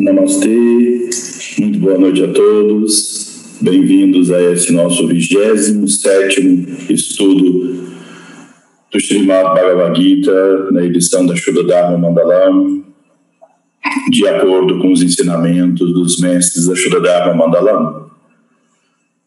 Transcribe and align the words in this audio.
Namastê, 0.00 1.10
muito 1.58 1.78
boa 1.78 1.98
noite 1.98 2.24
a 2.24 2.32
todos. 2.32 3.58
Bem-vindos 3.60 4.30
a 4.30 4.42
esse 4.52 4.72
nosso 4.72 5.06
27 5.06 6.92
estudo 6.92 7.92
do 8.90 8.98
Srimad 8.98 9.54
Bhagavad 9.54 10.00
Gita, 10.00 10.70
na 10.70 10.82
edição 10.82 11.26
da 11.26 11.36
Shuddha 11.36 11.62
Dharma 11.64 11.98
Mandalam, 11.98 12.82
de 14.10 14.26
acordo 14.26 14.78
com 14.78 14.92
os 14.92 15.02
ensinamentos 15.02 15.92
dos 15.92 16.18
mestres 16.20 16.66
da 16.66 16.74
Shuddha 16.74 17.00
Dharma 17.00 17.34
Mandalam. 17.34 18.10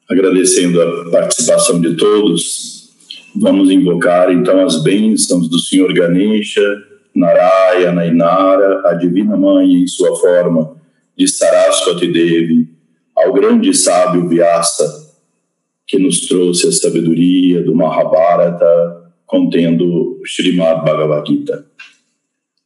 Agradecendo 0.09 0.81
a 0.81 1.11
participação 1.11 1.79
de 1.79 1.93
todos, 1.95 2.89
vamos 3.35 3.69
invocar 3.69 4.31
então 4.31 4.65
as 4.65 4.81
bênçãos 4.81 5.47
do 5.47 5.59
Senhor 5.59 5.93
Ganesha 5.93 6.94
Narayana 7.15 8.05
Inara, 8.05 8.81
a 8.89 8.93
Divina 8.93 9.37
Mãe 9.37 9.73
em 9.73 9.87
sua 9.87 10.15
forma 10.17 10.75
de 11.17 11.27
Saraswati 11.27 12.11
Devi, 12.11 12.69
ao 13.15 13.31
grande 13.31 13.73
sábio 13.73 14.27
Vyasa, 14.27 15.15
que 15.87 15.97
nos 15.97 16.27
trouxe 16.27 16.67
a 16.67 16.71
sabedoria 16.73 17.63
do 17.63 17.73
Mahabharata 17.73 19.13
contendo 19.25 19.85
o 19.85 20.21
Srimad 20.25 20.83
Bhagavad 20.83 21.25
Gita. 21.25 21.65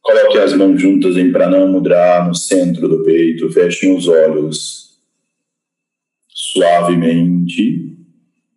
Coloque 0.02 0.38
as 0.38 0.52
mãos 0.54 0.80
juntas 0.80 1.16
em 1.16 1.30
Pranamudra 1.30 2.24
no 2.26 2.34
centro 2.34 2.88
do 2.88 3.04
peito, 3.04 3.52
fechem 3.52 3.94
os 3.94 4.08
olhos 4.08 4.98
suavemente, 6.28 7.96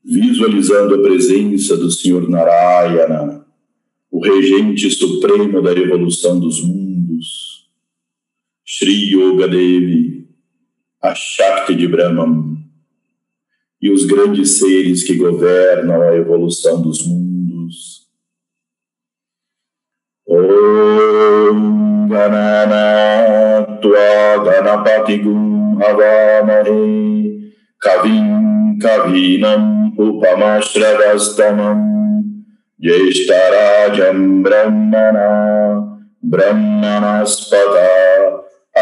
visualizando 0.04 0.96
a 0.96 1.02
presença 1.04 1.78
do 1.78 1.92
Senhor 1.92 2.28
Narayana 2.28 3.43
o 4.14 4.20
regente 4.20 4.90
supremo 4.92 5.60
da 5.60 5.72
evolução 5.72 6.40
dos 6.40 6.64
mundos, 6.64 7.68
Sri 8.64 9.12
Yoga 9.12 9.48
Devi, 9.48 10.30
a 11.02 11.16
Shakti 11.16 11.74
de 11.74 11.88
Brahman, 11.88 12.58
e 13.82 13.90
os 13.90 14.06
grandes 14.06 14.60
seres 14.60 15.04
que 15.04 15.16
governam 15.16 16.00
a 16.00 16.16
evolução 16.16 16.80
dos 16.80 17.08
mundos. 17.08 18.04
Om 20.28 22.08
Ganana 22.08 23.80
Tua 23.82 24.38
Ganapati 24.46 25.18
Gum 25.18 25.80
Havamahe 25.82 27.52
Kavim 27.82 28.78
Kavinam 28.80 29.92
Upamashravastamam 29.98 31.94
ज्येष्ठराजं 32.84 34.44
ब्रह्मणा 34.44 35.30
ब्रह्मणस्पदा 36.26 38.10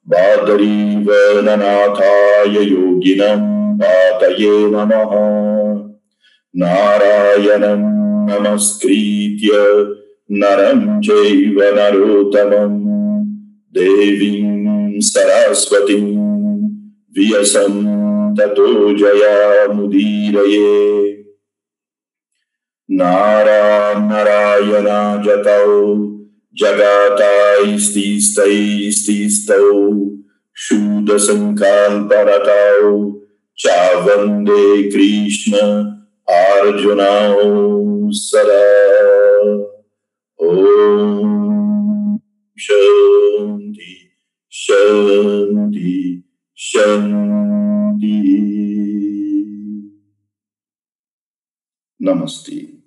बादरीवननाथाय 0.09 2.63
योगिनम् 2.63 3.58
पातये 3.83 4.71
नमः। 4.71 5.89
नारायणं 6.57 7.99
नमस्कृत्य, 8.31 9.49
नरं 10.31 11.01
चैव 11.01 11.61
नरोत्तमम्। 11.63 12.89
देवीं 13.73 15.01
सरस्वतीं 15.01 16.19
व्यसं 17.19 18.37
ततो 18.37 18.97
जयामुदीरये। 18.97 21.09
नारायणा 22.91 25.23
जतौ 25.27 25.95
शूदसङ्कल्परतौ 30.55 33.15
Cha 33.61 34.01
Vande 34.03 34.89
Krishna 34.89 36.07
Arjuna 36.25 37.35
Sara 38.13 39.67
Om 40.39 42.21
Shanti 42.57 44.13
Shanti 44.49 46.23
Shanti. 46.55 47.19
Namastê. 51.99 52.79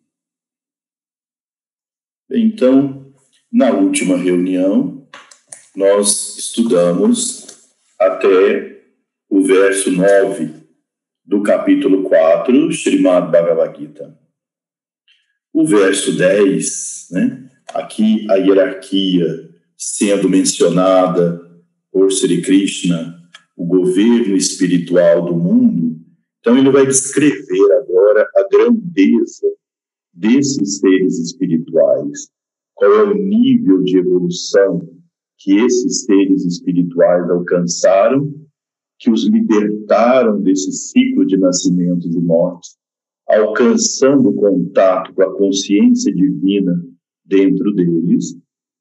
Então, 2.30 3.14
na 3.52 3.72
última 3.72 4.16
reunião, 4.16 5.06
nós 5.76 6.38
estudamos 6.38 7.76
até 8.00 8.86
o 9.30 9.42
verso 9.44 9.92
9 9.92 10.61
do 11.32 11.42
capítulo 11.42 12.04
4, 12.04 12.70
Srimad 12.74 13.32
Bhagavad 13.32 13.80
Gita. 13.80 14.20
O 15.54 15.66
verso 15.66 16.18
10, 16.18 17.08
né, 17.12 17.50
aqui 17.74 18.30
a 18.30 18.36
hierarquia 18.36 19.50
sendo 19.78 20.28
mencionada 20.28 21.40
por 21.90 22.12
Sri 22.12 22.42
Krishna, 22.42 23.18
o 23.56 23.66
governo 23.66 24.36
espiritual 24.36 25.24
do 25.24 25.34
mundo, 25.34 26.02
então 26.42 26.58
ele 26.58 26.70
vai 26.70 26.86
descrever 26.86 27.72
agora 27.82 28.30
a 28.36 28.48
grandeza 28.52 29.48
desses 30.14 30.80
seres 30.80 31.18
espirituais, 31.18 32.30
qual 32.74 32.92
é 32.92 33.04
o 33.04 33.14
nível 33.14 33.82
de 33.84 34.00
evolução 34.00 34.86
que 35.38 35.60
esses 35.60 36.04
seres 36.04 36.44
espirituais 36.44 37.30
alcançaram 37.30 38.41
que 39.02 39.10
os 39.10 39.28
libertaram 39.28 40.40
desse 40.40 40.72
ciclo 40.72 41.26
de 41.26 41.36
nascimentos 41.36 42.16
e 42.16 42.20
mortes, 42.20 42.78
alcançando 43.28 44.32
contato 44.34 45.12
com 45.16 45.24
a 45.24 45.36
consciência 45.36 46.14
divina 46.14 46.80
dentro 47.26 47.74
deles, 47.74 48.38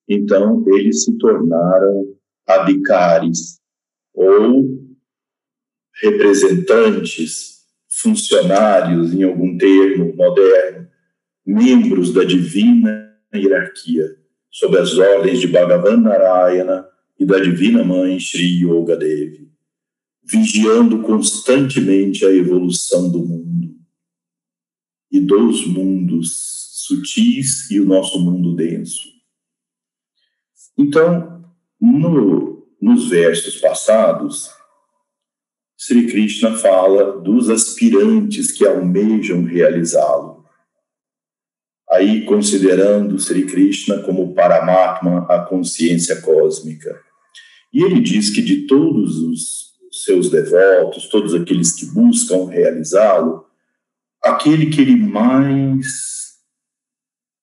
então 0.06 0.62
eles 0.68 1.04
se 1.04 1.16
tornaram 1.16 2.14
adikaris, 2.46 3.60
ou 4.12 4.78
representantes, 6.02 7.60
funcionários, 7.88 9.14
em 9.14 9.22
algum 9.22 9.56
termo 9.56 10.14
moderno, 10.14 10.86
membros 11.46 12.12
da 12.12 12.24
divina 12.24 13.10
hierarquia, 13.34 14.04
sob 14.50 14.76
as 14.76 14.98
ordens 14.98 15.40
de 15.40 15.48
Bhagavan 15.48 15.96
Narayana 15.96 16.86
e 17.18 17.24
da 17.24 17.38
Divina 17.38 17.82
Mãe 17.82 18.18
Sri 18.18 18.62
Yoga 18.62 18.96
Devi 18.96 19.50
vigiando 20.22 21.02
constantemente 21.02 22.24
a 22.24 22.30
evolução 22.30 23.10
do 23.10 23.18
mundo 23.18 23.74
e 25.10 25.20
dos 25.20 25.66
mundos 25.66 26.50
sutis 26.72 27.70
e 27.70 27.80
o 27.80 27.86
nosso 27.86 28.20
mundo 28.20 28.54
denso. 28.54 29.08
Então, 30.76 31.44
no, 31.80 32.66
nos 32.80 33.08
versos 33.08 33.56
passados, 33.56 34.50
Sri 35.76 36.06
Krishna 36.06 36.56
fala 36.56 37.20
dos 37.20 37.48
aspirantes 37.48 38.52
que 38.52 38.66
almejam 38.66 39.44
realizá-lo. 39.44 40.44
Aí, 41.90 42.24
considerando 42.24 43.18
Sri 43.18 43.46
Krishna 43.46 44.02
como 44.02 44.34
Paramatma, 44.34 45.26
a 45.28 45.40
consciência 45.40 46.20
cósmica. 46.20 47.02
E 47.72 47.82
ele 47.82 48.00
diz 48.00 48.30
que 48.30 48.42
de 48.42 48.66
todos 48.66 49.16
os 49.16 49.69
seus 50.04 50.30
devotos, 50.30 51.08
todos 51.08 51.34
aqueles 51.34 51.72
que 51.72 51.86
buscam 51.86 52.46
realizá-lo, 52.46 53.46
aquele 54.22 54.70
que 54.70 54.80
ele 54.80 54.96
mais 54.96 56.38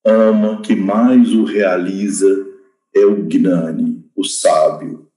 ama, 0.06 0.62
que 0.62 0.75
mais 0.75 1.33
o 1.33 1.44
realiza, 1.44 2.48
é 2.95 3.06
o 3.06 3.27
Gnani, 3.27 4.09
o 4.15 4.24
sábio. 4.24 5.12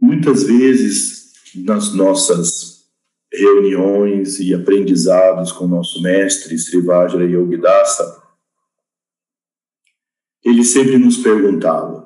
Muitas 0.00 0.42
vezes, 0.42 1.32
nas 1.54 1.94
nossas 1.94 2.74
reuniões 3.32 4.38
e 4.38 4.54
aprendizados 4.54 5.50
com 5.50 5.66
nosso 5.66 6.02
mestre 6.02 6.58
Sri 6.58 6.80
Vajra 6.80 7.24
Yogidasa, 7.24 8.22
ele 10.44 10.62
sempre 10.62 10.98
nos 10.98 11.16
perguntava: 11.16 12.03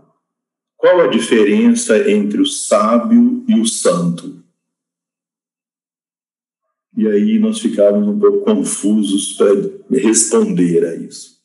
qual 0.79 1.01
a 1.01 1.09
diferença 1.09 2.09
entre 2.09 2.41
o 2.41 2.47
sábio 2.47 3.45
e 3.49 3.59
o 3.59 3.67
santo? 3.67 4.45
E 6.97 7.07
aí 7.09 7.37
nós 7.37 7.59
ficávamos 7.59 8.09
um 8.09 8.19
pouco 8.19 8.45
confusos 8.45 9.33
para 9.33 9.99
responder 9.99 10.87
a 10.87 10.95
isso. 10.95 11.43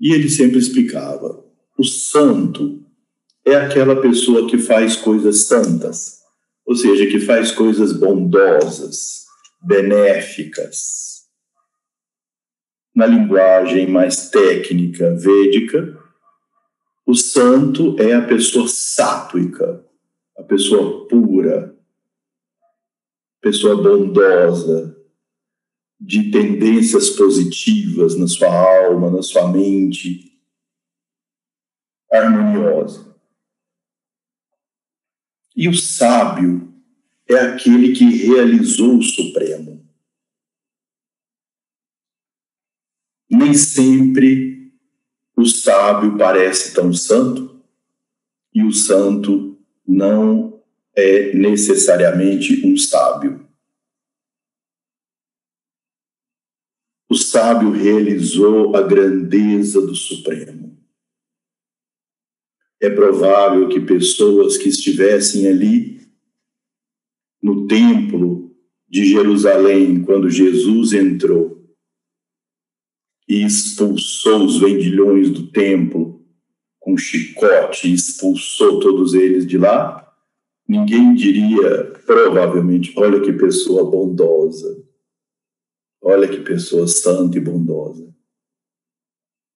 E 0.00 0.12
ele 0.12 0.28
sempre 0.30 0.58
explicava: 0.58 1.44
o 1.78 1.84
santo 1.84 2.82
é 3.44 3.54
aquela 3.54 4.00
pessoa 4.00 4.48
que 4.48 4.56
faz 4.56 4.96
coisas 4.96 5.44
santas, 5.44 6.22
ou 6.64 6.74
seja, 6.74 7.06
que 7.06 7.20
faz 7.20 7.52
coisas 7.52 7.92
bondosas, 7.92 9.26
benéficas. 9.62 11.26
Na 12.94 13.06
linguagem 13.06 13.86
mais 13.86 14.30
técnica 14.30 15.14
védica, 15.14 16.05
o 17.06 17.14
santo 17.14 17.96
é 18.00 18.14
a 18.14 18.26
pessoa 18.26 18.66
sátuica, 18.66 19.86
a 20.36 20.42
pessoa 20.42 21.06
pura, 21.06 21.78
pessoa 23.40 23.80
bondosa, 23.80 24.92
de 26.00 26.32
tendências 26.32 27.10
positivas 27.10 28.18
na 28.18 28.26
sua 28.26 28.48
alma, 28.48 29.08
na 29.08 29.22
sua 29.22 29.50
mente, 29.50 30.36
harmoniosa. 32.10 33.16
E 35.54 35.68
o 35.68 35.74
sábio 35.74 36.74
é 37.28 37.36
aquele 37.36 37.94
que 37.94 38.04
realizou 38.04 38.98
o 38.98 39.02
Supremo. 39.02 39.88
Nem 43.30 43.54
sempre 43.54 44.55
o 45.36 45.44
sábio 45.44 46.16
parece 46.16 46.74
tão 46.74 46.92
santo 46.92 47.60
e 48.54 48.62
o 48.62 48.72
santo 48.72 49.58
não 49.86 50.62
é 50.96 51.34
necessariamente 51.34 52.66
um 52.66 52.76
sábio. 52.76 53.46
O 57.08 57.14
sábio 57.14 57.70
realizou 57.70 58.74
a 58.74 58.82
grandeza 58.82 59.80
do 59.80 59.94
Supremo 59.94 60.66
é 62.80 62.90
provável 62.90 63.68
que 63.68 63.80
pessoas 63.80 64.56
que 64.56 64.68
estivessem 64.68 65.46
ali 65.48 66.00
no 67.42 67.66
templo 67.66 68.54
de 68.88 69.04
Jerusalém, 69.06 70.02
quando 70.02 70.30
Jesus 70.30 70.92
entrou 70.92 71.55
e 73.28 73.44
expulsou 73.44 74.44
os 74.44 74.58
vendilhões 74.58 75.30
do 75.30 75.50
templo 75.50 76.24
com 76.78 76.96
chicote, 76.96 77.92
expulsou 77.92 78.78
todos 78.78 79.14
eles 79.14 79.46
de 79.46 79.58
lá, 79.58 80.14
ninguém 80.68 81.14
diria, 81.14 81.92
provavelmente, 82.06 82.92
olha 82.96 83.20
que 83.20 83.32
pessoa 83.32 83.90
bondosa, 83.90 84.84
olha 86.00 86.28
que 86.28 86.40
pessoa 86.40 86.86
santa 86.86 87.38
e 87.38 87.40
bondosa. 87.40 88.14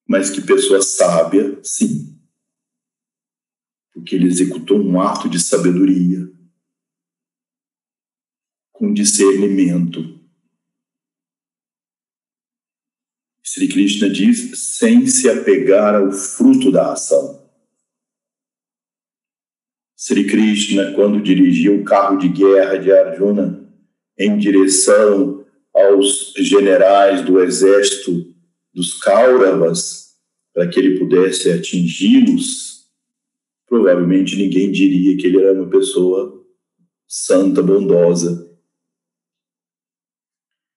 Mas 0.08 0.28
que 0.30 0.40
pessoa 0.40 0.82
sábia, 0.82 1.60
sim 1.62 2.20
porque 3.92 4.14
ele 4.14 4.26
executou 4.26 4.78
um 4.78 5.00
ato 5.00 5.28
de 5.28 5.38
sabedoria, 5.38 6.30
com 8.72 8.92
discernimento. 8.92 10.19
Sri 13.52 13.66
Krishna 13.66 14.08
diz, 14.08 14.76
sem 14.78 15.08
se 15.08 15.28
apegar 15.28 15.96
ao 15.96 16.12
fruto 16.12 16.70
da 16.70 16.92
ação. 16.92 17.50
Sri 19.96 20.24
Krishna, 20.24 20.92
quando 20.92 21.20
dirigia 21.20 21.74
o 21.74 21.82
carro 21.82 22.16
de 22.16 22.28
guerra 22.28 22.76
de 22.76 22.92
Arjuna 22.92 23.68
em 24.16 24.38
direção 24.38 25.44
aos 25.74 26.32
generais 26.36 27.24
do 27.24 27.40
exército 27.40 28.32
dos 28.72 28.94
Kauravas, 29.00 30.14
para 30.54 30.68
que 30.68 30.78
ele 30.78 31.00
pudesse 31.00 31.50
atingi-los, 31.50 32.86
provavelmente 33.66 34.36
ninguém 34.36 34.70
diria 34.70 35.16
que 35.16 35.26
ele 35.26 35.42
era 35.42 35.60
uma 35.60 35.68
pessoa 35.68 36.40
santa, 37.08 37.60
bondosa. 37.60 38.48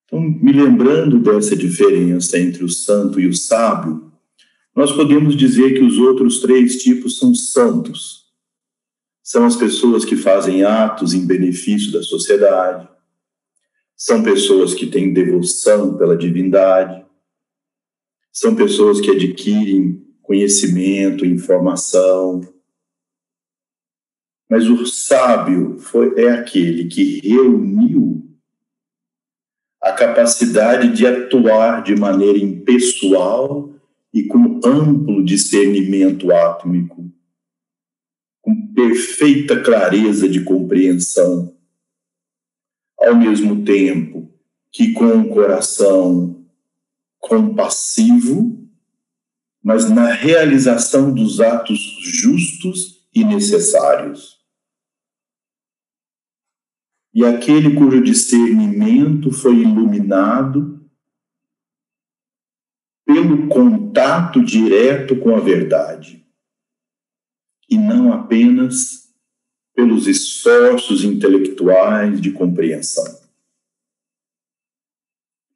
Então, 0.06 0.22
me 0.22 0.52
lembrando 0.52 1.20
dessa 1.20 1.56
diferença 1.56 2.38
entre 2.38 2.64
o 2.64 2.70
santo 2.70 3.20
e 3.20 3.28
o 3.28 3.34
sábio, 3.34 4.12
nós 4.76 4.92
podemos 4.92 5.36
dizer 5.36 5.74
que 5.74 5.84
os 5.84 5.98
outros 5.98 6.40
três 6.40 6.82
tipos 6.82 7.18
são 7.18 7.34
santos. 7.34 8.24
São 9.22 9.46
as 9.46 9.56
pessoas 9.56 10.04
que 10.04 10.16
fazem 10.16 10.64
atos 10.64 11.14
em 11.14 11.26
benefício 11.26 11.92
da 11.92 12.04
sociedade, 12.04 12.88
são 13.96 14.22
pessoas 14.22 14.74
que 14.74 14.88
têm 14.88 15.14
devoção 15.14 15.98
pela 15.98 16.18
divindade, 16.18 17.06
são 18.32 18.54
pessoas 18.54 19.00
que 19.00 19.12
adquirem 19.12 20.06
conhecimento, 20.22 21.26
informação, 21.26 22.42
mas 24.50 24.68
o 24.68 24.86
sábio 24.86 25.80
foi, 25.80 26.14
é 26.16 26.32
aquele 26.32 26.86
que 26.86 27.20
reuniu 27.28 28.23
a 29.84 29.92
capacidade 29.92 30.94
de 30.94 31.06
atuar 31.06 31.84
de 31.84 31.94
maneira 31.94 32.38
impessoal 32.38 33.70
e 34.14 34.24
com 34.24 34.62
amplo 34.64 35.26
discernimento 35.26 36.32
átmico, 36.32 37.12
com 38.42 38.68
perfeita 38.74 39.60
clareza 39.60 40.30
de 40.30 40.42
compreensão, 40.42 41.54
ao 42.98 43.14
mesmo 43.14 43.66
tempo 43.66 44.32
que 44.72 44.94
com 44.94 45.06
um 45.06 45.28
coração 45.28 46.46
compassivo, 47.20 48.66
mas 49.62 49.90
na 49.90 50.14
realização 50.14 51.14
dos 51.14 51.42
atos 51.42 51.80
justos 52.02 53.06
e 53.14 53.26
necessários 53.26 54.33
e 57.14 57.24
aquele 57.24 57.76
cujo 57.76 58.02
discernimento 58.02 59.32
foi 59.32 59.58
iluminado 59.58 60.82
pelo 63.06 63.48
contato 63.48 64.44
direto 64.44 65.16
com 65.20 65.36
a 65.36 65.40
verdade, 65.40 66.26
e 67.70 67.78
não 67.78 68.12
apenas 68.12 69.14
pelos 69.76 70.08
esforços 70.08 71.04
intelectuais 71.04 72.20
de 72.20 72.32
compreensão. 72.32 73.22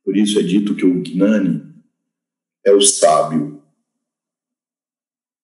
Por 0.04 0.16
isso 0.16 0.40
é 0.40 0.44
dito 0.44 0.76
que 0.76 0.86
o 0.86 1.02
Gnani 1.02 1.74
é 2.64 2.72
o 2.72 2.82
sábio, 2.82 3.62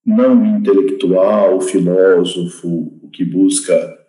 não 0.06 0.42
o 0.42 0.58
intelectual, 0.58 1.58
o 1.58 1.62
filósofo, 1.62 3.00
o 3.02 3.10
que 3.10 3.24
busca 3.24 4.03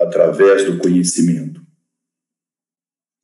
através 0.00 0.64
do 0.64 0.78
conhecimento. 0.78 1.64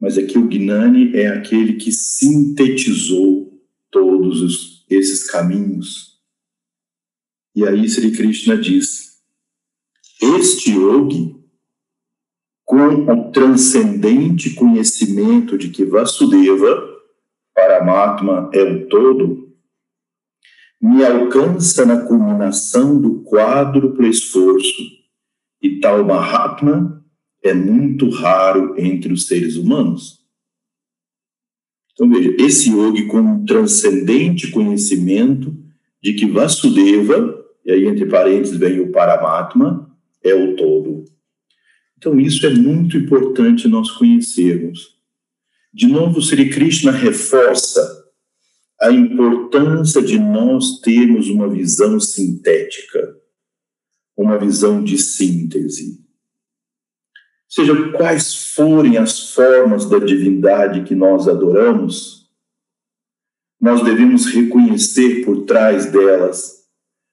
Mas 0.00 0.16
aqui 0.16 0.38
o 0.38 0.48
Gnani 0.48 1.14
é 1.14 1.28
aquele 1.28 1.74
que 1.74 1.92
sintetizou 1.92 3.60
todos 3.90 4.40
os, 4.40 4.86
esses 4.88 5.30
caminhos. 5.30 6.18
E 7.54 7.66
aí 7.66 7.86
Sri 7.88 8.12
Krishna 8.12 8.56
diz: 8.56 9.20
Este 10.22 10.70
yogi, 10.70 11.36
com 12.64 12.76
o 12.78 13.30
transcendente 13.30 14.54
conhecimento 14.54 15.58
de 15.58 15.68
que 15.68 15.84
Vasudeva, 15.84 16.88
Paramatma, 17.54 18.50
é 18.54 18.62
o 18.62 18.88
todo, 18.88 19.54
me 20.80 21.04
alcança 21.04 21.84
na 21.84 22.06
culminação 22.06 22.98
do 22.98 23.22
quádruplo 23.24 24.06
esforço 24.06 24.99
e 25.62 25.78
tal 25.80 26.04
Mahatma 26.04 27.04
é 27.42 27.52
muito 27.54 28.08
raro 28.10 28.74
entre 28.78 29.12
os 29.12 29.26
seres 29.26 29.56
humanos. 29.56 30.20
Então 31.92 32.08
veja, 32.08 32.34
esse 32.38 32.70
yogi 32.70 33.06
com 33.06 33.18
um 33.18 33.44
transcendente 33.44 34.50
conhecimento 34.50 35.54
de 36.02 36.14
que 36.14 36.26
Vasudeva, 36.26 37.44
e 37.64 37.72
aí 37.72 37.86
entre 37.86 38.06
parênteses 38.06 38.56
vem 38.56 38.80
o 38.80 38.90
Paramatma, 38.90 39.90
é 40.22 40.34
o 40.34 40.56
todo. 40.56 41.04
Então 41.98 42.18
isso 42.18 42.46
é 42.46 42.50
muito 42.50 42.96
importante 42.96 43.68
nós 43.68 43.90
conhecermos. 43.90 44.98
De 45.72 45.86
novo, 45.86 46.20
Sri 46.22 46.48
Krishna 46.48 46.90
reforça 46.90 48.00
a 48.80 48.90
importância 48.90 50.00
de 50.00 50.18
nós 50.18 50.80
termos 50.80 51.28
uma 51.28 51.48
visão 51.48 52.00
sintética 52.00 53.14
uma 54.22 54.38
visão 54.38 54.84
de 54.84 54.98
síntese. 54.98 56.04
Seja 57.48 57.92
quais 57.92 58.52
forem 58.54 58.98
as 58.98 59.32
formas 59.32 59.88
da 59.88 59.98
divindade 59.98 60.84
que 60.84 60.94
nós 60.94 61.26
adoramos, 61.26 62.30
nós 63.60 63.82
devemos 63.82 64.26
reconhecer 64.26 65.24
por 65.24 65.46
trás 65.46 65.90
delas 65.90 66.66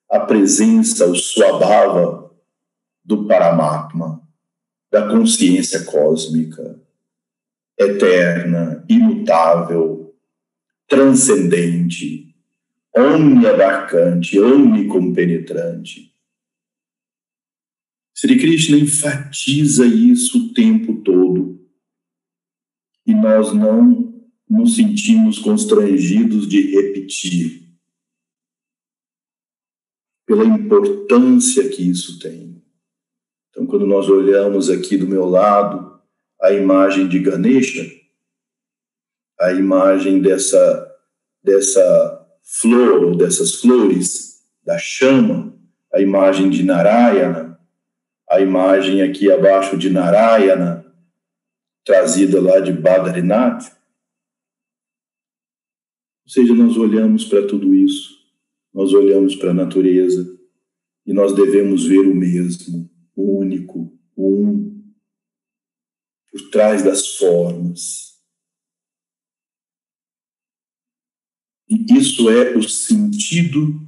a 0.10 0.20
presença, 0.20 1.08
o 1.08 1.16
suabhava 1.16 2.30
do 3.04 3.26
Paramatma, 3.26 4.22
da 4.92 5.08
consciência 5.10 5.86
cósmica. 5.86 6.82
eterna, 7.80 8.84
imutável, 8.90 10.16
transcendente, 10.88 12.36
omniabarcante, 12.96 14.40
omnicompenetrante. 14.40 16.17
Sri 18.18 18.40
Krishna 18.40 18.76
enfatiza 18.80 19.86
isso 19.86 20.40
o 20.40 20.54
tempo 20.56 21.04
todo. 21.04 21.64
E 23.06 23.14
nós 23.14 23.54
não 23.54 24.28
nos 24.50 24.76
sentimos 24.76 25.38
constrangidos 25.38 26.48
de 26.48 26.62
repetir, 26.72 27.68
pela 30.26 30.44
importância 30.44 31.70
que 31.70 31.88
isso 31.88 32.18
tem. 32.18 32.60
Então, 33.52 33.68
quando 33.68 33.86
nós 33.86 34.10
olhamos 34.10 34.68
aqui 34.68 34.98
do 34.98 35.08
meu 35.08 35.26
lado 35.26 36.02
a 36.42 36.52
imagem 36.52 37.08
de 37.08 37.20
Ganesha, 37.20 37.86
a 39.40 39.54
imagem 39.54 40.24
dessa, 40.24 40.92
dessa 41.44 42.28
flor, 42.42 43.16
dessas 43.16 43.62
flores, 43.62 44.44
da 44.66 44.80
chama, 44.80 45.56
a 45.94 46.02
imagem 46.02 46.50
de 46.50 46.64
Narayana, 46.64 47.47
a 48.30 48.42
imagem 48.42 49.02
aqui 49.02 49.32
abaixo 49.32 49.78
de 49.78 49.90
Narayana, 49.90 50.86
trazida 51.86 52.42
lá 52.42 52.60
de 52.60 52.74
Badrinath. 52.74 53.72
Ou 56.26 56.32
seja, 56.32 56.54
nós 56.54 56.76
olhamos 56.76 57.24
para 57.24 57.48
tudo 57.48 57.74
isso, 57.74 58.18
nós 58.74 58.94
olhamos 58.94 59.36
para 59.36 59.52
a 59.52 59.54
natureza 59.54 60.38
e 61.06 61.14
nós 61.14 61.34
devemos 61.34 61.86
ver 61.86 62.02
o 62.02 62.14
mesmo, 62.14 62.90
o 63.16 63.40
único, 63.40 63.98
o 64.14 64.44
um, 64.44 64.94
por 66.30 66.50
trás 66.50 66.84
das 66.84 67.16
formas. 67.16 68.08
E 71.70 71.98
isso 71.98 72.30
é 72.30 72.56
o 72.58 72.64
sentido 72.64 73.80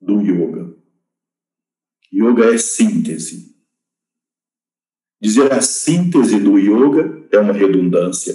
do 0.00 0.20
yoga. 0.20 0.76
Yoga 2.12 2.54
é 2.54 2.58
síntese. 2.58 3.51
Dizer 5.22 5.52
a 5.52 5.60
síntese 5.60 6.40
do 6.40 6.58
yoga 6.58 7.24
é 7.30 7.38
uma 7.38 7.52
redundância. 7.52 8.34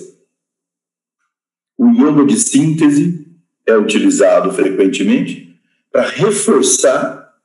O 1.77 1.89
yoga 1.89 2.23
de 2.25 2.39
síntese 2.39 3.27
é 3.65 3.75
utilizado 3.75 4.53
frequentemente 4.53 5.59
para 5.91 6.07
reforçar 6.07 7.35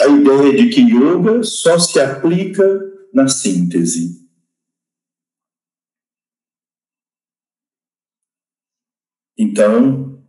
a 0.00 0.08
ideia 0.08 0.56
de 0.56 0.70
que 0.70 0.80
yoga 0.80 1.44
só 1.44 1.78
se 1.78 2.00
aplica 2.00 2.64
na 3.12 3.28
síntese. 3.28 4.28
Então, 9.38 10.20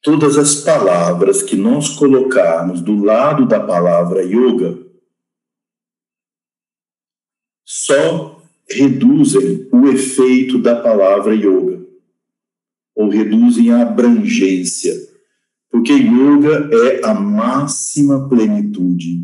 todas 0.00 0.38
as 0.38 0.54
palavras 0.54 1.42
que 1.42 1.56
nós 1.56 1.88
colocarmos 1.88 2.80
do 2.80 3.02
lado 3.02 3.44
da 3.44 3.58
palavra 3.58 4.22
yoga 4.22 4.83
só 7.84 8.42
reduzem 8.66 9.68
o 9.70 9.86
efeito 9.88 10.58
da 10.58 10.80
palavra 10.80 11.34
yoga, 11.34 11.84
ou 12.96 13.10
reduzem 13.10 13.70
a 13.70 13.82
abrangência, 13.82 14.94
porque 15.70 15.92
yoga 15.92 16.70
é 16.72 17.04
a 17.04 17.12
máxima 17.12 18.26
plenitude. 18.26 19.22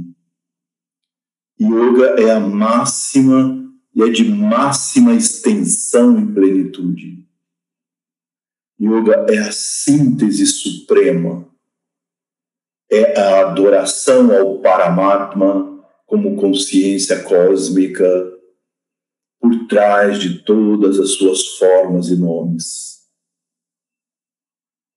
Yoga 1.58 2.20
é 2.20 2.30
a 2.32 2.40
máxima 2.40 3.66
e 3.94 4.02
é 4.02 4.08
de 4.10 4.24
máxima 4.24 5.14
extensão 5.14 6.20
e 6.20 6.26
plenitude. 6.26 7.26
Yoga 8.78 9.26
é 9.30 9.38
a 9.38 9.52
síntese 9.52 10.44
suprema, 10.46 11.48
é 12.90 13.18
a 13.18 13.40
adoração 13.40 14.36
ao 14.36 14.58
Paramatma 14.58 15.80
como 16.06 16.36
consciência 16.36 17.22
cósmica 17.22 18.39
por 19.50 19.66
trás 19.66 20.20
de 20.20 20.38
todas 20.38 21.00
as 21.00 21.10
suas 21.10 21.44
formas 21.58 22.08
e 22.08 22.16
nomes. 22.16 23.00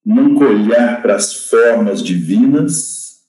Nunca 0.05 0.45
olhar 0.45 1.01
para 1.01 1.15
as 1.15 1.49
formas 1.49 2.03
divinas 2.03 3.23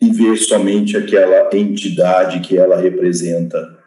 e 0.00 0.10
ver 0.10 0.36
somente 0.38 0.96
aquela 0.96 1.54
entidade 1.56 2.40
que 2.40 2.58
ela 2.58 2.80
representa, 2.80 3.78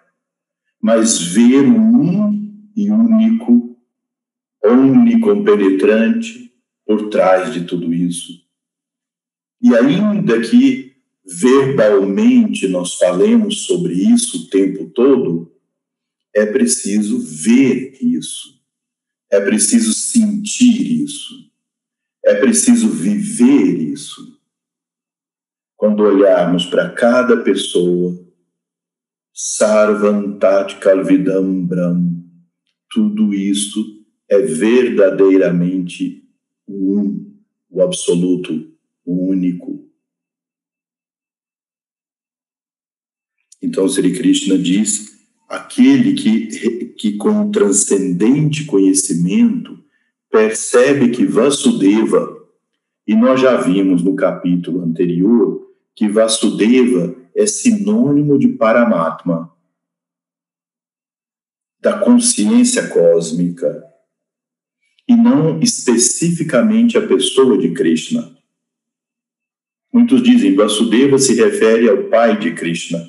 mas 0.81 1.21
ver 1.21 1.63
um 1.63 2.69
e 2.75 2.89
único 2.89 3.77
omnicompenetrante 4.63 6.53
por 6.85 7.09
trás 7.09 7.53
de 7.53 7.65
tudo 7.65 7.93
isso. 7.93 8.41
E 9.61 9.75
ainda 9.75 10.39
que 10.39 10.93
verbalmente 11.25 12.69
nós 12.69 12.93
falemos 12.93 13.65
sobre 13.65 13.93
isso 13.93 14.45
o 14.45 14.49
tempo 14.49 14.89
todo, 14.91 15.52
é 16.35 16.45
preciso 16.45 17.19
ver 17.19 17.97
isso, 18.01 18.61
é 19.31 19.39
preciso 19.39 19.93
sentir 19.93 21.03
isso, 21.03 21.51
é 22.25 22.35
preciso 22.35 22.89
viver 22.89 23.79
isso. 23.79 24.39
Quando 25.75 26.01
olharmos 26.03 26.65
para 26.65 26.89
cada 26.91 27.37
pessoa, 27.43 28.23
Sarvantat 29.33 30.79
Kalvidam 30.79 31.65
Brahm, 31.65 32.23
tudo 32.89 33.33
isso 33.33 34.05
é 34.29 34.39
verdadeiramente 34.39 36.23
um, 36.67 37.35
o 37.69 37.81
absoluto, 37.81 38.71
o 39.05 39.27
único. 39.29 39.91
Então, 43.61 43.87
Sri 43.87 44.15
Krishna 44.15 44.57
diz: 44.57 45.23
aquele 45.47 46.13
que, 46.13 46.85
que 46.97 47.17
com 47.17 47.51
transcendente 47.51 48.65
conhecimento 48.65 49.83
percebe 50.29 51.09
que 51.09 51.25
Vasudeva, 51.25 52.41
e 53.05 53.15
nós 53.15 53.39
já 53.39 53.57
vimos 53.57 54.03
no 54.03 54.15
capítulo 54.15 54.81
anterior 54.81 55.71
que 55.95 56.07
Vasudeva 56.07 57.15
é 57.35 57.45
sinônimo 57.45 58.39
de 58.39 58.47
Paramatma, 58.47 59.51
da 61.79 62.00
consciência 62.00 62.88
cósmica, 62.88 63.83
e 65.07 65.15
não 65.15 65.59
especificamente 65.59 66.97
a 66.97 67.05
pessoa 67.05 67.57
de 67.57 67.71
Krishna. 67.71 68.35
Muitos 69.91 70.23
dizem 70.23 70.55
Vasudeva 70.55 71.19
se 71.19 71.35
refere 71.35 71.89
ao 71.89 72.05
pai 72.05 72.39
de 72.39 72.53
Krishna. 72.53 73.00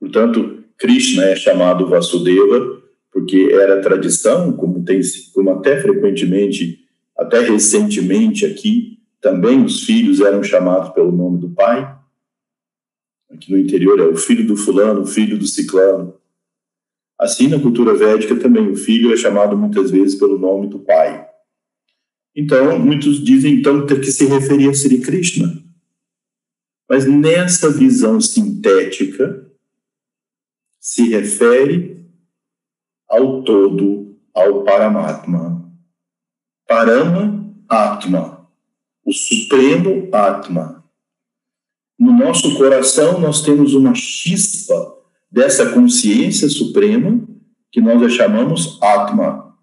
Portanto, 0.00 0.57
Krishna 0.78 1.24
é 1.24 1.36
chamado 1.36 1.88
Vasudeva 1.88 2.78
porque 3.10 3.48
era 3.52 3.80
tradição, 3.80 4.52
como 4.52 4.84
tem 4.84 5.00
como 5.34 5.50
até 5.50 5.80
frequentemente, 5.80 6.86
até 7.16 7.40
recentemente 7.40 8.46
aqui, 8.46 8.98
também 9.20 9.64
os 9.64 9.84
filhos 9.84 10.20
eram 10.20 10.42
chamados 10.42 10.90
pelo 10.90 11.10
nome 11.10 11.38
do 11.38 11.50
pai. 11.50 11.96
Aqui 13.30 13.50
no 13.50 13.58
interior 13.58 13.98
é 13.98 14.04
o 14.04 14.16
filho 14.16 14.46
do 14.46 14.56
fulano, 14.56 15.02
o 15.02 15.06
filho 15.06 15.36
do 15.36 15.46
ciclano. 15.46 16.14
Assim, 17.18 17.48
na 17.48 17.58
cultura 17.58 17.94
védica 17.94 18.36
também, 18.36 18.70
o 18.70 18.76
filho 18.76 19.12
é 19.12 19.16
chamado 19.16 19.56
muitas 19.56 19.90
vezes 19.90 20.14
pelo 20.14 20.38
nome 20.38 20.68
do 20.68 20.78
pai. 20.78 21.26
Então, 22.36 22.78
muitos 22.78 23.22
dizem 23.24 23.54
então 23.54 23.84
que 23.84 24.04
se 24.04 24.26
referir 24.26 24.68
a 24.68 24.74
Sri 24.74 25.00
Krishna. 25.00 25.60
Mas 26.88 27.04
nessa 27.04 27.68
visão 27.68 28.20
sintética, 28.20 29.47
se 30.80 31.08
refere 31.08 32.06
ao 33.08 33.42
todo, 33.42 34.16
ao 34.34 34.64
Paramatma. 34.64 35.58
Parama 36.66 37.54
Atma, 37.68 38.48
o 39.04 39.12
Supremo 39.12 40.08
Atma. 40.12 40.84
No 41.98 42.12
nosso 42.12 42.56
coração, 42.56 43.20
nós 43.20 43.42
temos 43.42 43.74
uma 43.74 43.94
chispa 43.94 44.96
dessa 45.30 45.72
consciência 45.72 46.48
suprema 46.48 47.26
que 47.70 47.80
nós 47.80 48.02
a 48.02 48.08
chamamos 48.08 48.78
Atma. 48.82 49.58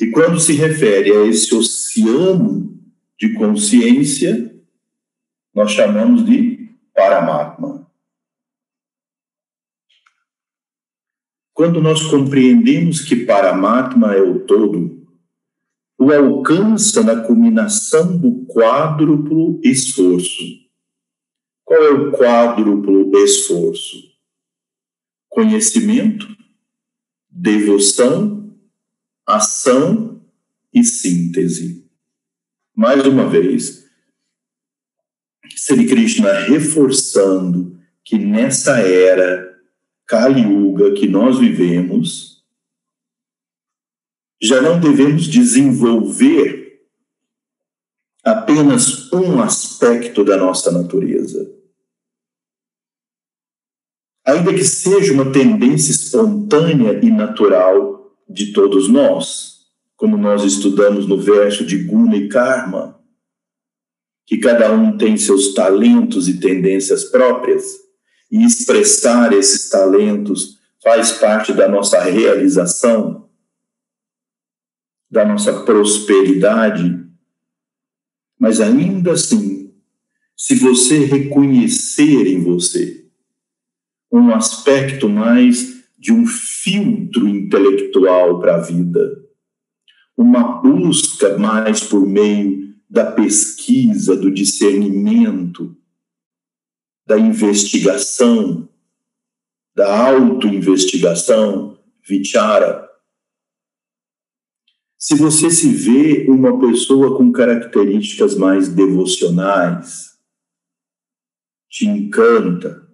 E 0.00 0.10
quando 0.10 0.40
se 0.40 0.52
refere 0.54 1.12
a 1.12 1.26
esse 1.26 1.54
oceano 1.54 2.76
de 3.18 3.34
consciência, 3.34 4.54
nós 5.54 5.70
chamamos 5.70 6.24
de 6.24 6.76
Paramatma. 6.94 7.73
Quando 11.54 11.80
nós 11.80 12.02
compreendemos 12.02 13.00
que 13.00 13.24
Paramatma 13.24 14.12
é 14.12 14.20
o 14.20 14.40
todo, 14.40 15.06
o 15.96 16.12
alcança 16.12 17.00
na 17.04 17.20
culminação 17.20 18.18
do 18.18 18.44
quádruplo 18.46 19.60
esforço. 19.62 20.42
Qual 21.64 21.80
é 21.80 21.90
o 21.90 22.10
quádruplo 22.10 23.16
esforço? 23.18 23.96
Conhecimento, 25.28 26.26
devoção, 27.30 28.52
ação 29.24 30.20
e 30.72 30.82
síntese. 30.82 31.88
Mais 32.74 33.06
uma 33.06 33.28
vez, 33.28 33.88
Sri 35.54 35.86
Krishna 35.86 36.32
reforçando 36.32 37.78
que 38.04 38.18
nessa 38.18 38.80
era 38.80 39.43
Kali 40.06 40.42
Yuga 40.42 40.92
que 40.92 41.08
nós 41.08 41.38
vivemos, 41.38 42.44
já 44.40 44.60
não 44.60 44.78
devemos 44.78 45.26
desenvolver 45.26 46.82
apenas 48.22 49.12
um 49.12 49.40
aspecto 49.40 50.24
da 50.24 50.36
nossa 50.36 50.70
natureza. 50.70 51.50
Ainda 54.26 54.54
que 54.54 54.64
seja 54.64 55.12
uma 55.12 55.30
tendência 55.30 55.90
espontânea 55.90 56.98
e 57.04 57.10
natural 57.10 58.14
de 58.28 58.52
todos 58.52 58.88
nós, 58.88 59.68
como 59.96 60.16
nós 60.16 60.42
estudamos 60.44 61.06
no 61.06 61.18
verso 61.18 61.64
de 61.64 61.84
Guna 61.84 62.16
e 62.16 62.28
Karma, 62.28 62.98
que 64.26 64.38
cada 64.38 64.72
um 64.72 64.96
tem 64.96 65.16
seus 65.18 65.52
talentos 65.52 66.26
e 66.28 66.40
tendências 66.40 67.04
próprias, 67.04 67.83
e 68.34 68.44
expressar 68.44 69.32
esses 69.32 69.70
talentos 69.70 70.58
faz 70.82 71.12
parte 71.12 71.52
da 71.52 71.68
nossa 71.68 72.00
realização, 72.02 73.28
da 75.08 75.24
nossa 75.24 75.62
prosperidade. 75.62 77.00
Mas 78.36 78.60
ainda 78.60 79.12
assim, 79.12 79.72
se 80.36 80.56
você 80.56 81.04
reconhecer 81.04 82.26
em 82.26 82.42
você 82.42 83.06
um 84.10 84.34
aspecto 84.34 85.08
mais 85.08 85.84
de 85.96 86.12
um 86.12 86.26
filtro 86.26 87.28
intelectual 87.28 88.40
para 88.40 88.56
a 88.56 88.60
vida, 88.60 89.16
uma 90.16 90.60
busca 90.60 91.38
mais 91.38 91.84
por 91.84 92.04
meio 92.04 92.74
da 92.90 93.12
pesquisa, 93.12 94.16
do 94.16 94.28
discernimento, 94.28 95.76
da 97.06 97.18
investigação, 97.18 98.68
da 99.74 100.08
autoinvestigação, 100.08 101.78
vichara. 102.06 102.88
Se 104.98 105.14
você 105.14 105.50
se 105.50 105.68
vê 105.68 106.26
uma 106.30 106.58
pessoa 106.58 107.16
com 107.16 107.30
características 107.30 108.34
mais 108.36 108.68
devocionais, 108.68 110.18
te 111.68 111.86
encanta 111.86 112.84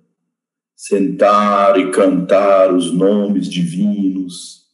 sentar 0.80 1.78
e 1.78 1.90
cantar 1.90 2.74
os 2.74 2.90
nomes 2.90 3.50
divinos, 3.50 4.64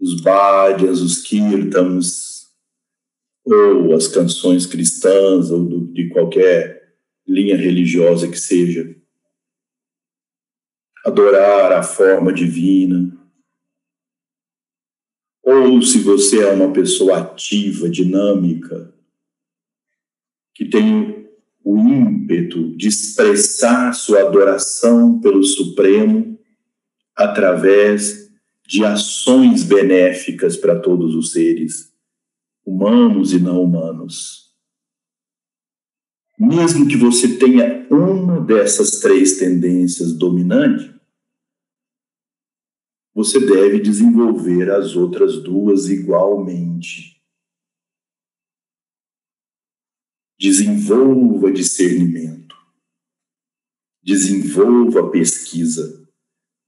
os 0.00 0.22
bhajas, 0.22 1.02
os 1.02 1.18
kirtans, 1.18 2.46
ou 3.44 3.94
as 3.94 4.08
canções 4.08 4.64
cristãs, 4.64 5.50
ou 5.50 5.68
de 5.92 6.08
qualquer 6.08 6.77
linha 7.28 7.56
religiosa 7.56 8.28
que 8.28 8.38
seja. 8.38 8.96
Adorar 11.04 11.72
a 11.72 11.82
forma 11.82 12.32
divina. 12.32 13.16
Ou 15.42 15.80
se 15.82 16.00
você 16.00 16.42
é 16.42 16.52
uma 16.52 16.72
pessoa 16.72 17.18
ativa, 17.18 17.88
dinâmica, 17.88 18.94
que 20.54 20.64
tem 20.64 21.28
o 21.62 21.78
ímpeto 21.78 22.76
de 22.76 22.88
expressar 22.88 23.92
sua 23.92 24.22
adoração 24.22 25.20
pelo 25.20 25.42
Supremo 25.44 26.38
através 27.14 28.30
de 28.66 28.84
ações 28.84 29.62
benéficas 29.62 30.56
para 30.56 30.78
todos 30.78 31.14
os 31.14 31.32
seres 31.32 31.92
humanos 32.64 33.32
e 33.32 33.38
não 33.38 33.62
humanos. 33.62 34.47
Mesmo 36.38 36.86
que 36.86 36.96
você 36.96 37.36
tenha 37.36 37.88
uma 37.90 38.40
dessas 38.40 39.00
três 39.00 39.38
tendências 39.38 40.16
dominante, 40.16 40.96
você 43.12 43.40
deve 43.40 43.80
desenvolver 43.80 44.70
as 44.70 44.94
outras 44.94 45.42
duas 45.42 45.88
igualmente. 45.88 47.20
Desenvolva 50.38 51.50
discernimento, 51.50 52.54
desenvolva 54.00 55.10
pesquisa, 55.10 56.08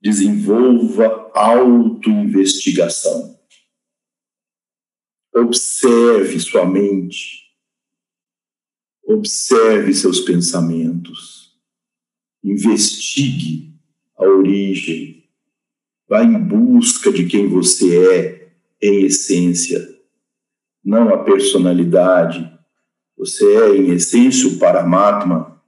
desenvolva 0.02 1.30
autoinvestigação. 1.32 3.38
Observe 5.32 6.40
sua 6.40 6.66
mente. 6.66 7.49
Observe 9.10 9.92
seus 9.92 10.20
pensamentos. 10.20 11.58
Investigue 12.44 13.74
a 14.16 14.22
origem. 14.22 15.28
Vá 16.08 16.22
em 16.22 16.38
busca 16.38 17.10
de 17.10 17.26
quem 17.26 17.48
você 17.48 18.06
é 18.06 18.52
em 18.80 19.04
essência, 19.04 19.84
não 20.84 21.12
a 21.12 21.24
personalidade. 21.24 22.56
Você 23.16 23.44
é, 23.56 23.76
em 23.76 23.90
essência, 23.90 24.48
o 24.48 24.60
Paramatma. 24.60 25.60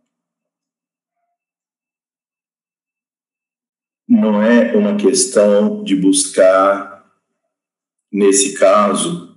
Não 4.08 4.40
é 4.40 4.76
uma 4.76 4.96
questão 4.96 5.82
de 5.82 5.96
buscar, 5.96 7.12
nesse 8.10 8.54
caso, 8.54 9.36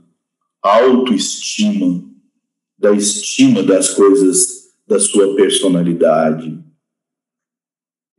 autoestima, 0.62 2.15
da 2.78 2.92
estima 2.92 3.64
das 3.64 3.90
coisas 3.90 4.66
da 4.88 5.00
sua 5.00 5.36
personalidade. 5.36 6.60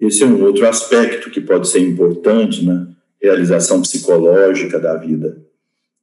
Esse 0.01 0.25
é 0.25 0.27
um 0.27 0.42
outro 0.42 0.66
aspecto 0.66 1.31
que 1.31 1.40
pode 1.40 1.69
ser 1.69 1.81
importante 1.81 2.64
na 2.64 2.88
realização 3.21 3.81
psicológica 3.83 4.79
da 4.79 4.97
vida. 4.97 5.45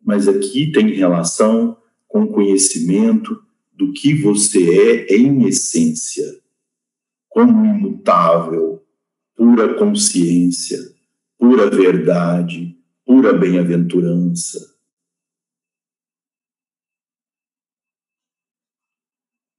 Mas 0.03 0.27
aqui 0.27 0.71
tem 0.71 0.93
relação 0.93 1.77
com 2.07 2.23
o 2.23 2.31
conhecimento 2.31 3.41
do 3.73 3.91
que 3.93 4.13
você 4.13 5.07
é 5.09 5.15
em 5.15 5.47
essência, 5.47 6.39
como 7.29 7.65
imutável, 7.65 8.83
pura 9.35 9.73
consciência, 9.75 10.79
pura 11.37 11.69
verdade, 11.69 12.77
pura 13.05 13.33
bem-aventurança. 13.33 14.72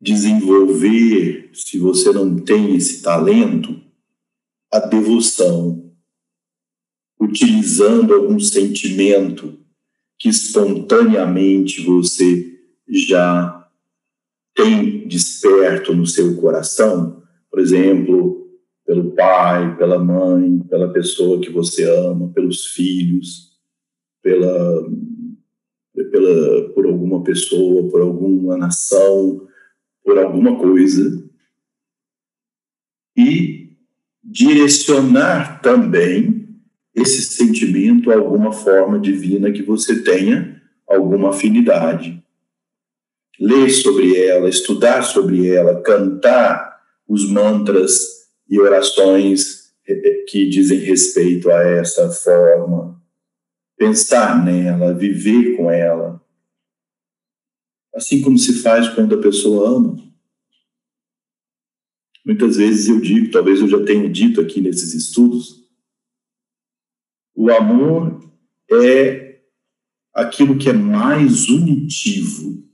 Desenvolver, 0.05 1.49
se 1.55 1.79
você 1.79 2.12
não 2.12 2.37
tem 2.37 2.77
esse 2.77 3.01
talento, 3.01 3.81
a 4.71 4.79
devoção, 4.79 5.90
utilizando 7.19 8.12
algum 8.12 8.38
sentimento 8.38 9.59
que 10.19 10.29
espontaneamente 10.29 11.83
você 11.83 12.53
já 12.87 13.67
tem 14.55 15.09
desperto 15.09 15.95
no 15.95 16.07
seu 16.07 16.37
coração, 16.37 17.23
por 17.51 17.59
exemplo, 17.59 18.47
pelo 18.85 19.12
pai, 19.12 19.75
pela 19.79 19.99
mãe, 19.99 20.59
pela 20.69 20.93
pessoa 20.93 21.40
que 21.40 21.49
você 21.49 21.83
ama, 21.85 22.31
pelos 22.35 22.67
filhos, 22.67 23.59
pela, 24.23 24.87
pela 26.11 26.69
por 26.75 26.85
alguma 26.85 27.25
pessoa, 27.25 27.90
por 27.90 28.03
alguma 28.03 28.59
nação, 28.59 29.49
por 30.05 30.19
alguma 30.19 30.59
coisa 30.59 31.25
e 33.17 33.77
direcionar 34.23 35.61
também 35.62 36.49
esse 36.95 37.23
sentimento 37.23 38.11
a 38.11 38.14
alguma 38.14 38.53
forma 38.53 38.99
divina 38.99 39.51
que 39.51 39.62
você 39.62 40.03
tenha 40.03 40.61
alguma 40.87 41.31
afinidade. 41.31 42.23
Ler 43.40 43.71
sobre 43.71 44.17
ela, 44.17 44.49
estudar 44.49 45.03
sobre 45.03 45.49
ela, 45.49 45.83
cantar 45.83 46.81
os 47.09 47.29
mantras 47.29 48.29
e 48.49 48.61
orações 48.61 49.73
que 50.29 50.49
dizem 50.49 50.79
respeito 50.79 51.51
a 51.51 51.61
essa 51.62 52.11
forma, 52.11 53.01
pensar 53.77 54.45
nela, 54.45 54.95
viver 54.95 55.57
com 55.57 55.71
ela 55.71 56.24
assim 57.95 58.21
como 58.21 58.39
se 58.39 58.63
faz 58.63 58.89
quando 58.89 59.15
a 59.15 59.21
pessoa 59.21 59.77
ama. 59.77 59.97
Muitas 62.25 62.57
vezes 62.57 62.89
eu 62.89 63.01
digo, 63.01 63.31
talvez 63.31 63.61
eu 63.61 63.69
já 63.69 63.85
tenha 63.85 64.09
dito 64.09 64.41
aqui 64.41 64.61
nesses 64.61 64.95
estudos, 64.95 65.63
o 67.35 67.51
amor 67.51 68.21
é 68.71 69.43
aquilo 70.13 70.57
que 70.57 70.71
é 70.71 70.73
mais 70.73 71.49
unitivo. 71.49 72.65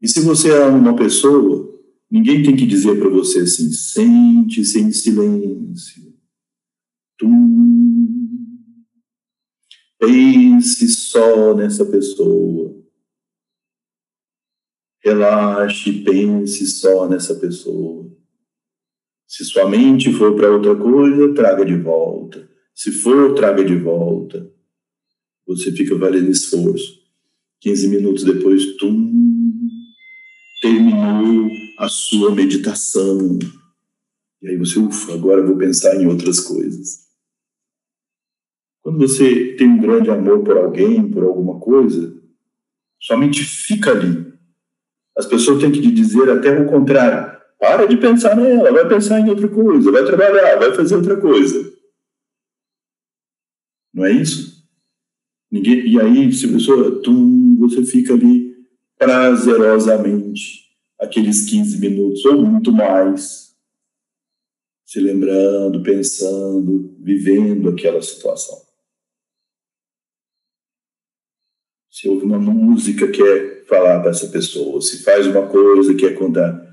E 0.00 0.08
se 0.08 0.20
você 0.20 0.50
ama 0.50 0.76
uma 0.76 0.96
pessoa, 0.96 1.80
ninguém 2.10 2.42
tem 2.42 2.54
que 2.54 2.66
dizer 2.66 2.98
para 2.98 3.08
você 3.08 3.40
assim: 3.40 3.72
sente-se 3.72 4.80
em 4.80 4.92
silêncio. 4.92 6.12
Tum, 7.18 7.62
Pense 10.02 10.88
só 10.88 11.54
nessa 11.54 11.84
pessoa. 11.84 12.81
Relaxe, 15.04 15.92
pense 16.04 16.66
só 16.66 17.08
nessa 17.08 17.34
pessoa. 17.34 18.10
Se 19.26 19.44
sua 19.44 19.68
mente 19.68 20.12
for 20.12 20.36
para 20.36 20.52
outra 20.52 20.76
coisa, 20.76 21.34
traga 21.34 21.64
de 21.64 21.76
volta. 21.76 22.48
Se 22.74 22.92
for, 22.92 23.34
traga 23.34 23.64
de 23.64 23.76
volta. 23.76 24.50
Você 25.46 25.72
fica 25.72 25.96
valendo 25.96 26.30
esforço. 26.30 27.00
15 27.60 27.88
minutos 27.88 28.24
depois, 28.24 28.76
tum, 28.76 29.12
terminou 30.60 31.48
a 31.78 31.88
sua 31.88 32.34
meditação. 32.34 33.38
E 34.40 34.48
aí 34.48 34.56
você, 34.56 34.78
ufa, 34.78 35.14
agora 35.14 35.44
vou 35.44 35.56
pensar 35.56 35.94
em 36.00 36.06
outras 36.06 36.40
coisas. 36.40 37.02
Quando 38.82 38.98
você 38.98 39.54
tem 39.56 39.68
um 39.68 39.80
grande 39.80 40.10
amor 40.10 40.42
por 40.42 40.56
alguém, 40.56 41.08
por 41.08 41.22
alguma 41.22 41.60
coisa, 41.60 42.20
sua 43.00 43.16
mente 43.16 43.44
fica 43.44 43.92
ali. 43.92 44.31
As 45.16 45.26
pessoas 45.26 45.60
têm 45.60 45.70
que 45.70 45.80
te 45.80 45.90
dizer 45.90 46.30
até 46.30 46.58
o 46.58 46.66
contrário. 46.66 47.40
Para 47.58 47.86
de 47.86 47.96
pensar 47.96 48.36
nela, 48.36 48.72
vai 48.72 48.88
pensar 48.88 49.20
em 49.20 49.28
outra 49.30 49.48
coisa, 49.48 49.92
vai 49.92 50.04
trabalhar, 50.04 50.58
vai 50.58 50.74
fazer 50.74 50.96
outra 50.96 51.20
coisa. 51.20 51.72
Não 53.94 54.04
é 54.04 54.12
isso? 54.12 54.66
Ninguém, 55.50 55.86
e 55.86 56.00
aí, 56.00 56.32
se 56.32 56.48
pessoa, 56.48 57.02
tum, 57.02 57.56
você 57.58 57.84
fica 57.84 58.14
ali 58.14 58.56
prazerosamente 58.98 60.62
aqueles 60.98 61.44
15 61.44 61.78
minutos 61.78 62.24
ou 62.24 62.42
muito 62.42 62.72
mais, 62.72 63.54
se 64.86 65.00
lembrando, 65.00 65.82
pensando, 65.82 66.96
vivendo 67.00 67.68
aquela 67.68 68.00
situação. 68.00 68.60
Se 71.90 72.08
ouve 72.08 72.24
uma 72.24 72.38
música 72.38 73.06
que 73.08 73.22
quer 73.22 73.61
falar 73.72 74.00
para 74.00 74.10
essa 74.10 74.26
pessoa, 74.28 74.80
se 74.82 75.02
faz 75.02 75.26
uma 75.26 75.46
coisa 75.46 75.94
que 75.94 76.00
quer 76.00 76.14
contar, 76.14 76.72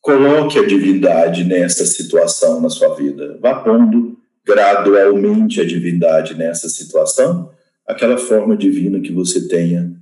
Coloque 0.00 0.58
a 0.58 0.66
divindade 0.66 1.44
nessa 1.44 1.84
situação 1.84 2.60
na 2.60 2.70
sua 2.70 2.94
vida. 2.94 3.38
Vá 3.40 3.54
pondo 3.56 4.18
gradualmente 4.44 5.60
a 5.60 5.64
divindade 5.64 6.34
nessa 6.34 6.70
situação, 6.70 7.52
aquela 7.86 8.16
forma 8.16 8.56
divina 8.56 9.00
que 9.00 9.12
você 9.12 9.46
tenha 9.46 9.94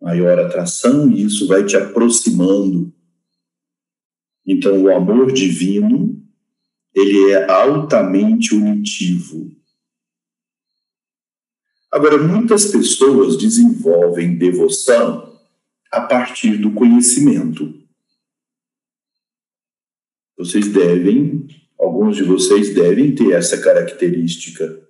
maior 0.00 0.38
atração, 0.38 1.10
e 1.10 1.24
isso 1.24 1.48
vai 1.48 1.64
te 1.64 1.76
aproximando. 1.76 2.92
Então, 4.46 4.84
o 4.84 4.90
amor 4.90 5.32
divino, 5.32 6.16
ele 6.94 7.32
é 7.32 7.50
altamente 7.50 8.54
unitivo. 8.54 9.50
Agora, 11.90 12.16
muitas 12.18 12.66
pessoas 12.66 13.36
desenvolvem 13.36 14.38
devoção 14.38 15.29
a 15.90 16.00
partir 16.02 16.56
do 16.56 16.72
conhecimento. 16.72 17.74
Vocês 20.38 20.68
devem, 20.68 21.46
alguns 21.78 22.16
de 22.16 22.22
vocês 22.22 22.74
devem 22.74 23.14
ter 23.14 23.32
essa 23.32 23.60
característica. 23.60 24.88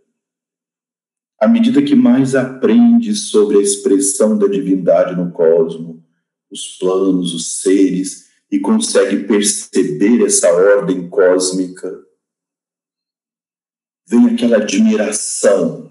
À 1.39 1.49
medida 1.49 1.83
que 1.83 1.97
mais 1.97 2.35
aprende 2.35 3.15
sobre 3.15 3.59
a 3.59 3.63
expressão 3.63 4.39
da 4.39 4.47
divindade 4.47 5.17
no 5.17 5.33
cosmos, 5.33 6.01
os 6.51 6.77
planos, 6.79 7.35
os 7.35 7.61
seres, 7.61 8.29
e 8.51 8.59
consegue 8.59 9.25
perceber 9.25 10.25
essa 10.25 10.53
ordem 10.53 11.09
cósmica, 11.09 12.05
vem 14.07 14.27
aquela 14.27 14.57
admiração, 14.57 15.90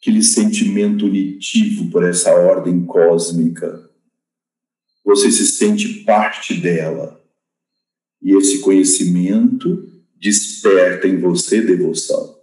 aquele 0.00 0.22
sentimento 0.22 1.06
unitivo 1.06 1.90
por 1.90 2.04
essa 2.04 2.32
ordem 2.32 2.86
cósmica. 2.86 3.90
Você 5.04 5.30
se 5.30 5.46
sente 5.46 6.04
parte 6.04 6.54
dela. 6.54 7.18
E 8.22 8.32
esse 8.36 8.60
conhecimento 8.60 10.02
desperta 10.16 11.06
em 11.06 11.18
você 11.20 11.60
devoção. 11.60 12.38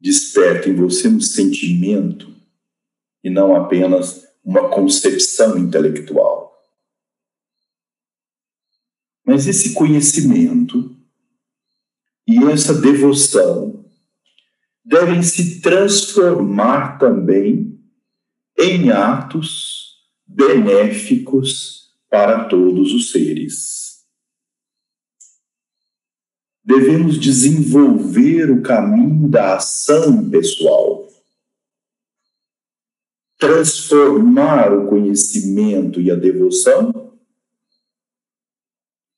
Desperta 0.00 0.68
em 0.68 0.74
você 0.74 1.08
um 1.08 1.20
sentimento 1.20 2.34
e 3.24 3.30
não 3.30 3.56
apenas 3.56 4.24
uma 4.44 4.68
concepção 4.68 5.58
intelectual. 5.58 6.46
Mas 9.24 9.48
esse 9.48 9.72
conhecimento 9.72 10.94
e 12.26 12.44
essa 12.44 12.72
devoção 12.74 13.85
devem 14.86 15.20
se 15.20 15.60
transformar 15.60 16.96
também 16.96 17.76
em 18.56 18.90
atos 18.92 19.96
benéficos 20.24 21.92
para 22.08 22.44
todos 22.44 22.94
os 22.94 23.10
seres. 23.10 24.06
Devemos 26.64 27.18
desenvolver 27.18 28.50
o 28.50 28.62
caminho 28.62 29.28
da 29.28 29.56
ação 29.56 30.30
pessoal, 30.30 31.08
transformar 33.38 34.72
o 34.72 34.88
conhecimento 34.88 36.00
e 36.00 36.12
a 36.12 36.14
devoção, 36.14 37.12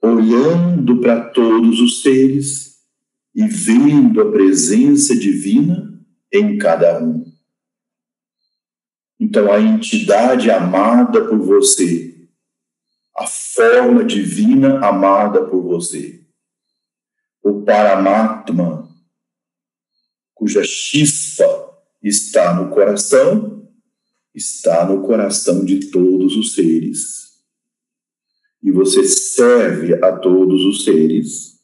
olhando 0.02 0.98
para 1.00 1.28
todos 1.28 1.78
os 1.80 2.00
seres 2.00 2.67
e 3.38 3.46
vendo 3.46 4.20
a 4.20 4.30
presença 4.30 5.16
divina 5.16 5.98
em 6.30 6.58
cada 6.58 7.02
um. 7.02 7.24
Então, 9.18 9.50
a 9.50 9.60
entidade 9.60 10.50
amada 10.50 11.26
por 11.26 11.38
você 11.38 12.18
a 13.18 13.26
forma 13.26 14.04
divina 14.04 14.78
amada 14.78 15.44
por 15.44 15.60
você. 15.60 16.24
O 17.42 17.62
Paramatma, 17.62 18.88
cuja 20.32 20.62
chispa 20.62 21.44
está 22.00 22.54
no 22.54 22.70
coração, 22.70 23.68
está 24.32 24.86
no 24.86 25.02
coração 25.02 25.64
de 25.64 25.90
todos 25.90 26.36
os 26.36 26.54
seres. 26.54 27.42
E 28.62 28.70
você 28.70 29.02
serve 29.02 29.94
a 29.94 30.16
todos 30.16 30.64
os 30.64 30.84
seres, 30.84 31.57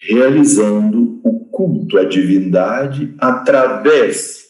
realizando 0.00 1.20
o 1.22 1.46
culto 1.46 1.98
à 1.98 2.04
divindade 2.04 3.14
através 3.18 4.46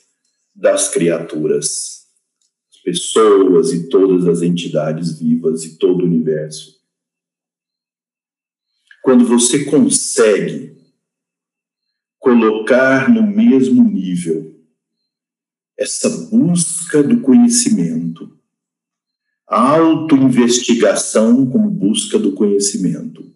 das 0.54 0.88
criaturas 0.88 2.00
pessoas 2.84 3.72
e 3.72 3.88
todas 3.88 4.26
as 4.26 4.42
entidades 4.42 5.18
vivas 5.18 5.64
e 5.64 5.76
todo 5.76 6.02
o 6.02 6.06
universo. 6.06 6.80
Quando 9.02 9.26
você 9.26 9.64
consegue 9.64 10.76
colocar 12.18 13.10
no 13.10 13.22
mesmo 13.22 13.82
nível 13.82 14.54
essa 15.78 16.08
busca 16.28 17.02
do 17.02 17.20
conhecimento, 17.20 18.38
a 19.48 19.78
autoinvestigação 19.78 21.50
como 21.50 21.70
busca 21.70 22.18
do 22.18 22.32
conhecimento. 22.34 23.34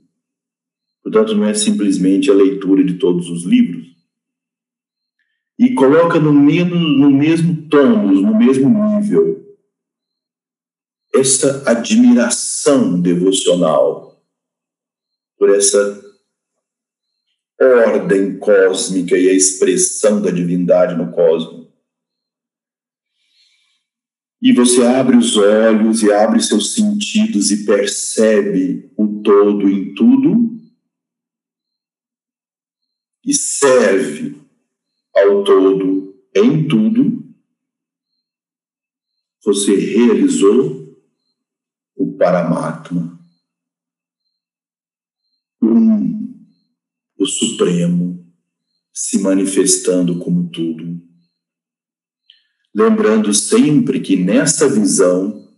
Portanto, 1.05 1.35
não 1.35 1.45
é 1.45 1.53
simplesmente 1.53 2.31
a 2.31 2.35
leitura 2.35 2.83
de 2.83 2.95
todos 2.95 3.29
os 3.29 3.45
livros, 3.45 3.95
e 5.59 5.75
coloca 5.75 6.19
no 6.19 6.33
mesmo, 6.33 6.75
no 6.75 7.11
mesmo 7.11 7.69
tônus, 7.69 8.23
no 8.23 8.37
mesmo 8.37 8.69
nível, 8.69 9.45
essa 11.15 11.63
admiração 11.71 13.01
devocional 13.01 14.21
por 15.39 15.55
essa 15.55 16.03
ordem 17.61 18.39
cósmica 18.39 19.17
e 19.17 19.29
a 19.29 19.33
expressão 19.33 20.21
da 20.21 20.31
divindade 20.31 20.97
no 20.97 21.13
cosmos. 21.13 21.69
E 24.43 24.53
você 24.53 24.83
abre 24.85 25.17
os 25.17 25.37
olhos 25.37 26.03
e 26.03 26.13
abre 26.13 26.43
seus 26.43 26.75
sentidos 26.75 27.51
e 27.51 27.65
percebe 27.65 28.93
o 28.97 29.23
todo 29.23 29.69
em 29.69 29.95
tudo 29.95 30.64
e 33.25 33.33
serve 33.33 34.37
ao 35.15 35.45
todo 35.45 36.15
em 36.35 36.67
tudo, 36.67 37.25
você 39.45 39.75
realizou 39.77 40.99
o 41.97 42.17
Paramatma, 42.17 43.19
um, 45.63 46.45
o 47.19 47.27
Supremo, 47.27 48.25
se 48.93 49.19
manifestando 49.19 50.19
como 50.19 50.49
tudo. 50.51 51.03
Lembrando 52.75 53.33
sempre 53.33 54.01
que 54.01 54.17
nessa 54.17 54.69
visão, 54.69 55.49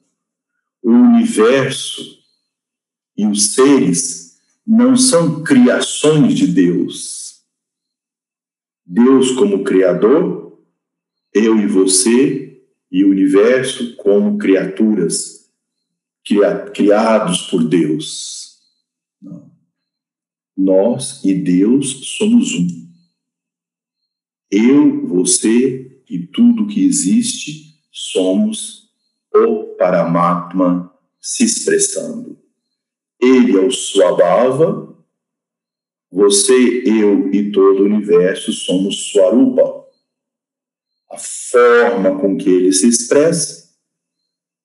o 0.82 0.90
universo 0.90 2.18
e 3.16 3.26
os 3.26 3.54
seres 3.54 4.38
não 4.66 4.96
são 4.96 5.42
criações 5.42 6.34
de 6.34 6.46
Deus, 6.46 7.15
Deus 8.86 9.32
como 9.32 9.64
Criador, 9.64 10.58
eu 11.34 11.58
e 11.58 11.66
você 11.66 12.62
e 12.90 13.04
o 13.04 13.10
universo 13.10 13.96
como 13.96 14.38
criaturas 14.38 15.36
criados 16.72 17.42
por 17.42 17.62
Deus. 17.62 18.58
Nós 20.56 21.22
e 21.24 21.34
Deus 21.34 22.16
somos 22.16 22.54
um. 22.54 22.86
Eu, 24.50 25.06
você 25.06 26.00
e 26.08 26.18
tudo 26.18 26.66
que 26.66 26.84
existe 26.84 27.76
somos 27.92 28.90
o 29.34 29.76
Paramatma 29.76 30.92
se 31.20 31.44
expressando. 31.44 32.38
Ele 33.20 33.56
é 33.56 33.60
o 33.60 33.70
Swabhava, 33.70 34.95
você, 36.10 36.82
eu 36.86 37.32
e 37.32 37.50
todo 37.50 37.80
o 37.80 37.84
universo 37.84 38.52
somos 38.52 39.10
Swarupa. 39.10 39.84
A 41.10 41.18
forma 41.18 42.20
com 42.20 42.36
que 42.36 42.48
ele 42.48 42.72
se 42.72 42.88
expressa 42.88 43.66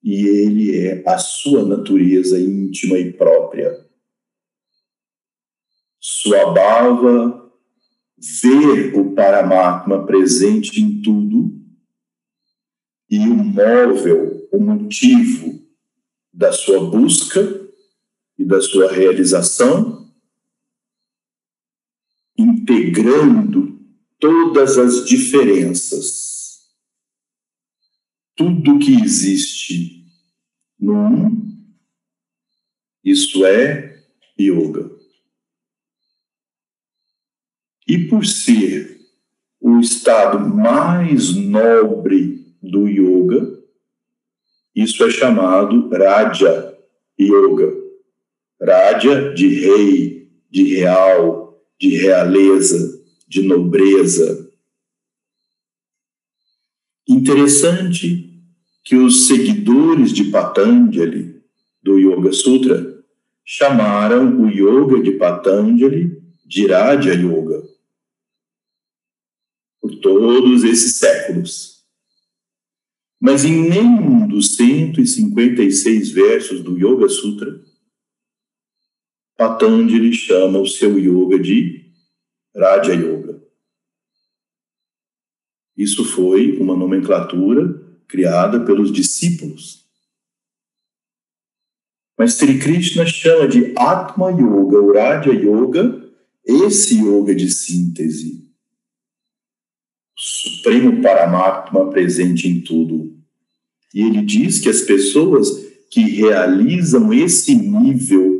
e 0.04 0.26
ele 0.28 0.78
é 0.78 1.04
a 1.08 1.18
sua 1.18 1.64
natureza 1.66 2.40
íntima 2.40 2.98
e 2.98 3.14
própria. 3.14 3.86
Swabhava, 6.00 7.52
ver 8.42 8.96
o 8.98 9.14
Paramatma 9.14 10.06
presente 10.06 10.82
em 10.82 11.02
tudo 11.02 11.60
e 13.10 13.20
o 13.20 13.36
móvel, 13.36 14.48
o 14.52 14.60
motivo 14.60 15.62
da 16.34 16.52
sua 16.52 16.80
busca 16.90 17.70
e 18.38 18.46
da 18.46 18.62
sua 18.62 18.92
realização 18.92 20.01
integrando 22.72 23.80
todas 24.20 24.78
as 24.78 25.06
diferenças. 25.06 26.62
Tudo 28.36 28.80
que 28.80 28.94
existe 29.02 30.06
no 30.80 30.94
um, 30.94 31.52
isso 33.04 33.46
é 33.46 34.04
yoga. 34.40 34.92
E 37.88 37.98
por 38.08 38.26
ser 38.26 39.00
o 39.60 39.80
estado 39.80 40.40
mais 40.40 41.36
nobre 41.36 42.56
do 42.62 42.88
yoga, 42.88 43.60
isso 44.76 45.04
é 45.04 45.10
chamado 45.10 45.90
Raja 45.90 46.78
Yoga. 47.20 47.82
Raja 48.62 49.34
de 49.34 49.48
rei, 49.48 50.32
de 50.50 50.76
real, 50.76 51.41
de 51.82 51.98
realeza, 51.98 53.02
de 53.28 53.42
nobreza. 53.42 54.48
Interessante 57.10 58.30
que 58.84 58.96
os 58.96 59.26
seguidores 59.26 60.14
de 60.14 60.26
Patanjali, 60.26 61.42
do 61.82 61.98
Yoga 61.98 62.32
Sutra, 62.32 63.04
chamaram 63.44 64.42
o 64.42 64.50
yoga 64.50 65.02
de 65.02 65.14
Patanjali 65.14 66.22
de 66.46 66.68
Raja 66.68 67.16
Yoga. 67.16 67.64
Por 69.82 69.96
todos 69.96 70.64
esses 70.64 70.98
séculos. 70.98 71.84
Mas 73.20 73.44
em 73.44 73.68
nenhum 73.68 74.28
dos 74.28 74.56
156 74.56 76.12
versos 76.12 76.62
do 76.62 76.78
Yoga 76.78 77.10
Sutra 77.10 77.60
Patanjali 79.42 80.14
chama 80.14 80.60
o 80.60 80.68
seu 80.68 81.00
yoga 81.00 81.40
de 81.40 81.92
Raja 82.56 82.94
Yoga. 82.94 83.42
Isso 85.76 86.06
foi 86.06 86.60
uma 86.60 86.76
nomenclatura 86.76 87.74
criada 88.08 88.64
pelos 88.64 88.94
discípulos. 88.94 89.84
Mas 92.16 92.36
Sri 92.36 92.60
Krishna 92.60 93.04
chama 93.08 93.48
de 93.48 93.74
Atma 93.76 94.30
Yoga, 94.30 94.80
o 94.80 94.94
Raja 94.94 95.32
Yoga, 95.32 96.08
esse 96.46 97.00
yoga 97.00 97.34
de 97.34 97.50
síntese. 97.50 98.48
O 100.16 100.22
Supremo 100.22 101.02
Paramatma 101.02 101.90
presente 101.90 102.48
em 102.48 102.62
tudo. 102.62 103.20
E 103.92 104.04
ele 104.04 104.22
diz 104.22 104.60
que 104.60 104.70
as 104.70 104.82
pessoas 104.82 105.50
que 105.90 106.02
realizam 106.02 107.12
esse 107.12 107.56
nível 107.56 108.31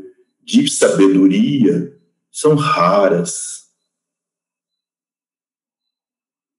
de 0.52 0.70
sabedoria 0.70 1.98
são 2.30 2.56
raras. 2.56 3.70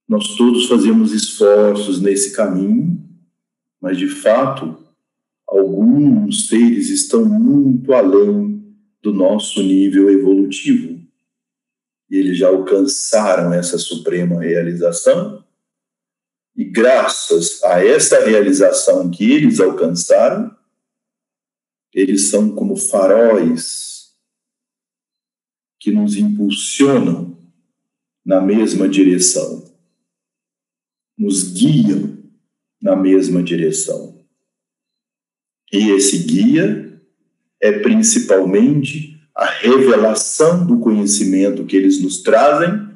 Nós 0.09 0.35
todos 0.37 0.66
fazemos 0.66 1.12
esforços 1.12 2.00
nesse 2.00 2.33
caminho, 2.33 3.02
mas 3.81 3.98
de 3.98 4.09
fato, 4.09 4.78
alguns 5.46 6.48
seres 6.48 6.88
estão 6.88 7.24
muito 7.24 7.92
além 7.92 8.76
do 9.02 9.12
nosso 9.12 9.62
nível 9.62 10.11
evolutivo. 10.11 11.00
E 12.11 12.16
eles 12.16 12.38
já 12.38 12.48
alcançaram 12.48 13.52
essa 13.52 13.76
suprema 13.76 14.40
realização, 14.40 15.44
e 16.55 16.64
graças 16.64 17.62
a 17.64 17.85
essa 17.85 18.24
realização 18.24 19.11
que 19.11 19.31
eles 19.31 19.61
alcançaram, 19.61 20.55
eles 21.92 22.31
são 22.31 22.55
como 22.55 22.76
faróis 22.76 24.12
que 25.78 25.90
nos 25.90 26.16
impulsionam 26.16 27.37
na 28.24 28.40
mesma 28.40 28.88
direção, 28.88 29.64
nos 31.18 31.52
guiam 31.52 32.18
na 32.81 32.96
mesma 32.96 33.42
direção. 33.42 34.24
E 35.72 35.90
esse 35.90 36.18
guia 36.18 37.00
é 37.61 37.78
principalmente 37.81 39.20
a 39.35 39.46
revelação 39.46 40.66
do 40.66 40.78
conhecimento 40.78 41.64
que 41.64 41.76
eles 41.76 42.00
nos 42.00 42.22
trazem, 42.22 42.88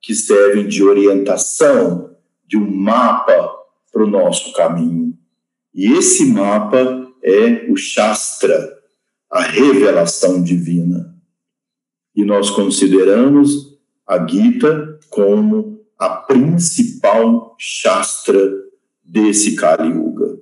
que 0.00 0.14
servem 0.14 0.66
de 0.66 0.82
orientação, 0.82 2.16
de 2.46 2.56
um 2.56 2.68
mapa 2.70 3.50
para 3.92 4.02
o 4.02 4.10
nosso 4.10 4.52
caminho. 4.52 5.16
E 5.74 5.92
esse 5.92 6.26
mapa 6.26 7.01
é 7.22 7.70
o 7.70 7.76
Shastra, 7.76 8.76
a 9.30 9.42
revelação 9.42 10.42
divina. 10.42 11.14
E 12.14 12.24
nós 12.24 12.50
consideramos 12.50 13.78
a 14.06 14.26
Gita 14.26 14.98
como 15.08 15.80
a 15.98 16.08
principal 16.10 17.54
Shastra 17.58 18.50
desse 19.02 19.54
Kali 19.54 19.88
Yuga. 19.88 20.38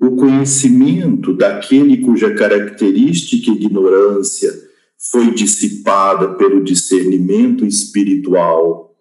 O 0.00 0.16
conhecimento 0.16 1.32
daquele 1.32 1.98
cuja 2.02 2.34
característica 2.34 3.50
ignorância 3.50 4.52
foi 4.98 5.32
dissipada 5.32 6.34
pelo 6.34 6.62
discernimento 6.62 7.64
espiritual 7.64 8.93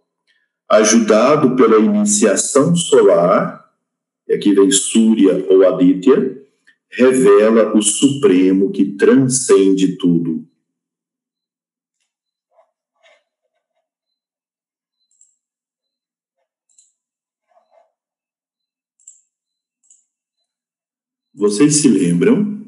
ajudado 0.76 1.56
pela 1.56 1.78
iniciação 1.78 2.76
solar, 2.76 3.72
e 4.28 4.34
aqui 4.34 4.54
vem 4.54 4.72
Surya 4.72 5.46
ou 5.50 5.68
Aditya, 5.68 6.42
revela 6.90 7.76
o 7.76 7.82
Supremo 7.82 8.72
que 8.72 8.86
transcende 8.94 9.98
tudo. 9.98 10.48
Vocês 21.36 21.78
se 21.78 21.90
lembram 21.90 22.64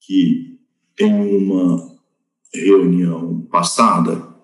que 0.00 0.58
em 0.98 1.36
uma 1.36 1.96
reunião 2.52 3.42
passada 3.42 4.37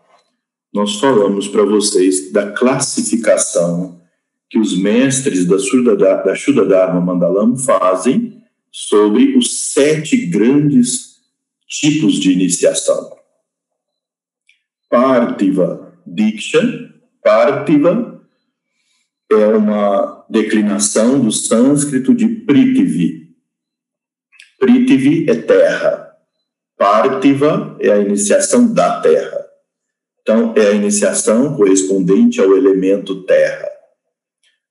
nós 0.74 0.98
falamos 0.98 1.46
para 1.46 1.64
vocês 1.64 2.32
da 2.32 2.50
classificação 2.50 4.02
que 4.50 4.58
os 4.58 4.76
mestres 4.76 5.46
da 5.46 5.56
Shuddha, 5.56 5.94
da 5.94 6.34
Shuddha 6.34 6.64
Dharma 6.64 7.00
Mandalam 7.00 7.56
fazem 7.56 8.42
sobre 8.72 9.36
os 9.36 9.72
sete 9.72 10.26
grandes 10.26 11.20
tipos 11.68 12.14
de 12.14 12.32
iniciação. 12.32 13.16
Partiva 14.90 15.96
Diksha, 16.04 16.92
Partiva 17.22 18.20
é 19.30 19.46
uma 19.46 20.26
declinação 20.28 21.20
do 21.20 21.30
sânscrito 21.30 22.12
de 22.12 22.26
Prithvi. 22.26 23.32
Prithvi 24.58 25.30
é 25.30 25.36
terra. 25.36 26.16
Partiva 26.76 27.76
é 27.80 27.92
a 27.92 27.98
iniciação 27.98 28.72
da 28.72 29.00
terra. 29.00 29.43
Então, 30.24 30.54
é 30.56 30.68
a 30.68 30.72
iniciação 30.72 31.54
correspondente 31.54 32.40
ao 32.40 32.56
elemento 32.56 33.24
terra. 33.24 33.68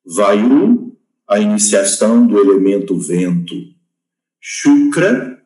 Vayu, 0.04 0.98
a 1.30 1.40
iniciação 1.40 2.26
do 2.26 2.40
elemento 2.40 2.98
vento. 2.98 3.54
Shukra, 4.42 5.40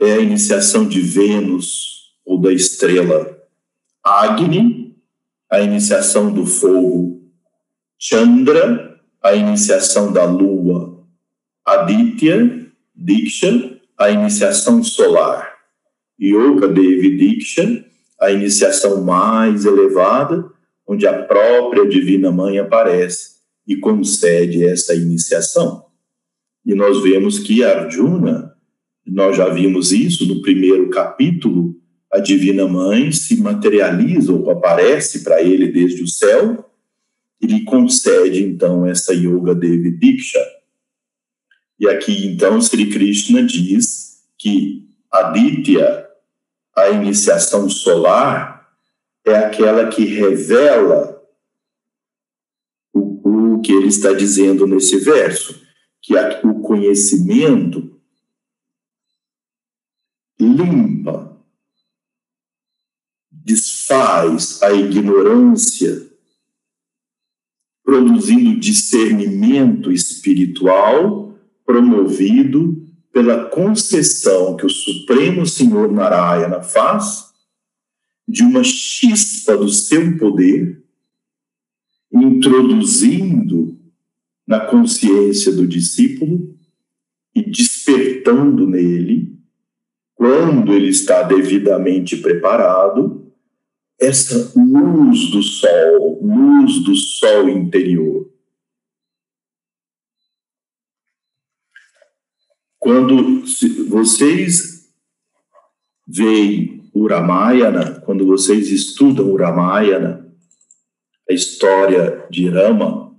é 0.00 0.14
a 0.14 0.18
iniciação 0.18 0.88
de 0.88 0.98
Vênus 1.02 2.14
ou 2.24 2.40
da 2.40 2.52
estrela 2.54 3.38
Agni, 4.02 4.96
a 5.50 5.60
iniciação 5.60 6.32
do 6.32 6.46
fogo 6.46 7.22
Chandra, 7.98 8.98
a 9.22 9.34
iniciação 9.34 10.10
da 10.10 10.24
lua 10.24 11.06
Aditya, 11.66 12.66
Diksha, 12.94 13.78
a 13.98 14.10
iniciação 14.10 14.82
solar 14.82 15.54
Yoga 16.20 16.66
Devi 16.66 17.16
Diksha, 17.18 17.84
a 18.20 18.30
iniciação 18.30 19.02
mais 19.02 19.64
elevada, 19.64 20.44
onde 20.86 21.06
a 21.06 21.22
própria 21.24 21.86
Divina 21.88 22.30
Mãe 22.30 22.58
aparece 22.58 23.34
e 23.66 23.76
concede 23.76 24.64
essa 24.64 24.94
iniciação. 24.94 25.86
E 26.64 26.74
nós 26.74 27.02
vemos 27.02 27.38
que 27.38 27.64
Arjuna, 27.64 28.54
nós 29.06 29.36
já 29.36 29.48
vimos 29.48 29.92
isso 29.92 30.26
no 30.26 30.40
primeiro 30.42 30.88
capítulo, 30.90 31.76
a 32.10 32.18
Divina 32.18 32.66
Mãe 32.66 33.10
se 33.12 33.40
materializa 33.40 34.32
ou 34.32 34.50
aparece 34.50 35.24
para 35.24 35.42
ele 35.42 35.72
desde 35.72 36.02
o 36.02 36.08
céu 36.08 36.70
e 37.40 37.46
lhe 37.46 37.64
concede 37.64 38.42
então 38.42 38.86
essa 38.86 39.12
Yoga 39.12 39.54
Devi 39.54 39.90
Diksha. 39.90 40.40
E 41.78 41.88
aqui 41.88 42.26
então 42.26 42.60
Sri 42.60 42.86
Krishna 42.86 43.42
diz 43.42 44.22
que 44.38 44.88
Aditya, 45.10 46.06
a 46.76 46.90
iniciação 46.90 47.68
solar, 47.68 48.68
é 49.24 49.36
aquela 49.36 49.88
que 49.88 50.04
revela 50.04 51.22
o, 52.92 53.54
o 53.56 53.60
que 53.60 53.72
ele 53.72 53.88
está 53.88 54.12
dizendo 54.12 54.66
nesse 54.66 54.98
verso, 54.98 55.62
que 56.02 56.14
o 56.44 56.60
conhecimento 56.60 57.98
limpa, 60.38 61.40
desfaz 63.30 64.62
a 64.62 64.72
ignorância, 64.72 66.10
produzindo 67.82 68.58
discernimento 68.58 69.92
espiritual 69.92 71.24
promovido 71.64 72.84
pela 73.14 73.44
concessão 73.44 74.56
que 74.56 74.66
o 74.66 74.68
Supremo 74.68 75.46
Senhor 75.46 75.90
Narayana 75.92 76.60
faz 76.60 77.32
de 78.26 78.42
uma 78.42 78.64
chispa 78.64 79.56
do 79.56 79.68
seu 79.68 80.18
poder, 80.18 80.82
introduzindo 82.12 83.78
na 84.44 84.58
consciência 84.58 85.52
do 85.52 85.64
discípulo 85.64 86.58
e 87.32 87.40
despertando 87.40 88.66
nele, 88.66 89.38
quando 90.16 90.72
ele 90.72 90.88
está 90.88 91.22
devidamente 91.22 92.16
preparado, 92.16 93.32
essa 94.00 94.52
luz 94.56 95.30
do 95.30 95.40
sol, 95.40 96.20
luz 96.20 96.82
do 96.82 96.96
sol 96.96 97.48
interior. 97.48 98.28
Quando 102.84 103.42
vocês 103.88 104.92
veem 106.06 106.90
o 106.92 107.08
Ramayana, 107.08 107.98
quando 108.00 108.26
vocês 108.26 108.70
estudam 108.70 109.30
o 109.30 109.38
Ramayana, 109.38 110.30
a 111.26 111.32
história 111.32 112.28
de 112.30 112.46
Rama, 112.50 113.18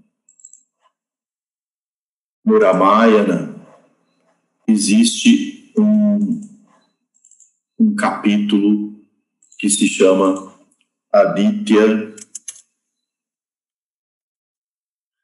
no 2.46 2.60
Ramayana 2.60 3.56
existe 4.68 5.74
um, 5.76 6.42
um 7.80 7.96
capítulo 7.96 9.04
que 9.58 9.68
se 9.68 9.88
chama 9.88 10.56
Aditya 11.12 12.14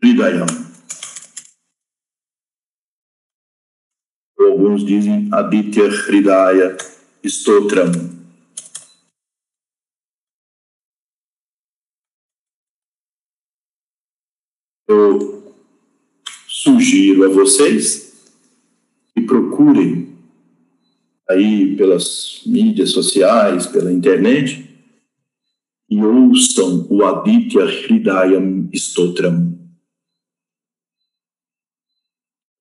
Hridayam. 0.02 0.61
Alguns 4.72 4.86
dizem 4.86 5.28
Aditya 5.32 5.88
Hridaya 5.88 6.78
Stotram. 7.24 7.92
Eu 14.88 15.54
sugiro 16.48 17.26
a 17.26 17.30
vocês 17.30 18.32
que 19.14 19.22
procurem 19.22 20.16
aí 21.30 21.76
pelas 21.76 22.42
mídias 22.46 22.92
sociais, 22.92 23.68
pela 23.68 23.92
internet, 23.92 24.70
e 25.90 26.02
ouçam 26.02 26.88
o 26.90 27.04
Aditya 27.04 27.66
Hridayam 27.66 28.70
Stotram. 28.74 29.61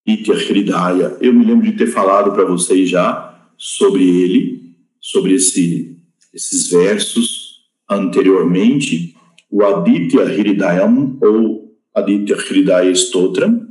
Nitya 0.07 0.35
Hridaya. 0.35 1.17
Eu 1.21 1.33
me 1.33 1.45
lembro 1.45 1.71
de 1.71 1.77
ter 1.77 1.87
falado 1.87 2.33
para 2.33 2.45
vocês 2.45 2.89
já 2.89 3.53
sobre 3.57 4.03
ele, 4.03 4.77
sobre 5.01 5.35
esse, 5.35 5.97
esses 6.33 6.71
versos 6.71 7.61
anteriormente. 7.89 9.17
O 9.51 9.65
Aditya 9.65 10.25
Hridayam, 10.25 11.19
ou 11.21 11.77
Aditya 11.95 12.37
Hridaya 12.37 12.91
Stotram, 12.93 13.69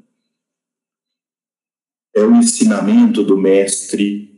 é 2.15 2.21
o 2.21 2.35
ensinamento 2.35 3.23
do 3.23 3.37
mestre 3.37 4.29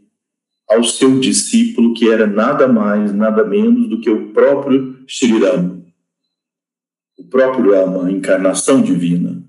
ao 0.70 0.84
seu 0.84 1.20
discípulo, 1.20 1.94
que 1.94 2.10
era 2.10 2.28
nada 2.28 2.68
mais, 2.68 3.14
nada 3.14 3.44
menos 3.44 3.90
do 3.90 4.00
que 4.00 4.10
o 4.10 4.32
próprio 4.32 5.04
Sri 5.08 5.38
Ram, 5.40 5.84
o 7.18 7.26
próprio 7.26 7.74
Rama, 7.74 8.08
a 8.08 8.12
encarnação 8.12 8.82
divina 8.82 9.41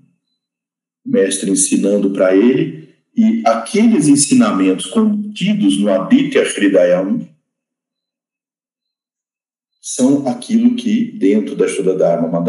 mestre 1.05 1.51
ensinando 1.51 2.11
para 2.11 2.35
ele, 2.35 2.95
e 3.15 3.43
aqueles 3.45 4.07
ensinamentos 4.07 4.87
contidos 4.87 5.79
no 5.79 5.91
Aditya 5.91 6.41
Hridayam 6.43 7.27
são 9.79 10.27
aquilo 10.27 10.75
que, 10.75 11.11
dentro 11.11 11.55
da 11.55 11.67
Shuddha 11.67 11.95
Dharma 11.95 12.41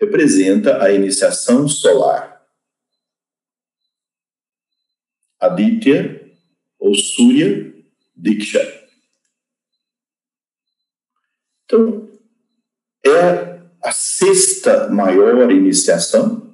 representa 0.00 0.82
a 0.82 0.92
iniciação 0.92 1.68
solar. 1.68 2.42
Aditya 5.38 6.32
ou 6.78 6.94
Surya 6.94 7.74
Diksha. 8.16 8.88
Então, 11.64 12.08
é 13.04 13.60
a 13.82 13.92
sexta 13.92 14.88
maior 14.88 15.50
iniciação 15.50 16.53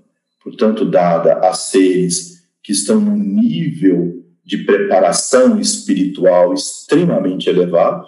portanto, 0.50 0.84
dada 0.84 1.38
a 1.48 1.54
seres 1.54 2.44
que 2.62 2.72
estão 2.72 3.00
num 3.00 3.16
nível 3.16 4.24
de 4.44 4.58
preparação 4.58 5.60
espiritual 5.60 6.52
extremamente 6.52 7.48
elevado. 7.48 8.04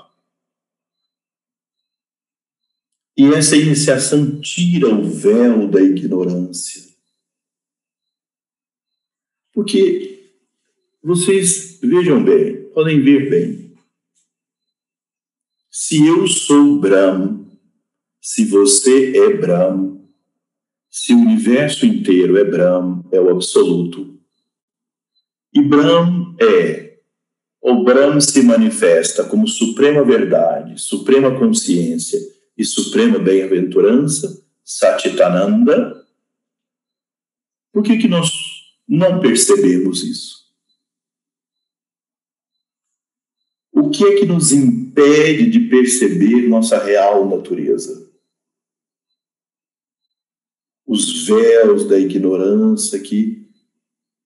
E 3.16 3.32
essa 3.32 3.56
iniciação 3.56 4.40
tira 4.40 4.88
o 4.88 5.08
véu 5.08 5.68
da 5.68 5.80
ignorância. 5.80 6.82
Porque 9.52 10.32
vocês 11.02 11.78
vejam 11.80 12.24
bem, 12.24 12.64
podem 12.70 13.00
ver 13.00 13.30
bem. 13.30 13.74
Se 15.70 16.04
eu 16.04 16.26
sou 16.26 16.80
Brahma, 16.80 17.46
se 18.20 18.44
você 18.46 19.16
é 19.16 19.36
Brahma, 19.36 20.01
se 20.92 21.14
o 21.14 21.18
universo 21.18 21.86
inteiro 21.86 22.36
é 22.36 22.44
Brahm, 22.44 23.00
é 23.10 23.18
o 23.18 23.30
absoluto, 23.30 24.20
e 25.50 25.62
Brahm 25.62 26.36
é, 26.38 26.98
ou 27.62 27.82
Brahm 27.82 28.20
se 28.20 28.42
manifesta 28.42 29.24
como 29.24 29.48
suprema 29.48 30.04
verdade, 30.04 30.78
suprema 30.78 31.38
consciência 31.38 32.20
e 32.58 32.62
suprema 32.62 33.18
bem-aventurança, 33.18 34.44
Satitananda, 34.62 36.06
por 37.72 37.82
que, 37.82 37.96
que 37.96 38.06
nós 38.06 38.30
não 38.86 39.18
percebemos 39.18 40.04
isso? 40.04 40.42
O 43.72 43.88
que 43.88 44.04
é 44.04 44.16
que 44.16 44.26
nos 44.26 44.52
impede 44.52 45.48
de 45.48 45.60
perceber 45.70 46.48
nossa 46.48 46.76
real 46.76 47.26
natureza? 47.26 48.01
Os 50.92 51.26
véus 51.26 51.88
da 51.88 51.98
ignorância 51.98 53.00
que 53.00 53.50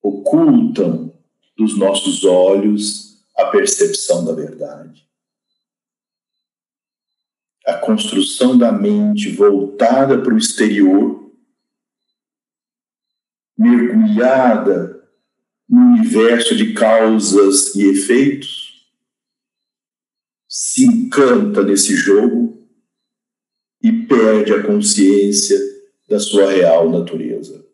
ocultam 0.03 1.17
dos 1.57 1.79
nossos 1.79 2.25
olhos 2.25 3.25
a 3.37 3.47
percepção 3.47 4.25
da 4.25 4.33
verdade. 4.33 5.09
A 7.65 7.75
construção 7.75 8.59
da 8.59 8.73
mente 8.73 9.31
voltada 9.31 10.21
para 10.21 10.35
o 10.35 10.39
exterior, 10.39 11.33
mergulhada 13.57 15.09
no 15.69 15.79
universo 15.79 16.57
de 16.57 16.75
causas 16.75 17.77
e 17.77 17.85
efeitos, 17.85 18.91
encanta 20.79 21.63
nesse 21.63 21.95
jogo 21.95 22.69
e 23.81 23.93
perde 24.07 24.53
a 24.53 24.65
consciência 24.65 25.66
da 26.09 26.19
sua 26.21 26.51
real 26.51 26.89
natureza. 26.91 27.67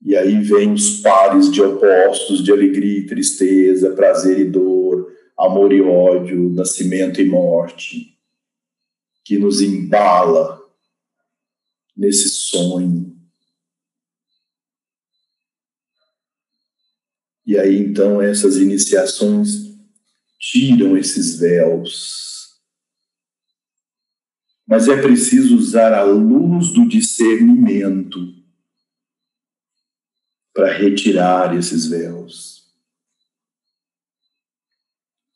E 0.00 0.16
aí 0.16 0.40
vem 0.40 0.72
os 0.72 1.00
pares 1.00 1.50
de 1.50 1.60
opostos 1.60 2.42
de 2.42 2.52
alegria 2.52 3.00
e 3.00 3.06
tristeza, 3.06 3.94
prazer 3.94 4.38
e 4.38 4.44
dor, 4.44 5.12
amor 5.36 5.72
e 5.72 5.82
ódio, 5.82 6.50
nascimento 6.50 7.20
e 7.20 7.24
morte, 7.24 8.18
que 9.24 9.38
nos 9.38 9.60
embala 9.60 10.58
nesse 11.96 12.28
sonho. 12.28 13.16
E 17.44 17.58
aí 17.58 17.78
então 17.78 18.22
essas 18.22 18.56
iniciações 18.56 19.74
tiram 20.38 20.96
esses 20.96 21.38
véus. 21.38 22.37
Mas 24.68 24.86
é 24.86 25.00
preciso 25.00 25.56
usar 25.56 25.94
a 25.94 26.02
luz 26.02 26.72
do 26.72 26.86
discernimento 26.86 28.18
para 30.52 30.70
retirar 30.70 31.56
esses 31.56 31.86
véus. 31.86 32.68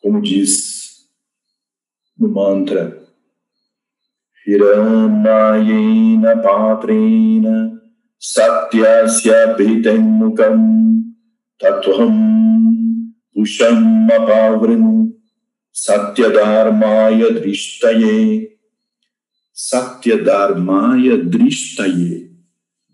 Como 0.03 0.21
diz 0.21 1.09
no 2.19 2.29
mantra, 2.29 3.03
Hiramayena 4.47 6.43
Patrina 6.43 7.81
Satyasya 8.21 9.57
Mukam 9.99 11.05
Tatvam 11.59 13.15
Pusham 13.33 14.09
Apavrin 14.11 15.15
Satyadharmaya 15.73 17.33
Drishtaye 17.33 18.53
Satyadharmaya 19.53 21.19
Drishtaye 21.19 22.33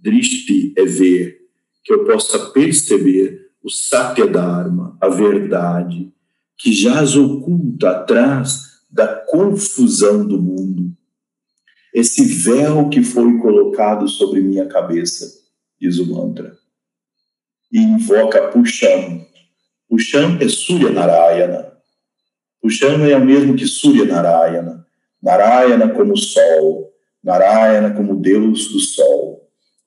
Drishti 0.00 0.74
é 0.76 0.84
ver 0.84 1.38
que 1.84 1.92
eu 1.92 2.04
possa 2.04 2.50
perceber 2.50 3.48
o 3.62 3.70
Satya 3.70 4.26
Dharma, 4.26 4.96
a 5.00 5.08
verdade, 5.08 6.12
que 6.56 6.72
jaz 6.72 7.16
oculta 7.16 7.90
atrás 7.90 8.62
da 8.90 9.06
confusão 9.06 10.26
do 10.26 10.40
mundo. 10.40 10.92
Esse 11.92 12.24
véu 12.24 12.88
que 12.88 13.02
foi 13.02 13.38
colocado 13.38 14.08
sobre 14.08 14.40
minha 14.40 14.66
cabeça, 14.66 15.26
diz 15.80 15.98
o 15.98 16.06
mantra. 16.06 16.56
E 17.72 17.78
invoca 17.78 18.48
Pusham. 18.48 19.26
Pusham 19.88 20.38
é 20.40 20.48
Surya 20.48 20.90
Narayana. 20.90 21.72
Pusham 22.60 23.04
é 23.04 23.16
o 23.16 23.24
mesmo 23.24 23.56
que 23.56 23.66
Surya 23.66 24.04
Narayana. 24.04 24.86
Narayana 25.22 25.88
como 25.94 26.16
sol, 26.16 26.92
Narayana 27.22 27.94
como 27.94 28.16
Deus 28.16 28.68
do 28.68 28.78
sol 28.78 29.38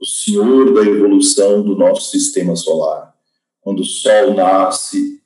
o 0.02 0.06
senhor 0.06 0.74
da 0.74 0.82
evolução 0.82 1.64
do 1.64 1.76
nosso 1.76 2.10
sistema 2.10 2.56
solar. 2.56 3.16
Quando 3.62 3.82
o 3.82 3.86
Sol 3.86 4.34
nasce, 4.34 5.22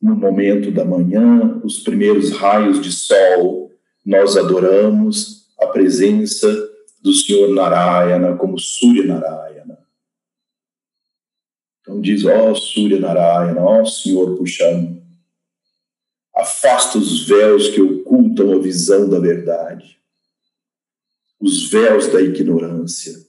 no 0.00 0.14
momento 0.14 0.70
da 0.70 0.84
manhã, 0.84 1.58
os 1.64 1.78
primeiros 1.78 2.30
raios 2.30 2.82
de 2.82 2.92
Sol, 2.92 3.72
nós 4.04 4.36
adoramos 4.36 5.48
a 5.58 5.66
presença 5.68 6.46
do 7.02 7.14
Senhor 7.14 7.48
Narayana 7.54 8.36
como 8.36 8.58
Surya 8.58 9.04
Narayana. 9.06 9.78
Então 11.80 12.00
diz, 12.02 12.26
ó 12.26 12.50
oh, 12.50 12.54
Surya 12.54 13.00
Narayana, 13.00 13.62
ó 13.62 13.80
oh, 13.80 13.86
Senhor 13.86 14.36
Puxando, 14.36 14.97
afasta 16.38 16.98
os 16.98 17.26
véus 17.26 17.68
que 17.68 17.82
ocultam 17.82 18.52
a 18.52 18.58
visão 18.58 19.08
da 19.08 19.18
verdade, 19.18 19.98
os 21.40 21.68
véus 21.68 22.06
da 22.06 22.20
ignorância 22.20 23.28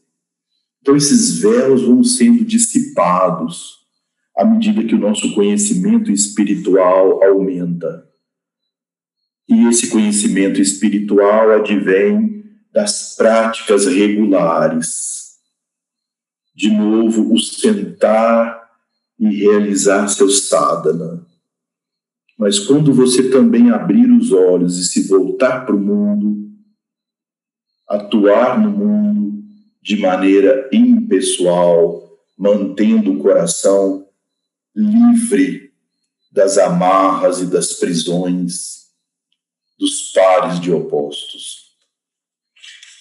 então, 0.81 0.95
esses 0.95 1.39
véus 1.39 1.83
vão 1.83 2.03
sendo 2.03 2.43
dissipados 2.43 3.79
à 4.35 4.45
medida 4.45 4.83
que 4.83 4.95
o 4.95 4.99
nosso 4.99 5.33
conhecimento 5.35 6.11
espiritual 6.11 7.23
aumenta. 7.23 8.07
E 9.47 9.67
esse 9.67 9.89
conhecimento 9.89 10.61
espiritual 10.61 11.51
advém 11.51 12.43
das 12.71 13.15
práticas 13.15 13.85
regulares. 13.85 15.37
De 16.55 16.69
novo, 16.69 17.33
o 17.33 17.39
sentar 17.39 18.69
e 19.19 19.27
realizar 19.27 20.07
seu 20.07 20.29
sadhana. 20.29 21.25
Mas 22.39 22.57
quando 22.57 22.93
você 22.93 23.29
também 23.29 23.69
abrir 23.69 24.09
os 24.09 24.31
olhos 24.31 24.77
e 24.77 24.85
se 24.85 25.09
voltar 25.09 25.65
para 25.65 25.75
o 25.75 25.79
mundo, 25.79 26.49
atuar 27.85 28.57
no 28.57 28.71
mundo, 28.71 29.43
de 29.81 29.97
maneira 29.97 30.69
impessoal, 30.71 32.17
mantendo 32.37 33.11
o 33.11 33.19
coração 33.19 34.07
livre 34.73 35.73
das 36.31 36.57
amarras 36.57 37.41
e 37.41 37.45
das 37.47 37.73
prisões 37.73 38.87
dos 39.77 40.13
pares 40.13 40.61
de 40.61 40.71
opostos, 40.71 41.73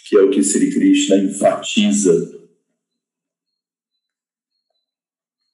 que 0.08 0.16
é 0.16 0.20
o 0.20 0.30
que 0.30 0.42
Sri 0.42 0.72
Krishna 0.72 1.16
enfatiza. 1.16 2.40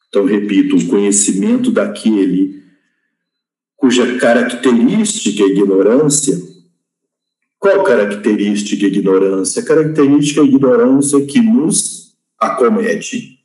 Então, 0.08 0.24
repito, 0.24 0.76
o 0.76 0.88
conhecimento 0.88 1.70
daquele 1.70 2.63
cuja 3.84 4.16
característica 4.16 5.42
é 5.42 5.46
ignorância 5.46 6.54
qual 7.64 7.82
característica 7.82 8.84
ignorância? 8.84 9.62
A 9.62 9.64
característica 9.64 10.42
ignorância 10.42 11.18
que 11.24 11.40
nos 11.40 12.14
acomete. 12.38 13.38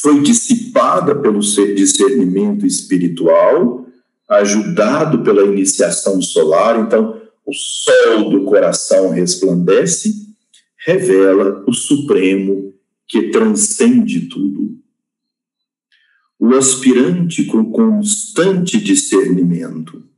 Foi 0.00 0.22
dissipada 0.22 1.14
pelo 1.14 1.40
discernimento 1.40 2.64
espiritual, 2.64 3.84
ajudado 4.26 5.22
pela 5.22 5.42
iniciação 5.42 6.22
solar, 6.22 6.80
então 6.80 7.20
o 7.44 7.52
sol 7.52 8.30
do 8.30 8.44
coração 8.44 9.10
resplandece, 9.10 10.14
revela 10.86 11.62
o 11.66 11.74
Supremo 11.74 12.72
que 13.06 13.28
transcende 13.28 14.28
tudo. 14.28 14.79
O 16.40 16.54
aspirante 16.54 17.44
com 17.44 17.70
constante 17.70 18.80
discernimento 18.80 20.10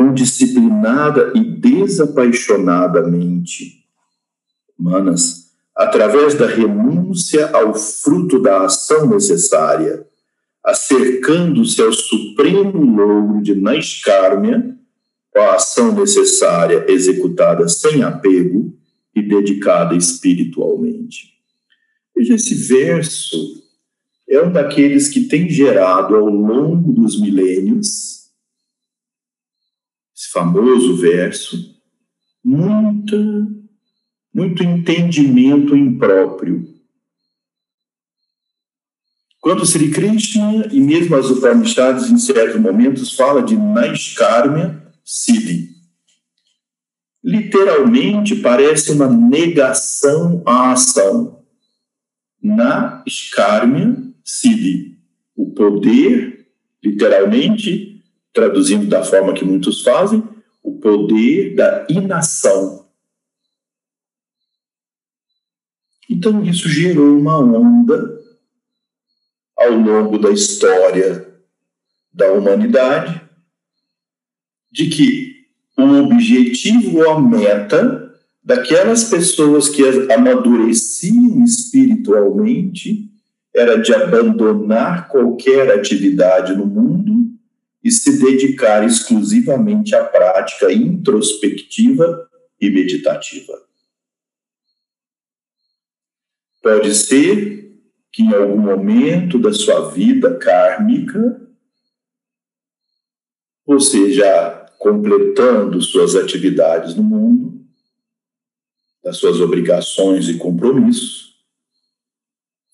com 0.00 0.14
disciplinada 0.14 1.30
e 1.34 1.44
desapaixonadamente. 1.44 3.84
Manas, 4.78 5.50
através 5.76 6.34
da 6.34 6.46
renúncia 6.46 7.50
ao 7.50 7.74
fruto 7.74 8.40
da 8.40 8.64
ação 8.64 9.10
necessária, 9.10 10.06
acercando-se 10.64 11.82
ao 11.82 11.92
supremo 11.92 12.82
louro 12.82 13.42
de 13.42 13.54
Naiskarmia, 13.54 14.74
a 15.36 15.56
ação 15.56 15.94
necessária 15.94 16.86
executada 16.88 17.68
sem 17.68 18.02
apego 18.02 18.74
e 19.14 19.20
dedicada 19.20 19.94
espiritualmente. 19.94 21.34
Veja, 22.16 22.36
esse 22.36 22.54
verso 22.54 23.36
é 24.30 24.42
um 24.42 24.52
daqueles 24.52 25.08
que 25.08 25.24
tem 25.24 25.50
gerado 25.50 26.14
ao 26.14 26.26
longo 26.26 26.92
dos 26.92 27.20
milênios 27.20 28.10
esse 30.20 30.30
famoso 30.30 30.96
verso, 30.96 31.74
muito 32.44 33.16
entendimento 34.62 35.74
impróprio. 35.74 36.68
Quando 39.40 39.64
Sri 39.64 39.90
Krishna 39.90 40.68
e 40.70 40.78
mesmo 40.78 41.16
as 41.16 41.30
Upanishads 41.30 42.10
em 42.10 42.18
certos 42.18 42.60
momentos 42.60 43.14
fala 43.14 43.42
de 43.42 43.56
Naiskarmya 43.56 44.92
Siddhi, 45.02 45.70
literalmente 47.24 48.36
parece 48.36 48.92
uma 48.92 49.08
negação 49.08 50.42
à 50.44 50.72
ação. 50.72 51.42
Na 52.42 53.02
Siddhi, 54.24 54.98
o 55.36 55.50
poder, 55.52 56.48
literalmente, 56.82 58.02
traduzindo 58.32 58.86
da 58.86 59.02
forma 59.02 59.34
que 59.34 59.44
muitos 59.44 59.82
fazem, 59.82 60.22
o 60.62 60.78
poder 60.78 61.54
da 61.54 61.86
inação. 61.88 62.88
Então, 66.08 66.44
isso 66.44 66.68
gerou 66.68 67.18
uma 67.18 67.38
onda 67.38 68.20
ao 69.56 69.72
longo 69.72 70.18
da 70.18 70.30
história 70.30 71.28
da 72.12 72.32
humanidade 72.32 73.20
de 74.70 74.88
que 74.88 75.46
o 75.76 75.82
objetivo 76.04 76.98
ou 76.98 77.10
a 77.10 77.20
meta 77.20 78.14
daquelas 78.42 79.04
pessoas 79.04 79.68
que 79.68 79.82
amadureciam 80.12 81.44
espiritualmente 81.44 83.09
era 83.54 83.76
de 83.76 83.92
abandonar 83.92 85.08
qualquer 85.08 85.70
atividade 85.72 86.54
no 86.54 86.66
mundo 86.66 87.30
e 87.82 87.90
se 87.90 88.22
dedicar 88.22 88.84
exclusivamente 88.84 89.94
à 89.94 90.04
prática 90.04 90.72
introspectiva 90.72 92.28
e 92.60 92.70
meditativa. 92.70 93.58
Pode 96.62 96.94
ser 96.94 97.60
que 98.12 98.22
em 98.22 98.34
algum 98.34 98.58
momento 98.58 99.38
da 99.38 99.52
sua 99.52 99.90
vida 99.90 100.36
kármica, 100.36 101.40
você 103.64 104.12
já 104.12 104.66
completando 104.78 105.80
suas 105.80 106.14
atividades 106.16 106.94
no 106.94 107.02
mundo, 107.02 107.64
das 109.02 109.16
suas 109.16 109.40
obrigações 109.40 110.28
e 110.28 110.36
compromissos, 110.36 111.29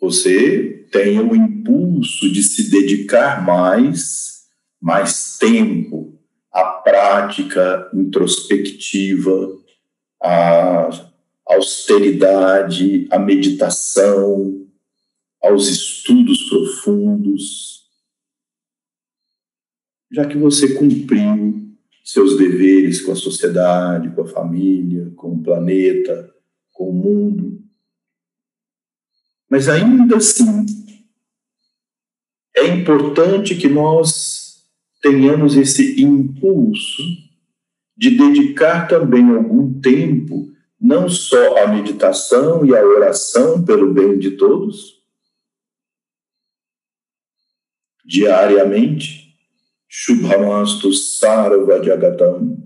você 0.01 0.87
tenha 0.93 1.23
o 1.23 1.35
impulso 1.35 2.31
de 2.31 2.43
se 2.43 2.71
dedicar 2.71 3.45
mais, 3.45 4.47
mais 4.81 5.37
tempo 5.39 6.19
à 6.53 6.65
prática 6.65 7.91
introspectiva, 7.93 9.57
à 10.23 10.89
austeridade, 11.47 13.07
à 13.11 13.19
meditação, 13.19 14.67
aos 15.43 15.69
estudos 15.69 16.49
profundos, 16.49 17.85
já 20.11 20.27
que 20.27 20.37
você 20.37 20.75
cumpriu 20.75 21.67
seus 22.05 22.37
deveres 22.37 23.01
com 23.01 23.13
a 23.13 23.17
sociedade, 23.17 24.15
com 24.15 24.23
a 24.23 24.29
família, 24.29 25.13
com 25.17 25.35
o 25.35 25.43
planeta, 25.43 26.33
com 26.73 26.91
o 26.91 26.93
mundo. 26.93 27.66
Mas 29.49 29.69
ainda 29.69 30.17
assim, 30.17 30.67
é 32.57 32.67
importante 32.67 33.55
que 33.55 33.69
nós 33.69 34.65
tenhamos 35.01 35.57
esse 35.57 36.03
impulso 36.03 37.03
de 37.97 38.11
dedicar 38.11 38.89
também 38.89 39.29
algum 39.31 39.81
tempo, 39.81 40.53
não 40.81 41.09
só 41.09 41.65
à 41.65 41.69
meditação 41.69 42.65
e 42.67 42.75
à 42.75 42.85
oração 42.85 43.65
pelo 43.65 43.93
bem 43.93 44.19
de 44.19 44.33
todos, 44.33 44.97
diariamente, 48.05 49.35
Shubhamastu 49.89 50.93
Sarva 50.93 51.83
Jagatam, 51.83 52.57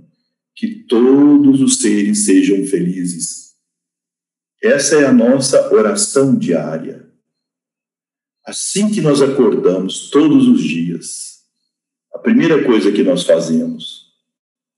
que 0.55 0.85
todos 0.85 1.61
os 1.61 1.81
seres 1.81 2.27
sejam 2.27 2.65
felizes. 2.67 3.40
Essa 4.63 4.97
é 4.97 5.07
a 5.07 5.13
nossa 5.13 5.73
oração 5.73 6.37
diária. 6.37 7.09
Assim 8.45 8.91
que 8.91 9.01
nós 9.01 9.23
acordamos 9.23 10.11
todos 10.11 10.47
os 10.47 10.63
dias, 10.63 11.41
a 12.13 12.19
primeira 12.19 12.63
coisa 12.65 12.93
que 12.93 13.03
nós 13.03 13.23
fazemos, 13.23 14.13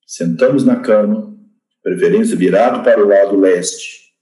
sentamos 0.06 0.64
na 0.64 0.76
cama, 0.76 1.36
preferência 1.82 2.36
virado 2.36 2.84
para 2.84 3.04
o 3.04 3.08
lado 3.08 3.36
leste, 3.36 4.12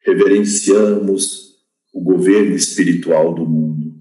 reverenciamos 0.00 1.54
o 1.92 2.00
governo 2.00 2.56
espiritual 2.56 3.34
do 3.34 3.46
mundo. 3.46 3.94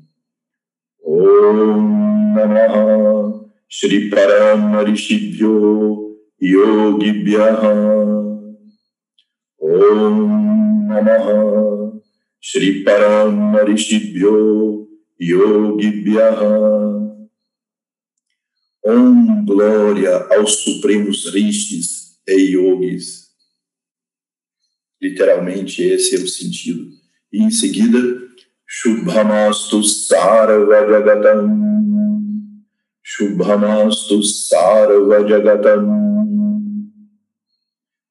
Om 1.04 2.34
Namah 2.34 3.46
Shri 3.70 4.10
Paramarishibhyo 4.10 6.18
Yogibhyaha 6.42 8.15
Om 9.76 10.88
Namaha 10.88 12.00
Shri 12.40 12.86
Paramarishibhyo 12.86 14.88
Yogibhyaha 15.20 16.54
Om 18.86 19.46
Glória 19.46 20.28
aos 20.32 20.64
Supremos 20.64 21.34
Rishis 21.34 22.16
e 22.26 22.56
Yogis. 22.56 23.26
Literalmente 25.02 25.84
esse 25.84 26.16
é 26.16 26.20
o 26.20 26.28
sentido. 26.28 26.88
E 27.34 27.44
em 27.44 27.52
seguida, 27.52 28.00
Shubhamastu 28.66 29.84
Sarvajagatam 29.84 31.52
Shubhamastu 33.04 34.24
Sarvajagatam 34.24 36.06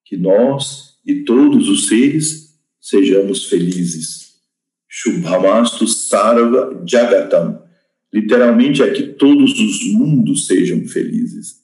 Que 0.04 0.16
nós 0.16 0.93
e 1.07 1.24
todos 1.24 1.68
os 1.68 1.88
seres 1.88 2.55
sejamos 2.80 3.44
felizes. 3.44 4.34
Shubhamastu 4.88 5.86
Sarva 5.86 6.82
Jagatam. 6.86 7.62
Literalmente 8.12 8.82
é 8.82 8.90
que 8.90 9.02
todos 9.02 9.59
os 9.59 9.92
mundos 9.92 10.46
sejam 10.46 10.86
felizes. 10.86 11.57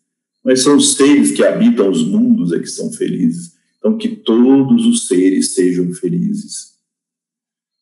Mas 0.44 0.62
são 0.62 0.76
os 0.76 0.94
seres 0.94 1.30
que 1.30 1.44
habitam 1.44 1.90
os 1.90 2.02
mundos 2.02 2.52
é 2.52 2.58
que 2.58 2.66
são 2.66 2.92
felizes. 2.92 3.52
Então, 3.78 3.96
que 3.96 4.08
todos 4.08 4.84
os 4.86 5.06
seres 5.06 5.54
sejam 5.54 5.92
felizes. 5.92 6.74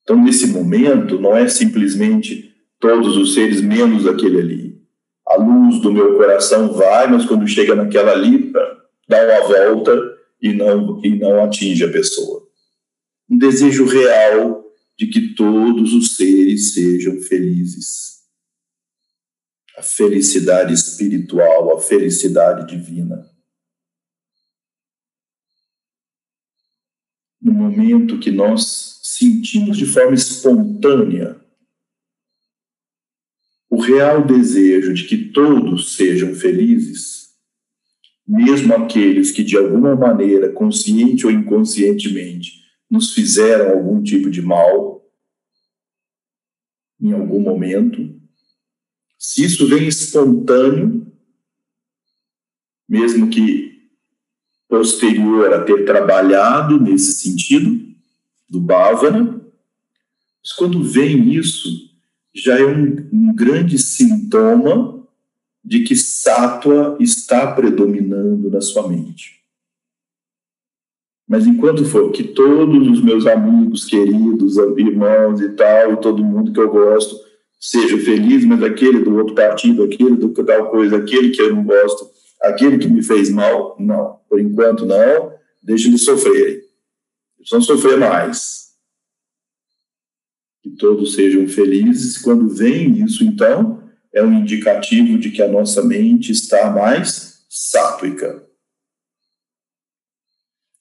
Então, 0.03 0.23
nesse 0.23 0.47
momento, 0.49 1.19
não 1.19 1.37
é 1.37 1.49
simplesmente 1.49 2.53
todos 2.79 3.17
os 3.17 3.35
seres 3.35 3.61
menos 3.61 4.07
aquele 4.07 4.39
ali 4.39 4.79
a 5.29 5.37
luz 5.37 5.81
do 5.81 5.93
meu 5.93 6.17
coração 6.17 6.73
vai, 6.73 7.07
mas 7.07 7.27
quando 7.27 7.47
chega 7.47 7.75
naquela 7.75 8.13
ali, 8.13 8.51
dá 9.07 9.25
uma 9.25 9.47
volta 9.47 10.18
e 10.41 10.53
não, 10.53 11.05
e 11.05 11.19
não 11.19 11.43
atinge 11.43 11.85
a 11.85 11.91
pessoa. 11.91 12.49
Um 13.29 13.37
desejo 13.37 13.85
real 13.85 14.65
de 14.99 15.07
que 15.07 15.35
todos 15.35 15.93
os 15.93 16.17
seres 16.17 16.75
sejam 16.75 17.21
felizes. 17.21 18.19
A 19.77 19.83
felicidade 19.83 20.73
espiritual, 20.73 21.77
a 21.77 21.81
felicidade 21.81 22.67
divina. 22.67 23.29
No 27.41 27.53
momento 27.53 28.19
que 28.19 28.31
nós 28.31 29.01
sentimos 29.03 29.77
de 29.77 29.87
forma 29.87 30.15
espontânea 30.15 31.41
o 33.71 33.81
real 33.81 34.27
desejo 34.27 34.93
de 34.93 35.05
que 35.05 35.17
todos 35.17 35.95
sejam 35.95 36.35
felizes, 36.35 37.18
mesmo 38.29 38.75
aqueles 38.75 39.31
que 39.31 39.43
de 39.43 39.57
alguma 39.57 39.97
maneira, 39.97 40.53
consciente 40.53 41.25
ou 41.25 41.33
inconscientemente, 41.33 42.63
nos 42.91 43.15
fizeram 43.15 43.71
algum 43.71 44.03
tipo 44.03 44.31
de 44.31 44.43
mal, 44.43 45.03
em 47.01 47.13
algum 47.13 47.41
momento, 47.41 48.15
se 49.19 49.45
isso 49.45 49.67
vem 49.67 49.89
espontâneo, 49.89 51.07
mesmo 52.87 53.31
que 53.31 53.89
posterior 54.69 55.53
a 55.55 55.65
ter 55.65 55.87
trabalhado 55.87 56.79
nesse 56.79 57.15
sentido, 57.15 57.89
do 58.49 58.61
Bhavana, 58.61 59.41
mas 60.43 60.53
quando 60.53 60.83
vem 60.83 61.31
isso, 61.35 61.69
já 62.35 62.59
é 62.59 62.65
um, 62.65 63.09
um 63.13 63.35
grande 63.35 63.79
sintoma 63.79 64.98
de 65.69 65.81
que 65.81 65.95
sátua 65.95 66.97
está 66.99 67.53
predominando 67.53 68.49
na 68.49 68.59
sua 68.59 68.89
mente. 68.89 69.43
Mas 71.29 71.47
enquanto 71.47 71.85
for 71.85 72.11
que 72.11 72.25
todos 72.25 72.89
os 72.89 73.03
meus 73.03 73.27
amigos, 73.27 73.85
queridos, 73.85 74.57
irmãos 74.79 75.43
e 75.43 75.51
tal, 75.51 75.99
todo 75.99 76.25
mundo 76.25 76.55
que 76.55 76.59
eu 76.59 76.71
gosto, 76.71 77.15
seja 77.61 77.99
feliz, 77.99 78.47
mas 78.47 78.63
aquele 78.63 79.01
do 79.01 79.15
outro 79.15 79.35
partido, 79.35 79.83
aquele 79.83 80.17
do 80.17 80.31
tal 80.33 80.71
coisa, 80.71 80.97
aquele 80.97 81.29
que 81.29 81.43
eu 81.43 81.55
não 81.55 81.63
gosto, 81.63 82.09
aquele 82.41 82.79
que 82.79 82.89
me 82.89 83.03
fez 83.03 83.29
mal, 83.29 83.77
não. 83.79 84.21
Por 84.27 84.41
enquanto, 84.41 84.87
não. 84.87 85.35
Deixa 85.63 85.89
eles 85.89 86.03
sofrerem. 86.03 86.63
Eles 87.39 87.51
vão 87.51 87.61
sofrer 87.61 87.99
mais 87.99 88.69
que 90.63 90.71
todos 90.71 91.13
sejam 91.13 91.47
felizes. 91.47 92.17
Quando 92.17 92.49
vem 92.49 93.05
isso, 93.05 93.23
então, 93.23 93.78
é 94.13 94.23
um 94.23 94.33
indicativo 94.33 95.19
de 95.19 95.31
que 95.31 95.43
a 95.43 95.49
nossa 95.49 95.83
mente 95.83 96.33
está 96.33 96.71
mais 96.71 97.45
sátuica. 97.49 98.47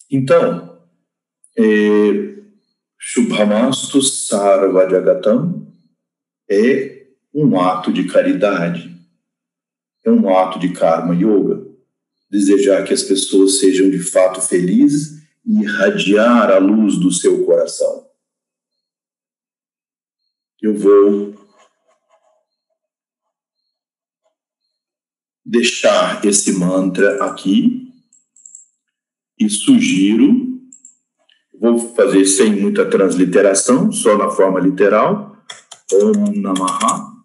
Então, 0.09 0.81
é, 1.57 1.63
Shubhamastu 2.97 4.01
Sarvajagatam 4.01 5.67
é 6.49 7.07
um 7.33 7.59
ato 7.59 7.91
de 7.91 8.05
caridade, 8.05 8.95
é 10.05 10.09
um 10.09 10.35
ato 10.35 10.59
de 10.59 10.73
karma 10.73 11.13
yoga. 11.13 11.67
Desejar 12.29 12.83
que 12.83 12.93
as 12.93 13.03
pessoas 13.03 13.59
sejam 13.59 13.89
de 13.89 13.99
fato 13.99 14.41
felizes 14.41 15.21
e 15.45 15.61
irradiar 15.61 16.49
a 16.51 16.57
luz 16.57 16.97
do 16.97 17.11
seu 17.11 17.45
coração 17.45 18.07
eu 20.61 20.75
vou 20.75 21.46
deixar 25.47 26.25
esse 26.25 26.51
mantra 26.51 27.23
aqui 27.23 27.93
e 29.39 29.49
sugiro, 29.49 30.59
vou 31.59 31.95
fazer 31.95 32.25
sem 32.25 32.53
muita 32.53 32.85
transliteração, 32.85 33.91
só 33.91 34.17
na 34.17 34.29
forma 34.29 34.59
literal, 34.59 35.37
Om 35.93 36.41
Namaha 36.41 37.15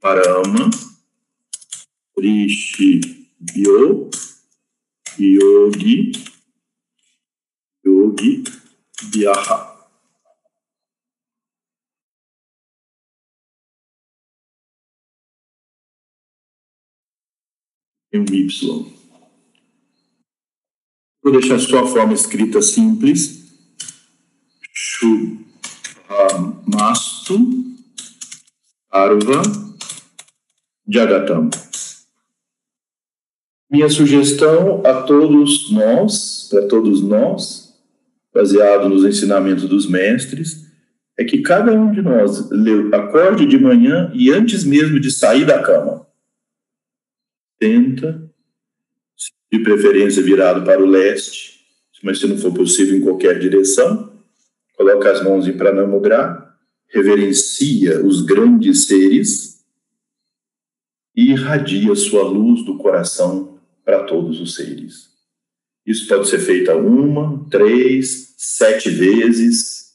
Parama, 0.00 0.70
Rishi 2.18 3.00
Bio, 3.38 4.08
Yogi, 5.18 6.12
Yogi 7.84 8.44
Vyaha. 9.12 9.75
Tem 18.10 18.20
um 18.20 18.24
Y. 18.24 18.96
Vou 21.22 21.32
deixar 21.32 21.56
a 21.56 21.86
forma 21.86 22.12
escrita 22.14 22.62
simples. 22.62 23.44
Shubhamastu 24.72 25.26
Arva 28.90 29.42
Jagatam. 30.88 31.50
Minha 33.68 33.88
sugestão 33.90 34.80
a 34.86 35.02
todos 35.02 35.72
nós, 35.72 36.46
para 36.48 36.68
todos 36.68 37.02
nós, 37.02 37.74
baseado 38.32 38.88
nos 38.88 39.04
ensinamentos 39.04 39.64
dos 39.68 39.88
mestres, 39.88 40.64
é 41.18 41.24
que 41.24 41.42
cada 41.42 41.72
um 41.72 41.90
de 41.90 42.00
nós 42.02 42.48
acorde 42.92 43.46
de 43.46 43.58
manhã 43.58 44.12
e 44.14 44.30
antes 44.30 44.62
mesmo 44.62 45.00
de 45.00 45.10
sair 45.10 45.44
da 45.44 45.60
cama, 45.62 46.05
tenta, 47.58 48.30
de 49.50 49.58
preferência 49.60 50.22
virado 50.22 50.64
para 50.64 50.82
o 50.82 50.86
leste, 50.86 51.56
mas 52.02 52.18
se 52.18 52.26
não 52.26 52.36
for 52.36 52.52
possível 52.52 52.96
em 52.96 53.00
qualquer 53.00 53.38
direção, 53.38 54.12
coloca 54.76 55.10
as 55.10 55.22
mãos 55.22 55.46
em 55.46 55.56
pranamudra, 55.56 56.54
reverencia 56.88 58.04
os 58.04 58.22
grandes 58.22 58.86
seres 58.86 59.64
e 61.14 61.30
irradia 61.30 61.94
sua 61.94 62.22
luz 62.22 62.64
do 62.64 62.76
coração 62.76 63.58
para 63.84 64.04
todos 64.04 64.40
os 64.40 64.54
seres. 64.54 65.10
Isso 65.86 66.06
pode 66.06 66.28
ser 66.28 66.40
feito 66.40 66.70
uma, 66.72 67.46
três, 67.48 68.34
sete 68.36 68.90
vezes. 68.90 69.94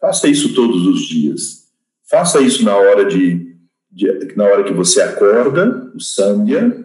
Faça 0.00 0.28
isso 0.28 0.52
todos 0.54 0.86
os 0.86 1.02
dias. 1.08 1.68
Faça 2.02 2.40
isso 2.40 2.64
na 2.64 2.76
hora 2.76 3.04
de, 3.04 3.53
de 3.94 4.34
na 4.34 4.44
hora 4.44 4.64
que 4.64 4.72
você 4.72 5.00
acorda, 5.00 5.92
o 5.94 6.00
sandhya, 6.00 6.84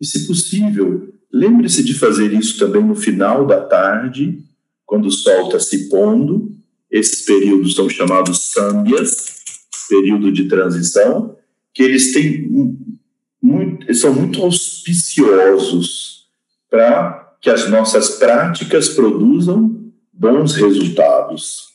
e 0.00 0.06
se 0.06 0.26
possível, 0.26 1.12
lembre-se 1.30 1.84
de 1.84 1.94
fazer 1.94 2.32
isso 2.32 2.58
também 2.58 2.82
no 2.82 2.96
final 2.96 3.46
da 3.46 3.60
tarde, 3.60 4.42
quando 4.86 5.06
o 5.06 5.12
sol 5.12 5.46
está 5.46 5.60
se 5.60 5.88
pondo. 5.90 6.56
Esses 6.90 7.22
períodos 7.26 7.74
são 7.74 7.88
chamados 7.88 8.52
sandhyas, 8.52 9.42
período 9.88 10.32
de 10.32 10.48
transição, 10.48 11.36
que 11.74 11.82
eles 11.82 12.12
têm 12.12 12.48
muito, 13.42 13.94
são 13.94 14.14
muito 14.14 14.42
auspiciosos 14.42 16.26
para 16.70 17.36
que 17.40 17.50
as 17.50 17.68
nossas 17.68 18.10
práticas 18.10 18.88
produzam 18.88 19.92
bons 20.12 20.54
resultados. 20.54 21.66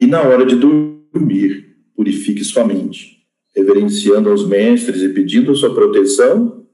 E 0.00 0.06
na 0.06 0.20
hora 0.20 0.44
de 0.44 0.56
dormir, 0.56 1.71
purifique 1.94 2.44
sua 2.44 2.64
mente, 2.64 3.26
reverenciando 3.54 4.30
aos 4.30 4.46
mestres 4.46 5.02
e 5.02 5.10
pedindo 5.10 5.54
sua 5.54 5.74
proteção 5.74 6.66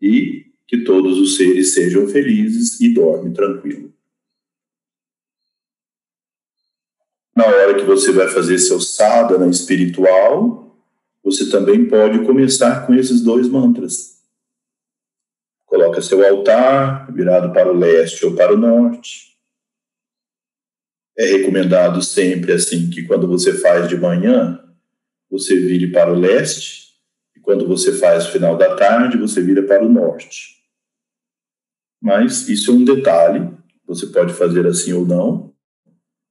e 0.00 0.46
que 0.66 0.78
todos 0.78 1.18
os 1.18 1.36
seres 1.36 1.74
sejam 1.74 2.06
felizes 2.06 2.80
e 2.80 2.94
dorme 2.94 3.32
tranquilo. 3.32 3.92
Na 7.34 7.46
hora 7.46 7.74
que 7.74 7.84
você 7.84 8.12
vai 8.12 8.28
fazer 8.28 8.58
seu 8.58 8.80
sadhana 8.80 9.48
espiritual, 9.48 10.78
você 11.24 11.48
também 11.48 11.86
pode 11.86 12.24
começar 12.24 12.86
com 12.86 12.94
esses 12.94 13.22
dois 13.22 13.48
mantras. 13.48 14.20
Coloca 15.66 16.02
seu 16.02 16.26
altar 16.26 17.12
virado 17.12 17.52
para 17.52 17.72
o 17.72 17.76
leste 17.76 18.26
ou 18.26 18.34
para 18.34 18.52
o 18.52 18.58
norte. 18.58 19.29
É 21.20 21.26
recomendado 21.26 22.00
sempre 22.00 22.50
assim 22.50 22.88
que 22.88 23.02
quando 23.02 23.28
você 23.28 23.52
faz 23.52 23.86
de 23.86 23.94
manhã, 23.94 24.58
você 25.30 25.54
vire 25.54 25.88
para 25.88 26.10
o 26.10 26.18
leste, 26.18 26.94
e 27.36 27.40
quando 27.40 27.68
você 27.68 27.92
faz 27.92 28.24
no 28.24 28.32
final 28.32 28.56
da 28.56 28.74
tarde, 28.74 29.18
você 29.18 29.42
vira 29.42 29.62
para 29.62 29.84
o 29.84 29.88
norte. 29.92 30.56
Mas 32.00 32.48
isso 32.48 32.70
é 32.70 32.74
um 32.74 32.82
detalhe, 32.82 33.50
você 33.86 34.06
pode 34.06 34.32
fazer 34.32 34.66
assim 34.66 34.94
ou 34.94 35.04
não. 35.04 35.52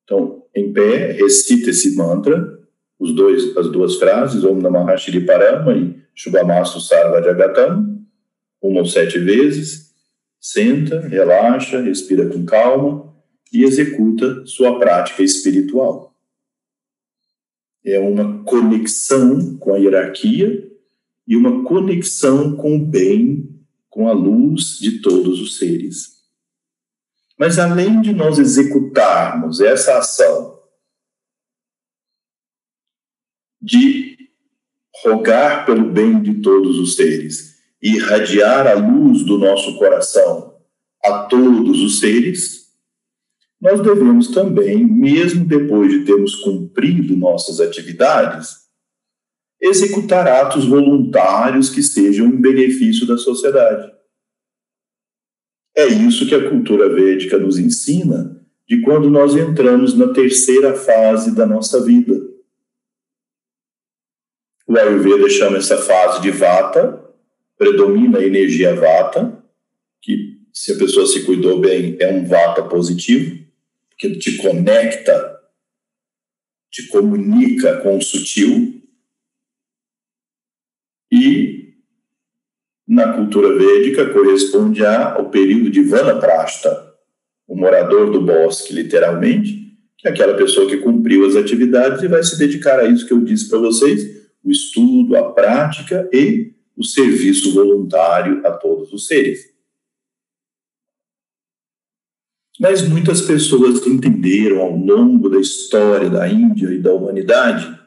Então, 0.04 0.44
em 0.56 0.74
pé, 0.74 1.12
recita 1.12 1.70
esse 1.70 1.96
mantra 1.96 2.58
os 2.98 3.14
dois, 3.14 3.56
as 3.58 3.72
duas 3.72 3.98
frases, 3.98 4.44
Om 4.44 4.60
Namah 4.60 4.98
Shri 4.98 5.24
Parama 5.24 5.72
e 5.78 6.02
Shubhamastu 6.16 6.82
Sarva 6.82 7.22
Jagatam, 7.22 8.04
uma 8.60 8.80
ou 8.80 8.88
sete 8.88 9.20
vezes, 9.20 9.92
senta, 10.42 11.00
relaxa, 11.00 11.80
respira 11.80 12.26
com 12.28 12.44
calma 12.44 13.09
e 13.52 13.64
executa 13.64 14.46
sua 14.46 14.80
prática 14.80 15.24
espiritual. 15.24 16.16
É 17.84 18.00
uma 18.00 18.44
conexão 18.44 19.58
com 19.58 19.74
a 19.74 19.78
hierarquia 19.78 20.70
e 21.28 21.36
uma 21.36 21.64
conexão 21.64 22.56
com 22.56 22.76
o 22.76 22.86
bem, 22.86 23.48
com 23.90 24.08
a 24.08 24.12
luz 24.12 24.78
de 24.80 25.02
todos 25.02 25.40
os 25.42 25.58
seres. 25.58 26.20
Mas 27.38 27.58
além 27.58 28.02
de 28.02 28.14
nós 28.14 28.38
executarmos 28.38 29.62
essa 29.62 29.98
ação 29.98 30.60
de 33.62 34.18
rogar 35.04 35.66
pelo 35.66 35.90
bem 35.90 36.22
de 36.22 36.42
todos 36.42 36.78
os 36.78 36.96
seres 36.96 37.58
e 37.82 37.96
irradiar 37.96 38.68
a 38.68 38.74
luz 38.74 39.24
do 39.24 39.38
nosso 39.38 39.78
coração 39.78 40.58
a 41.04 41.24
todos 41.24 41.82
os 41.82 42.00
seres, 42.00 42.59
nós 43.62 43.82
devemos 43.82 44.30
também, 44.30 44.86
mesmo 44.86 45.46
depois 45.46 45.92
de 45.92 46.06
termos 46.06 46.36
cumprido 46.36 47.16
nossas 47.16 47.60
atividades, 47.60 48.70
executar 49.62 50.28
atos 50.28 50.66
voluntários 50.66 51.70
que 51.70 51.84
sejam 51.84 52.28
em 52.28 52.40
benefício 52.40 53.06
da 53.06 53.18
sociedade. 53.18 53.92
É 55.76 55.88
isso 55.88 56.28
que 56.28 56.36
a 56.36 56.50
cultura 56.50 56.90
védica 56.90 57.38
nos 57.38 57.58
ensina 57.58 58.40
de 58.68 58.82
quando 58.82 59.10
nós 59.10 59.36
entramos 59.36 59.94
na 59.94 60.14
terceira 60.14 60.74
fase 60.74 61.36
da 61.36 61.46
nossa 61.46 61.84
vida 61.84 62.30
o 64.70 64.78
Ayurveda 64.78 65.28
chama 65.32 65.58
essa 65.58 65.80
fase 65.80 66.22
de 66.22 66.30
Vata, 66.30 67.04
predomina 67.58 68.20
a 68.20 68.24
energia 68.24 68.76
Vata, 68.76 69.44
que 70.00 70.38
se 70.54 70.74
a 70.74 70.78
pessoa 70.78 71.08
se 71.08 71.26
cuidou 71.26 71.60
bem 71.60 71.98
é 72.00 72.14
um 72.14 72.24
Vata 72.24 72.62
positivo, 72.62 73.44
que 74.00 74.16
te 74.16 74.38
conecta, 74.38 75.38
te 76.72 76.88
comunica 76.88 77.82
com 77.82 77.98
o 77.98 78.02
sutil. 78.02 78.82
E 81.12 81.74
na 82.88 83.14
cultura 83.14 83.54
védica 83.58 84.12
corresponde 84.12 84.86
ao 84.86 85.30
período 85.30 85.70
de 85.70 85.84
Vanaprastha, 85.84 86.88
o 87.48 87.56
morador 87.56 88.10
do 88.12 88.22
bosque, 88.22 88.74
literalmente, 88.74 89.78
que 89.98 90.08
é 90.08 90.12
aquela 90.12 90.38
pessoa 90.38 90.70
que 90.70 90.78
cumpriu 90.78 91.26
as 91.26 91.36
atividades 91.36 92.02
e 92.02 92.08
vai 92.08 92.24
se 92.24 92.38
dedicar 92.40 92.80
a 92.80 92.86
isso 92.86 93.06
que 93.06 93.14
eu 93.14 93.22
disse 93.22 93.50
para 93.50 93.60
vocês, 93.60 94.30
o 94.44 94.50
estudo, 94.50 95.18
a 95.18 95.34
prática 95.34 96.08
e 96.14 96.54
o 96.78 96.86
serviço 96.86 97.54
voluntário 97.54 98.46
a 98.46 98.52
todos 98.52 98.94
os 98.94 99.08
seres. 99.08 99.59
Mas 102.60 102.86
muitas 102.88 103.22
pessoas 103.22 103.86
entenderam 103.88 104.60
ao 104.60 104.76
longo 104.76 105.30
da 105.30 105.40
história 105.40 106.10
da 106.10 106.28
Índia 106.28 106.68
e 106.74 106.82
da 106.82 106.94
humanidade 106.94 107.80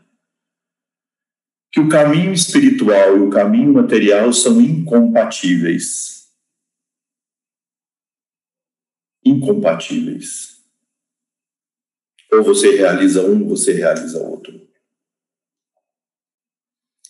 que 1.71 1.81
o 1.81 1.89
caminho 1.89 2.33
espiritual 2.33 3.17
e 3.17 3.21
o 3.21 3.31
caminho 3.31 3.73
material 3.73 4.33
são 4.33 4.61
incompatíveis. 4.61 6.31
Incompatíveis. 9.25 10.63
Ou 12.31 12.43
você 12.43 12.77
realiza 12.77 13.23
um, 13.23 13.47
você 13.49 13.73
realiza 13.73 14.23
outro. 14.23 14.69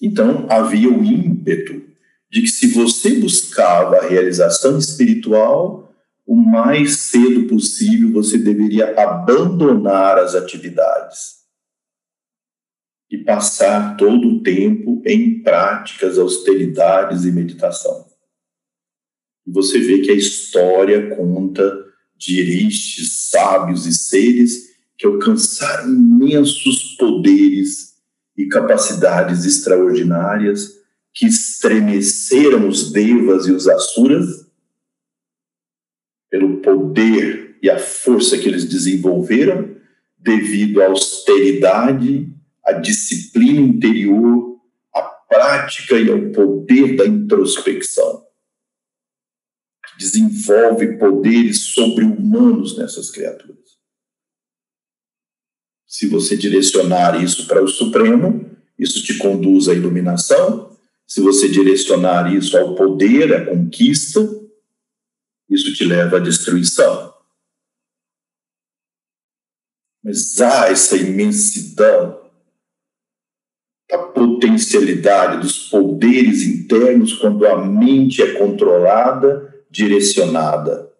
Então, 0.00 0.46
havia 0.50 0.90
o 0.90 1.04
ímpeto 1.04 1.80
de 2.28 2.42
que 2.42 2.48
se 2.48 2.68
você 2.68 3.20
buscava 3.20 3.98
a 3.98 4.08
realização 4.08 4.78
espiritual, 4.78 5.91
o 6.26 6.36
mais 6.36 6.96
cedo 6.96 7.46
possível 7.46 8.12
você 8.12 8.38
deveria 8.38 9.00
abandonar 9.00 10.18
as 10.18 10.34
atividades 10.34 11.42
e 13.10 13.18
passar 13.18 13.96
todo 13.96 14.26
o 14.26 14.42
tempo 14.42 15.02
em 15.04 15.42
práticas, 15.42 16.18
austeridades 16.18 17.24
e 17.24 17.32
meditação. 17.32 18.06
E 19.46 19.50
você 19.50 19.78
vê 19.80 19.98
que 20.00 20.10
a 20.10 20.14
história 20.14 21.14
conta 21.14 21.84
de 22.16 22.40
eristes, 22.40 23.28
sábios 23.30 23.86
e 23.86 23.92
seres 23.92 24.72
que 24.96 25.06
alcançaram 25.06 25.92
imensos 25.92 26.96
poderes 26.96 27.96
e 28.36 28.46
capacidades 28.46 29.44
extraordinárias 29.44 30.70
que 31.12 31.26
estremeceram 31.26 32.68
os 32.68 32.92
devas 32.92 33.46
e 33.46 33.52
os 33.52 33.68
asuras 33.68 34.51
pelo 36.32 36.62
poder 36.62 37.58
e 37.62 37.68
a 37.68 37.78
força 37.78 38.38
que 38.38 38.48
eles 38.48 38.64
desenvolveram 38.64 39.76
devido 40.16 40.80
à 40.80 40.86
austeridade, 40.86 42.26
à 42.64 42.72
disciplina 42.72 43.60
interior, 43.60 44.58
à 44.94 45.02
prática 45.02 45.98
e 45.98 46.10
ao 46.10 46.32
poder 46.32 46.96
da 46.96 47.06
introspecção. 47.06 48.24
Desenvolve 49.98 50.96
poderes 50.96 51.66
sobre-humanos 51.66 52.78
nessas 52.78 53.10
criaturas. 53.10 53.58
Se 55.86 56.06
você 56.06 56.34
direcionar 56.34 57.22
isso 57.22 57.46
para 57.46 57.62
o 57.62 57.68
Supremo, 57.68 58.50
isso 58.78 59.02
te 59.02 59.18
conduz 59.18 59.68
à 59.68 59.74
iluminação. 59.74 60.74
Se 61.06 61.20
você 61.20 61.46
direcionar 61.46 62.34
isso 62.34 62.56
ao 62.56 62.74
poder, 62.74 63.34
à 63.34 63.44
conquista, 63.44 64.41
isso 65.52 65.72
te 65.74 65.84
leva 65.84 66.16
à 66.16 66.20
destruição. 66.20 67.12
Mas 70.02 70.40
há 70.40 70.68
essa 70.68 70.96
imensidão 70.96 72.20
da 73.88 73.98
potencialidade 73.98 75.42
dos 75.42 75.68
poderes 75.68 76.42
internos 76.42 77.12
quando 77.12 77.46
a 77.46 77.64
mente 77.64 78.22
é 78.22 78.38
controlada, 78.38 79.64
direcionada. 79.70 80.90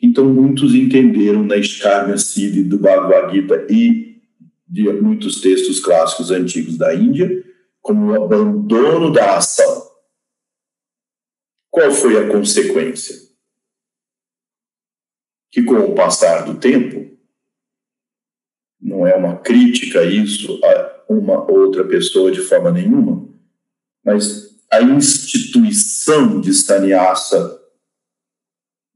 Então, 0.00 0.24
muitos 0.26 0.74
entenderam 0.74 1.42
na 1.42 1.56
Eskarma 1.56 2.16
Siddhi 2.16 2.62
do 2.62 2.78
Bhagavad 2.78 3.34
Gita 3.34 3.66
e 3.70 4.22
de 4.66 4.92
muitos 4.92 5.40
textos 5.40 5.80
clássicos 5.80 6.30
antigos 6.30 6.76
da 6.76 6.94
Índia 6.94 7.44
como 7.80 8.12
o 8.12 8.22
abandono 8.22 9.12
da 9.12 9.36
ação. 9.36 9.93
Qual 11.74 11.90
foi 11.90 12.16
a 12.16 12.30
consequência? 12.30 13.16
Que 15.50 15.60
com 15.64 15.74
o 15.74 15.92
passar 15.92 16.44
do 16.44 16.56
tempo, 16.60 17.18
não 18.80 19.04
é 19.04 19.16
uma 19.16 19.38
crítica 19.38 20.04
isso 20.04 20.60
a 20.64 21.04
uma 21.08 21.50
outra 21.50 21.84
pessoa 21.84 22.30
de 22.30 22.40
forma 22.42 22.70
nenhuma, 22.70 23.28
mas 24.04 24.56
a 24.70 24.82
instituição 24.82 26.40
de 26.40 26.54
sannyasa 26.54 27.60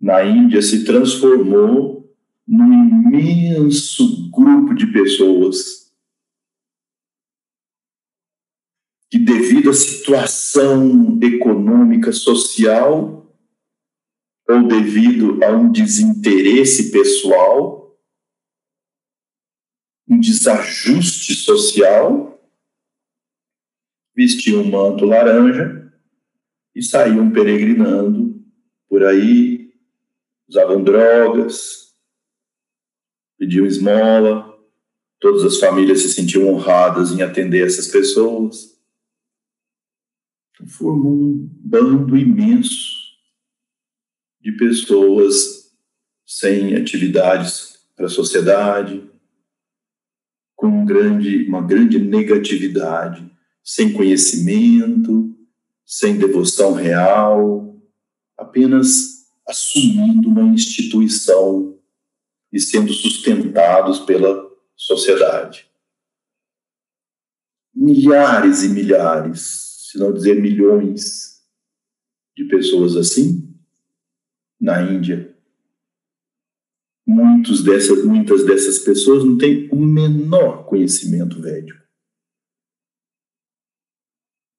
na 0.00 0.24
Índia 0.24 0.62
se 0.62 0.84
transformou 0.84 2.16
num 2.46 3.08
imenso 3.08 4.30
grupo 4.30 4.72
de 4.72 4.86
pessoas 4.86 5.87
que, 9.10 9.18
devido 9.18 9.70
à 9.70 9.74
situação 9.74 11.18
econômica, 11.22 12.12
social, 12.12 13.26
ou 14.48 14.66
devido 14.66 15.42
a 15.44 15.50
um 15.50 15.70
desinteresse 15.70 16.90
pessoal, 16.90 17.98
um 20.08 20.18
desajuste 20.18 21.34
social, 21.34 22.40
vestiam 24.16 24.62
um 24.62 24.70
manto 24.70 25.04
laranja 25.04 25.92
e 26.74 26.82
saíam 26.82 27.30
peregrinando 27.30 28.42
por 28.88 29.04
aí 29.04 29.58
usavam 30.48 30.82
drogas, 30.82 31.92
pediam 33.38 33.66
esmola, 33.66 34.58
todas 35.20 35.44
as 35.44 35.58
famílias 35.58 36.00
se 36.00 36.08
sentiam 36.08 36.48
honradas 36.48 37.12
em 37.12 37.22
atender 37.22 37.66
essas 37.66 37.88
pessoas. 37.88 38.77
Formou 40.66 41.12
um 41.12 41.48
bando 41.60 42.16
imenso 42.16 42.96
de 44.40 44.52
pessoas 44.52 45.72
sem 46.26 46.74
atividades 46.76 47.78
para 47.96 48.06
a 48.06 48.10
sociedade, 48.10 49.08
com 50.54 50.66
um 50.66 50.84
grande, 50.84 51.46
uma 51.48 51.62
grande 51.62 51.98
negatividade, 51.98 53.30
sem 53.62 53.92
conhecimento, 53.92 55.36
sem 55.84 56.18
devoção 56.18 56.74
real, 56.74 57.80
apenas 58.36 59.26
assumindo 59.46 60.28
uma 60.28 60.42
instituição 60.42 61.78
e 62.52 62.60
sendo 62.60 62.92
sustentados 62.92 64.00
pela 64.00 64.46
sociedade. 64.76 65.66
Milhares 67.74 68.62
e 68.62 68.68
milhares, 68.68 69.67
se 69.98 70.00
não 70.00 70.12
dizer 70.12 70.40
milhões, 70.40 71.42
de 72.36 72.44
pessoas 72.44 72.96
assim 72.96 73.52
na 74.60 74.80
Índia. 74.80 75.36
Muitos 77.04 77.64
dessas, 77.64 78.04
muitas 78.04 78.46
dessas 78.46 78.78
pessoas 78.78 79.24
não 79.24 79.36
têm 79.36 79.68
o 79.72 79.76
menor 79.76 80.66
conhecimento 80.66 81.40
védico. 81.40 81.82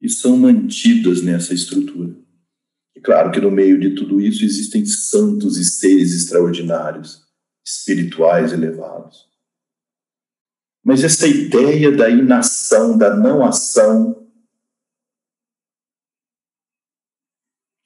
E 0.01 0.09
são 0.09 0.35
mantidas 0.35 1.21
nessa 1.21 1.53
estrutura. 1.53 2.13
E 2.95 2.99
claro 2.99 3.31
que 3.31 3.39
no 3.39 3.51
meio 3.51 3.79
de 3.79 3.95
tudo 3.95 4.19
isso 4.19 4.43
existem 4.43 4.85
santos 4.85 5.57
e 5.57 5.63
seres 5.63 6.13
extraordinários, 6.13 7.25
espirituais 7.65 8.51
elevados. 8.51 9.29
Mas 10.83 11.03
essa 11.03 11.27
ideia 11.27 11.95
da 11.95 12.09
inação, 12.09 12.97
da 12.97 13.15
não 13.15 13.45
ação, 13.45 14.18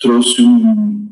trouxe 0.04 0.42
um, 0.42 1.08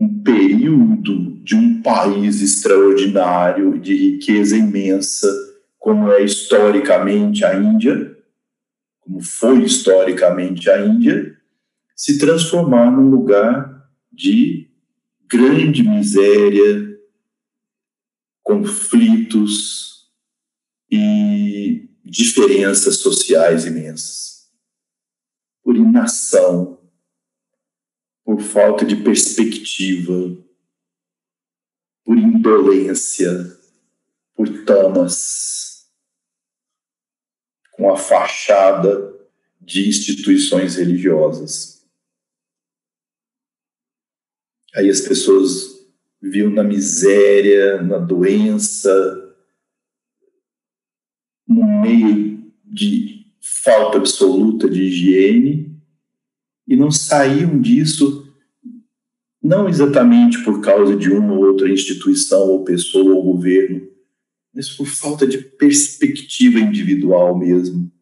um 0.00 0.22
período 0.24 1.40
de 1.44 1.54
um 1.54 1.80
país 1.80 2.42
extraordinário, 2.42 3.78
de 3.78 3.94
riqueza 3.94 4.56
imensa, 4.56 5.32
como 5.78 6.10
é 6.10 6.24
historicamente 6.24 7.44
a 7.44 7.54
Índia, 7.54 8.18
como 8.98 9.20
foi 9.20 9.62
historicamente 9.62 10.68
a 10.68 10.84
Índia, 10.84 11.38
se 11.94 12.18
transformar 12.18 12.90
num 12.90 13.08
lugar 13.08 13.88
de 14.12 14.68
grande 15.28 15.84
miséria, 15.84 16.98
conflitos 18.42 20.10
e 20.90 21.88
diferenças 22.04 22.96
sociais 22.96 23.66
imensas. 23.66 24.48
Por 25.62 25.76
inação, 25.76 26.83
por 28.24 28.40
falta 28.40 28.84
de 28.84 28.96
perspectiva, 28.96 30.36
por 32.04 32.16
indolência, 32.16 33.30
por 34.34 34.64
tamas, 34.64 35.86
com 37.72 37.92
a 37.92 37.96
fachada 37.96 39.12
de 39.60 39.88
instituições 39.88 40.76
religiosas. 40.76 41.86
Aí 44.74 44.88
as 44.88 45.00
pessoas 45.00 45.74
viviam 46.20 46.50
na 46.50 46.64
miséria, 46.64 47.82
na 47.82 47.98
doença, 47.98 49.36
no 51.46 51.82
meio 51.82 52.52
de 52.64 53.26
falta 53.40 53.98
absoluta 53.98 54.68
de 54.68 54.82
higiene, 54.82 55.73
e 56.66 56.76
não 56.76 56.90
saíam 56.90 57.60
disso 57.60 58.24
não 59.44 59.68
exatamente 59.68 60.42
por 60.42 60.62
causa 60.62 60.96
de 60.96 61.10
uma 61.10 61.34
ou 61.34 61.44
outra 61.44 61.68
instituição 61.68 62.48
ou 62.48 62.64
pessoa 62.64 63.14
ou 63.14 63.22
governo, 63.22 63.86
mas 64.54 64.70
por 64.70 64.86
falta 64.86 65.26
de 65.26 65.36
perspectiva 65.36 66.58
individual 66.58 67.36
mesmo. 67.36 67.92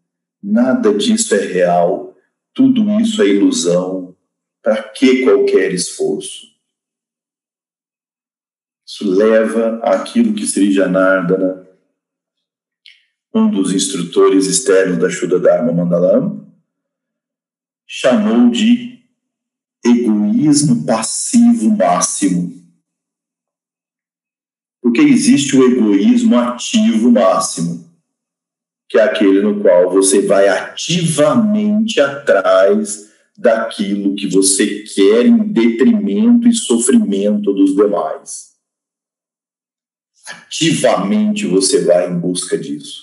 Nada 0.41 0.95
disso 0.95 1.35
é 1.35 1.45
real, 1.45 2.17
tudo 2.55 3.01
isso 3.01 3.21
é 3.21 3.27
ilusão. 3.27 4.17
Para 4.63 4.81
que 4.85 5.25
qualquer 5.25 5.73
esforço? 5.73 6.47
Isso 8.87 9.11
leva 9.11 9.81
àquilo 9.83 10.35
que 10.35 10.47
Sri 10.47 10.71
Janardana, 10.71 11.67
um 13.35 13.51
dos 13.51 13.73
instrutores 13.73 14.47
externos 14.47 14.99
da 14.99 15.09
Shuddha 15.09 15.41
Dharma 15.41 15.73
Mandalam, 15.73 16.42
chamou 17.95 18.51
de 18.51 19.01
egoísmo 19.85 20.87
passivo 20.87 21.71
máximo. 21.77 22.63
Porque 24.81 25.01
existe 25.01 25.57
o 25.57 25.65
egoísmo 25.65 26.39
ativo 26.39 27.11
máximo, 27.11 27.91
que 28.89 28.99
é 28.99 29.03
aquele 29.03 29.43
no 29.43 29.61
qual 29.61 29.91
você 29.91 30.23
vai 30.23 30.49
ativamente 30.49 32.01
atrás 32.01 33.11
daquilo 33.37 34.15
que 34.15 34.27
você 34.29 34.85
quer 34.95 35.27
em 35.27 35.53
detrimento 35.53 36.49
e 36.49 36.55
sofrimento 36.55 37.53
dos 37.53 37.75
demais 37.75 38.53
ativamente 40.27 41.47
você 41.47 41.85
vai 41.85 42.11
em 42.11 42.19
busca 42.19 42.57
disso. 42.57 43.03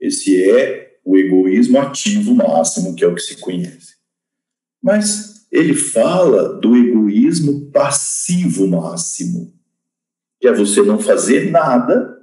Esse 0.00 0.50
é 0.50 0.98
o 1.04 1.16
egoísmo 1.16 1.78
ativo 1.78 2.34
máximo, 2.34 2.94
que 2.94 3.04
é 3.04 3.06
o 3.06 3.14
que 3.14 3.20
se 3.20 3.36
conhece. 3.36 3.93
Mas 4.84 5.48
ele 5.50 5.72
fala 5.72 6.60
do 6.60 6.76
egoísmo 6.76 7.70
passivo 7.70 8.68
máximo, 8.68 9.50
que 10.38 10.46
é 10.46 10.52
você 10.52 10.82
não 10.82 10.98
fazer 10.98 11.50
nada 11.50 12.22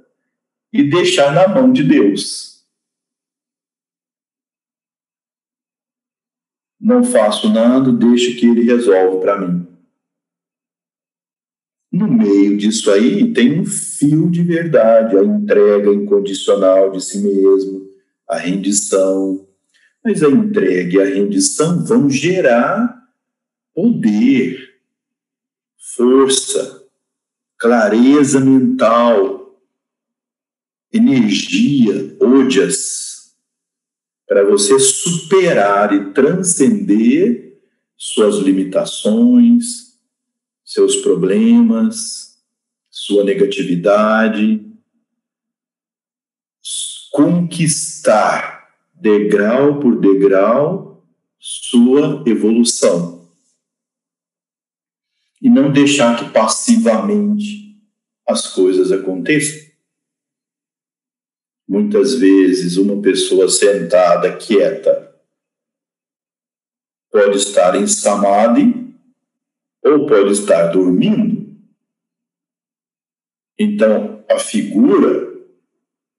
e 0.72 0.88
deixar 0.88 1.34
na 1.34 1.48
mão 1.48 1.72
de 1.72 1.82
Deus. 1.82 2.64
Não 6.80 7.02
faço 7.02 7.52
nada, 7.52 7.90
deixa 7.90 8.38
que 8.38 8.46
ele 8.46 8.62
resolve 8.62 9.20
para 9.20 9.40
mim. 9.40 9.66
No 11.90 12.06
meio 12.06 12.56
disso 12.56 12.92
aí 12.92 13.32
tem 13.32 13.58
um 13.58 13.66
fio 13.66 14.30
de 14.30 14.44
verdade, 14.44 15.18
a 15.18 15.24
entrega 15.24 15.92
incondicional 15.92 16.92
de 16.92 17.00
si 17.00 17.18
mesmo, 17.18 17.90
a 18.28 18.38
rendição. 18.38 19.51
Mas 20.04 20.22
a 20.22 20.28
entrega 20.28 20.96
e 20.96 21.00
a 21.00 21.14
rendição 21.14 21.84
vão 21.84 22.10
gerar 22.10 23.02
poder, 23.74 24.80
força, 25.96 26.84
clareza 27.58 28.40
mental, 28.40 29.60
energia, 30.92 32.16
odias, 32.20 33.34
para 34.26 34.44
você 34.44 34.78
superar 34.78 35.92
e 35.92 36.12
transcender 36.12 37.60
suas 37.96 38.36
limitações, 38.36 39.98
seus 40.64 40.96
problemas, 40.96 42.38
sua 42.90 43.24
negatividade, 43.24 44.66
conquistar 47.12 48.51
degrau 49.02 49.80
por 49.80 50.00
degrau 50.00 51.04
sua 51.36 52.22
evolução. 52.24 53.28
E 55.40 55.50
não 55.50 55.72
deixar 55.72 56.16
que 56.16 56.32
passivamente 56.32 57.82
as 58.28 58.54
coisas 58.54 58.92
aconteçam. 58.92 59.72
Muitas 61.68 62.14
vezes, 62.14 62.76
uma 62.76 63.02
pessoa 63.02 63.48
sentada, 63.48 64.36
quieta, 64.36 65.12
pode 67.10 67.38
estar 67.38 67.74
em 67.74 67.88
samadhi 67.88 68.94
ou 69.82 70.06
pode 70.06 70.32
estar 70.32 70.68
dormindo. 70.68 71.60
Então, 73.58 74.24
a 74.30 74.38
figura 74.38 75.31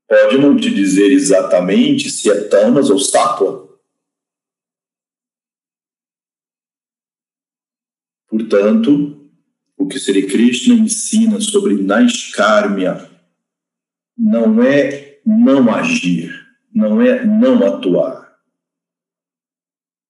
pode 0.08 0.38
não 0.38 0.56
te 0.56 0.74
dizer 0.74 1.12
exatamente 1.12 2.10
se 2.10 2.30
é 2.30 2.48
Tamas 2.48 2.90
ou 2.90 3.00
Sátua. 3.00 3.80
Portanto, 8.28 9.30
o 9.78 9.88
que 9.88 10.00
Sri 10.00 10.28
Krishna 10.28 10.76
ensina 10.76 11.40
sobre 11.40 11.76
Naiskarmya 11.76 13.10
não 14.18 14.62
é 14.62 15.20
não 15.26 15.74
agir, 15.74 16.32
não 16.74 17.02
é 17.02 17.24
não 17.24 17.66
atuar 17.66 18.24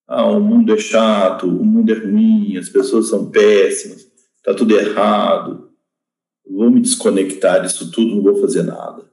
ah, 0.08 0.28
o 0.28 0.40
mundo 0.40 0.74
é 0.74 0.78
chato, 0.78 1.48
o 1.48 1.66
mundo 1.66 1.92
é 1.92 1.96
ruim, 1.96 2.56
as 2.58 2.70
pessoas 2.70 3.10
são 3.10 3.32
péssimas, 3.32 4.08
está 4.38 4.54
tudo 4.54 4.78
errado, 4.78 5.72
vou 6.48 6.70
me 6.70 6.82
desconectar 6.82 7.62
disso 7.62 7.90
tudo, 7.92 8.16
não 8.16 8.22
vou 8.22 8.40
fazer 8.40 8.64
nada. 8.64 9.12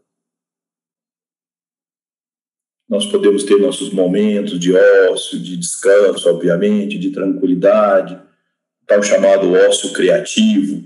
Nós 2.91 3.07
podemos 3.07 3.45
ter 3.45 3.59
nossos 3.59 3.91
momentos 3.93 4.59
de 4.59 4.75
ócio, 4.75 5.39
de 5.39 5.57
descanso, 5.57 6.29
obviamente, 6.29 6.99
de 6.99 7.11
tranquilidade, 7.11 8.21
tal 8.87 9.03
chamado 9.03 9.53
ócio 9.53 9.93
criativo. 9.93 10.85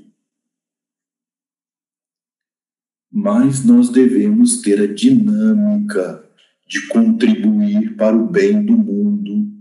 Mas 3.10 3.64
nós 3.64 3.88
devemos 3.88 4.60
ter 4.60 4.80
a 4.80 4.86
dinâmica 4.86 6.22
de 6.68 6.86
contribuir 6.88 7.96
para 7.96 8.14
o 8.14 8.26
bem 8.26 8.62
do 8.64 8.76
mundo 8.76 9.54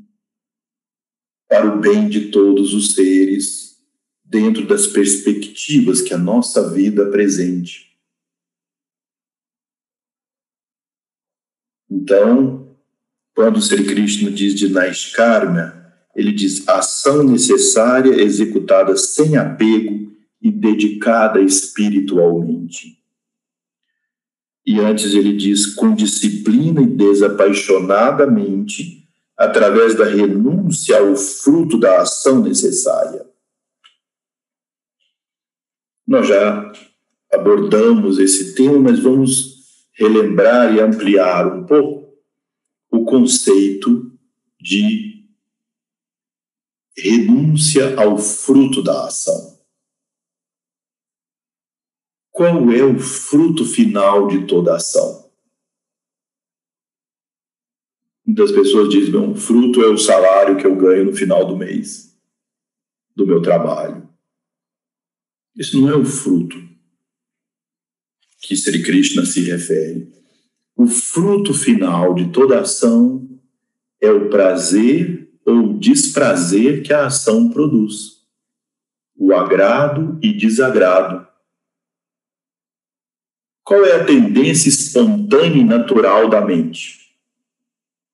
para 1.53 1.71
o 1.71 1.79
bem 1.79 2.09
de 2.09 2.31
todos 2.31 2.73
os 2.73 2.95
seres, 2.95 3.77
dentro 4.25 4.65
das 4.65 4.87
perspectivas 4.87 6.01
que 6.01 6.11
a 6.11 6.17
nossa 6.17 6.67
vida 6.73 7.03
apresente. 7.03 7.92
Então, 11.93 12.75
quando 13.35 13.61
Sri 13.61 13.85
Krishna 13.85 14.31
diz 14.31 14.55
de 14.55 14.67
Naiskarma, 14.67 15.93
ele 16.15 16.31
diz 16.31 16.67
ação 16.67 17.21
necessária 17.23 18.19
executada 18.19 18.97
sem 18.97 19.37
apego 19.37 20.11
e 20.41 20.49
dedicada 20.51 21.39
espiritualmente. 21.39 22.97
E 24.65 24.79
antes 24.79 25.13
ele 25.13 25.33
diz 25.33 25.67
com 25.75 25.93
disciplina 25.93 26.81
e 26.81 26.87
desapaixonadamente 26.87 29.07
através 29.37 29.93
da 29.93 30.05
renúncia 30.05 30.97
ao 30.97 31.15
fruto 31.15 31.77
da 31.77 32.01
ação 32.01 32.41
necessária. 32.41 33.23
Nós 36.07 36.27
já 36.27 36.71
abordamos 37.31 38.17
esse 38.19 38.55
tema, 38.55 38.79
mas 38.79 38.99
vamos 38.99 39.52
relembrar 39.93 40.73
e 40.73 40.81
ampliar 40.81 41.47
um 41.47 41.65
pouco 41.65 42.17
o 42.91 43.05
conceito 43.05 44.11
de 44.59 45.27
renúncia 46.97 47.99
ao 47.99 48.17
fruto 48.17 48.83
da 48.83 49.07
ação. 49.07 49.59
Qual 52.31 52.71
é 52.71 52.83
o 52.83 52.99
fruto 52.99 53.65
final 53.65 54.27
de 54.27 54.47
toda 54.47 54.75
ação? 54.75 55.31
Muitas 58.25 58.51
pessoas 58.51 58.89
dizem: 58.89 59.11
meu 59.11 59.35
fruto 59.35 59.83
é 59.83 59.87
o 59.87 59.97
salário 59.97 60.57
que 60.57 60.65
eu 60.65 60.75
ganho 60.75 61.05
no 61.05 61.15
final 61.15 61.45
do 61.45 61.57
mês 61.57 62.17
do 63.15 63.27
meu 63.27 63.41
trabalho. 63.41 64.09
Isso 65.55 65.79
não 65.79 65.89
é 65.89 65.95
o 65.95 66.03
fruto 66.03 66.72
que 68.43 68.55
Sri 68.57 68.83
Krishna 68.83 69.25
se 69.25 69.41
refere. 69.41 70.11
O 70.75 70.85
fruto 70.85 71.53
final 71.53 72.13
de 72.13 72.29
toda 72.29 72.59
ação 72.59 73.27
é 74.01 74.11
o 74.11 74.29
prazer 74.29 75.31
ou 75.45 75.77
desprazer 75.79 76.83
que 76.83 76.91
a 76.91 77.05
ação 77.05 77.49
produz, 77.49 78.21
o 79.15 79.33
agrado 79.33 80.19
e 80.21 80.33
desagrado. 80.33 81.25
Qual 83.63 83.85
é 83.85 83.95
a 83.95 84.05
tendência 84.05 84.67
espontânea 84.67 85.61
e 85.61 85.63
natural 85.63 86.29
da 86.29 86.41
mente? 86.41 87.15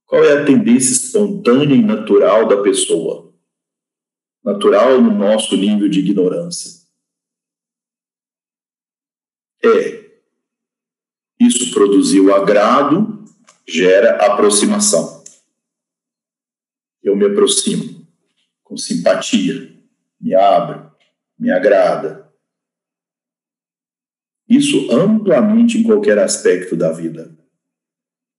Qual 0.06 0.24
é 0.24 0.34
a 0.34 0.46
tendência 0.46 0.92
espontânea 0.92 1.76
e 1.76 1.82
natural 1.82 2.48
da 2.48 2.62
pessoa? 2.62 3.34
Natural 4.44 5.02
no 5.02 5.12
nosso 5.12 5.58
nível 5.58 5.90
de 5.90 6.00
ignorância. 6.00 6.88
É. 9.64 9.99
Isso 11.40 11.72
produziu 11.74 12.34
agrado, 12.34 13.24
gera 13.68 14.26
aproximação. 14.26 15.24
Eu 17.02 17.16
me 17.16 17.26
aproximo 17.26 18.06
com 18.64 18.76
simpatia, 18.76 19.74
me 20.20 20.36
abro, 20.36 20.92
me 21.38 21.50
agrada. 21.50 22.30
Isso 24.48 24.92
amplamente 24.92 25.78
em 25.78 25.84
qualquer 25.84 26.20
aspecto 26.20 26.76
da 26.76 26.92
vida. 26.92 27.38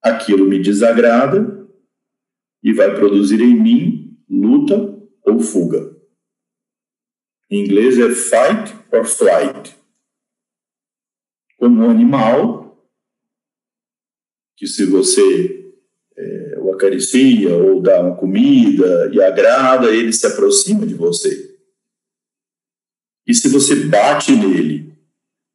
Aquilo 0.03 0.47
me 0.47 0.61
desagrada, 0.61 1.61
e 2.63 2.73
vai 2.73 2.95
produzir 2.95 3.41
em 3.41 3.55
mim 3.55 4.19
luta 4.29 4.75
ou 5.25 5.41
fuga. 5.41 5.97
Em 7.51 7.65
inglês 7.65 7.99
é 7.99 8.11
fight 8.11 8.77
or 8.93 9.05
flight. 9.05 9.77
Como 11.59 11.83
um 11.83 11.91
animal, 11.91 12.70
que 14.61 14.67
se 14.67 14.85
você 14.85 15.73
é, 16.15 16.59
o 16.59 16.75
acaricia 16.75 17.57
ou 17.57 17.81
dá 17.81 17.99
uma 18.03 18.15
comida 18.15 19.11
e 19.11 19.23
agrada, 19.23 19.91
ele 19.91 20.13
se 20.13 20.27
aproxima 20.27 20.87
de 20.87 20.93
você. 20.93 21.59
E 23.27 23.33
se 23.33 23.49
você 23.49 23.87
bate 23.87 24.33
nele, 24.33 24.95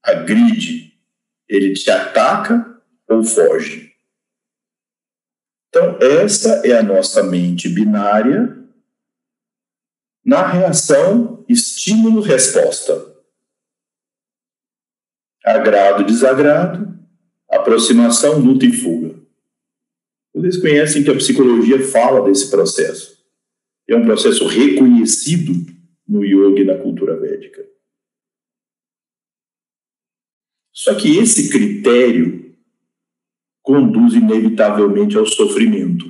agride, 0.02 1.00
ele 1.48 1.74
te 1.74 1.92
ataca 1.92 2.82
ou 3.08 3.24
foge. 3.24 3.94
Então, 5.70 6.00
essa 6.02 6.66
é 6.66 6.76
a 6.76 6.82
nossa 6.82 7.22
mente 7.22 7.70
binária 7.70 8.58
na 10.26 10.48
reação 10.48 11.46
estímulo-resposta. 11.48 13.14
agrado, 15.44 16.04
desagrado, 16.04 16.96
aproximação, 17.56 18.40
luta 18.40 18.66
e 18.66 18.72
fuga. 18.72 19.16
Vocês 20.34 20.58
conhecem 20.58 21.04
que 21.04 21.10
a 21.10 21.16
psicologia 21.16 21.82
fala 21.88 22.22
desse 22.22 22.50
processo. 22.50 23.16
É 23.88 23.96
um 23.96 24.04
processo 24.04 24.46
reconhecido 24.48 25.54
no 26.08 26.24
yoga 26.24 26.60
e 26.60 26.66
na 26.66 26.78
cultura 26.78 27.18
védica. 27.18 27.66
Só 30.74 30.94
que 30.96 31.18
esse 31.18 31.50
critério 31.50 32.54
conduz 33.64 34.14
inevitavelmente 34.14 35.18
ao 35.18 35.26
sofrimento. 35.26 36.06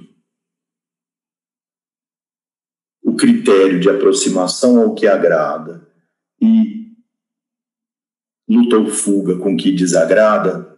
O 3.03 3.15
critério 3.15 3.79
de 3.79 3.89
aproximação 3.89 4.81
ao 4.81 4.95
que 4.95 5.05
agrada 5.05 5.87
e 6.41 6.91
luta 8.49 8.77
ou 8.77 8.87
fuga 8.87 9.37
com 9.37 9.53
o 9.53 9.57
que 9.57 9.71
desagrada 9.71 10.74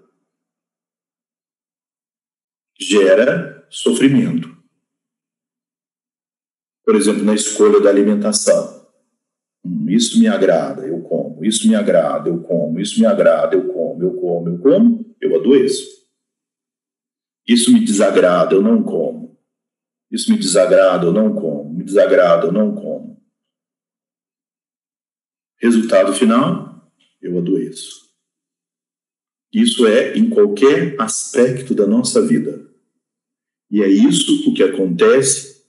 gera 2.80 3.66
sofrimento. 3.70 4.56
Por 6.86 6.96
exemplo, 6.96 7.24
na 7.24 7.34
escolha 7.34 7.82
da 7.82 7.90
alimentação. 7.90 8.88
Hum, 9.66 9.90
isso 9.90 10.20
me 10.20 10.28
agrada, 10.28 10.88
eu 10.88 11.02
como. 11.02 11.44
Isso 11.44 11.68
me 11.68 11.76
agrada, 11.76 12.30
eu 12.30 12.42
como. 12.42 12.80
Isso 12.80 13.00
me 13.00 13.06
agrada, 13.06 13.56
eu 13.56 13.68
como. 13.74 14.02
Eu 14.02 14.16
como, 14.16 14.50
eu 14.50 14.60
como, 14.60 15.16
eu 15.20 15.36
adoeço. 15.36 15.86
Isso 17.46 17.74
me 17.74 17.84
desagrada, 17.84 18.56
eu 18.56 18.62
não 18.62 18.84
como. 18.84 19.38
Isso 20.12 20.32
me 20.32 20.38
desagrada, 20.38 21.06
eu 21.06 21.14
não 21.14 21.34
como. 21.34 21.74
Me 21.74 21.84
desagrada, 21.84 22.48
eu 22.48 22.52
não 22.52 22.74
como. 22.74 23.22
Resultado 25.60 26.14
final, 26.14 26.90
eu 27.22 27.38
adoeço. 27.38 28.08
Isso 29.52 29.88
é 29.88 30.18
em 30.18 30.30
qualquer 30.30 30.96
aspecto 31.00 31.74
da 31.74 31.88
nossa 31.88 32.26
vida. 32.26 32.67
E 33.70 33.84
é 33.84 33.88
isso 33.88 34.50
o 34.50 34.54
que 34.54 34.64
acontece 34.64 35.64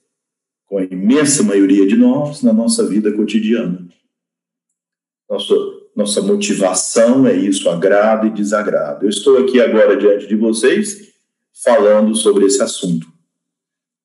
com 0.66 0.78
a 0.78 0.84
imensa 0.84 1.42
maioria 1.42 1.86
de 1.86 1.96
nós 1.96 2.42
na 2.42 2.53
nossa 2.53 2.86
vida 2.86 3.11
cotidiana. 3.12 3.88
Nossa, 5.28 5.55
nossa 5.96 6.22
motivação 6.22 7.26
é 7.26 7.36
isso, 7.36 7.68
agrado 7.68 8.26
e 8.26 8.30
desagrado. 8.30 9.05
Eu 9.05 9.11
estou 9.11 9.38
aqui 9.38 9.61
agora 9.61 9.96
diante 9.96 10.26
de 10.26 10.36
vocês 10.36 11.12
falando 11.64 12.14
sobre 12.14 12.46
esse 12.46 12.62
assunto. 12.62 13.07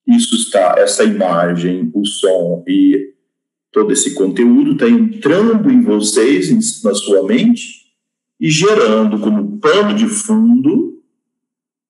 Isso 0.07 0.35
está, 0.35 0.75
essa 0.77 1.03
imagem, 1.03 1.91
o 1.93 2.05
som 2.05 2.63
e 2.67 3.13
todo 3.71 3.91
esse 3.91 4.13
conteúdo 4.13 4.73
está 4.73 4.87
entrando 4.87 5.69
em 5.69 5.81
vocês, 5.81 6.83
na 6.83 6.93
sua 6.93 7.23
mente, 7.23 7.83
e 8.39 8.49
gerando 8.49 9.19
como 9.19 9.59
pano 9.59 9.95
de 9.95 10.07
fundo, 10.07 10.82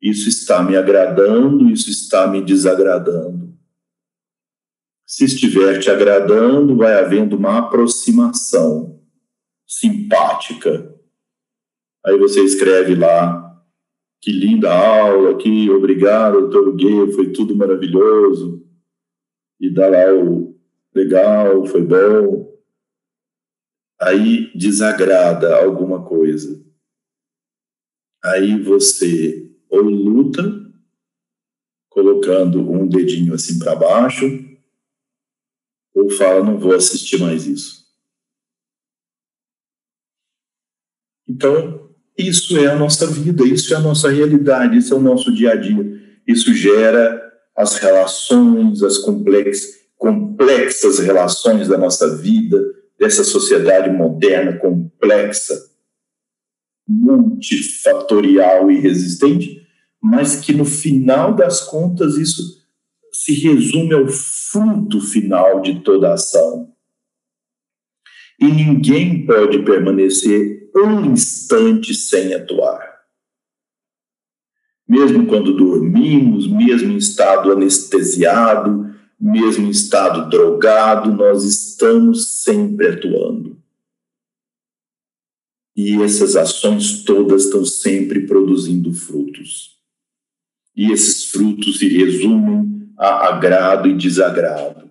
isso 0.03 0.27
está 0.27 0.61
me 0.61 0.75
agradando, 0.75 1.69
isso 1.69 1.89
está 1.89 2.27
me 2.27 2.43
desagradando. 2.43 3.57
Se 5.05 5.25
estiver 5.25 5.79
te 5.79 5.89
agradando, 5.89 6.75
vai 6.75 6.93
havendo 6.93 7.37
uma 7.37 7.59
aproximação 7.59 9.01
simpática. 9.65 10.93
Aí 12.05 12.17
você 12.17 12.43
escreve 12.43 12.95
lá, 12.95 13.63
que 14.21 14.31
linda 14.31 14.73
aula, 14.73 15.37
que 15.37 15.69
obrigado, 15.69 16.49
doutor 16.49 16.75
Gay, 16.75 17.11
foi 17.13 17.31
tudo 17.31 17.55
maravilhoso. 17.55 18.61
E 19.59 19.69
dá 19.69 19.87
lá 19.87 20.13
o 20.13 20.59
legal, 20.93 21.65
foi 21.65 21.81
bom 21.81 22.53
aí 24.03 24.51
desagrada 24.55 25.55
alguma 25.63 26.03
coisa, 26.03 26.63
aí 28.23 28.59
você 28.61 29.52
ou 29.73 29.81
luta, 29.81 30.43
colocando 31.89 32.71
um 32.71 32.87
dedinho 32.87 33.33
assim 33.33 33.57
para 33.57 33.75
baixo, 33.75 34.25
ou 35.95 36.09
fala, 36.11 36.43
não 36.43 36.59
vou 36.59 36.73
assistir 36.73 37.19
mais 37.19 37.47
isso. 37.47 37.83
Então, 41.27 41.89
isso 42.17 42.57
é 42.57 42.67
a 42.67 42.75
nossa 42.75 43.07
vida, 43.07 43.43
isso 43.47 43.73
é 43.73 43.77
a 43.77 43.81
nossa 43.81 44.09
realidade, 44.09 44.77
isso 44.77 44.93
é 44.93 44.97
o 44.97 45.01
nosso 45.01 45.33
dia 45.33 45.53
a 45.53 45.55
dia. 45.55 45.83
Isso 46.27 46.53
gera 46.53 47.21
as 47.55 47.77
relações, 47.77 48.83
as 48.83 48.99
complexas, 48.99 49.87
complexas 49.97 50.99
relações 50.99 51.67
da 51.67 51.77
nossa 51.77 52.15
vida, 52.17 52.59
dessa 52.99 53.23
sociedade 53.23 53.89
moderna, 53.89 54.57
complexa, 54.57 55.55
multifatorial 56.87 58.69
e 58.69 58.79
resistente, 58.79 59.62
mas 60.03 60.35
que 60.35 60.51
no 60.51 60.65
final 60.65 61.33
das 61.33 61.61
contas 61.61 62.17
isso 62.17 62.61
se 63.13 63.33
resume 63.35 63.93
ao 63.93 64.05
fruto 64.05 64.99
final 64.99 65.61
de 65.61 65.79
toda 65.79 66.09
a 66.09 66.15
ação. 66.15 66.75
E 68.37 68.45
ninguém 68.45 69.25
pode 69.25 69.63
permanecer 69.63 70.69
um 70.75 71.13
instante 71.13 71.93
sem 71.93 72.33
atuar. 72.33 72.81
Mesmo 74.85 75.25
quando 75.25 75.55
dormimos, 75.55 76.47
mesmo 76.47 76.91
em 76.91 76.97
estado 76.97 77.53
anestesiado, 77.53 78.93
mesmo 79.17 79.67
em 79.67 79.69
estado 79.69 80.29
drogado, 80.29 81.13
nós 81.13 81.45
estamos 81.45 82.41
sempre 82.41 82.87
atuando. 82.87 83.57
E 85.77 86.01
essas 86.01 86.35
ações 86.35 87.03
todas 87.05 87.45
estão 87.45 87.63
sempre 87.63 88.27
produzindo 88.27 88.91
frutos. 88.93 89.72
E 90.75 90.91
esses 90.91 91.25
frutos 91.25 91.77
se 91.77 91.87
resumem 91.87 92.93
a 92.97 93.27
agrado 93.27 93.87
e 93.87 93.97
desagrado, 93.97 94.89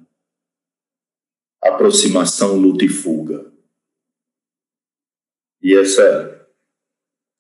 aproximação, 1.63 2.57
luta 2.57 2.85
e 2.85 2.89
fuga. 2.89 3.53
E 5.61 5.75
essa, 5.75 6.49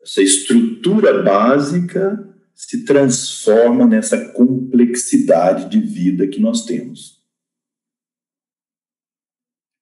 essa 0.01 0.23
estrutura 0.23 1.23
básica 1.23 2.29
se 2.55 2.85
transforma 2.85 3.87
nessa 3.87 4.33
complexidade 4.33 5.69
de 5.69 5.81
vida 5.81 6.29
que 6.29 6.41
nós 6.41 6.65
temos. 6.65 7.21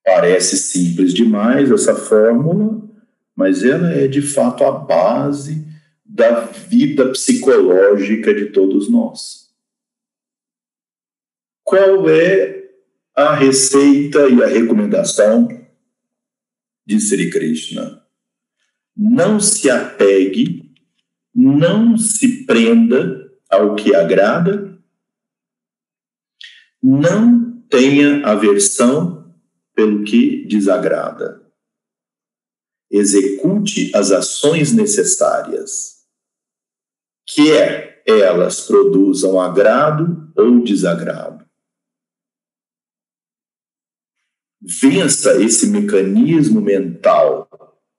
Parece 0.04 0.56
simples 0.56 1.12
demais 1.12 1.70
essa 1.70 1.94
fórmula, 1.94 2.82
mas 3.36 3.62
ela 3.62 3.90
é 3.92 4.08
de 4.08 4.22
fato 4.22 4.64
a 4.64 4.72
base 4.72 5.69
da 6.12 6.40
vida 6.40 7.10
psicológica 7.10 8.34
de 8.34 8.46
todos 8.46 8.90
nós. 8.90 9.50
Qual 11.62 12.08
é 12.08 12.70
a 13.14 13.34
receita 13.34 14.28
e 14.28 14.42
a 14.42 14.46
recomendação 14.46 15.48
de 16.84 17.00
Sri 17.00 17.30
Krishna? 17.30 18.04
Não 18.96 19.38
se 19.38 19.70
apegue 19.70 20.70
não 21.34 21.96
se 21.96 22.44
prenda 22.44 23.30
ao 23.48 23.74
que 23.74 23.94
agrada, 23.94 24.78
não 26.82 27.62
tenha 27.68 28.26
aversão 28.26 29.34
pelo 29.74 30.04
que 30.04 30.44
desagrada. 30.46 31.40
Execute 32.90 33.94
as 33.94 34.10
ações 34.10 34.72
necessárias, 34.72 35.99
quer 37.34 38.02
elas 38.06 38.62
produzam 38.62 39.40
agrado 39.40 40.32
ou 40.36 40.62
desagrado. 40.62 41.44
Vença 44.60 45.40
esse 45.42 45.68
mecanismo 45.68 46.60
mental 46.60 47.48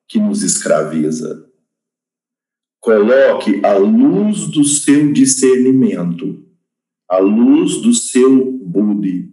que 0.08 0.20
nos 0.20 0.44
escraviza 0.44 1.50
Coloque 2.82 3.64
a 3.64 3.78
luz 3.78 4.48
do 4.48 4.64
seu 4.64 5.14
discernimento, 5.14 6.44
a 7.08 7.20
luz 7.20 7.80
do 7.80 7.94
seu 7.94 8.52
Budi 8.54 9.32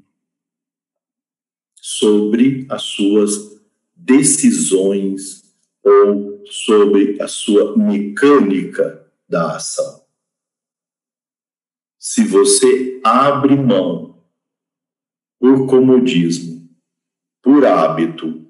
sobre 1.75 2.67
as 2.69 2.83
suas 2.83 3.59
decisões 3.97 5.43
ou 5.83 6.45
sobre 6.45 7.21
a 7.23 7.27
sua 7.27 7.75
mecânica 7.75 9.08
da 9.29 9.57
ação. 9.57 10.05
Se 11.99 12.25
você 12.25 13.01
abre 13.05 13.57
mão 13.57 14.25
por 15.39 15.67
comodismo, 15.67 16.69
por 17.43 17.65
hábito, 17.65 18.47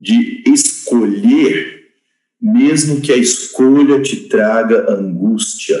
de 0.00 0.44
escolher 0.46 1.76
mesmo 2.40 3.00
que 3.00 3.12
a 3.12 3.16
escolha 3.16 4.00
te 4.00 4.28
traga 4.28 4.92
angústia, 4.92 5.78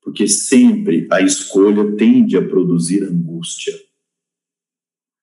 porque 0.00 0.26
sempre 0.26 1.06
a 1.10 1.20
escolha 1.20 1.96
tende 1.96 2.36
a 2.36 2.46
produzir 2.46 3.02
angústia. 3.02 3.74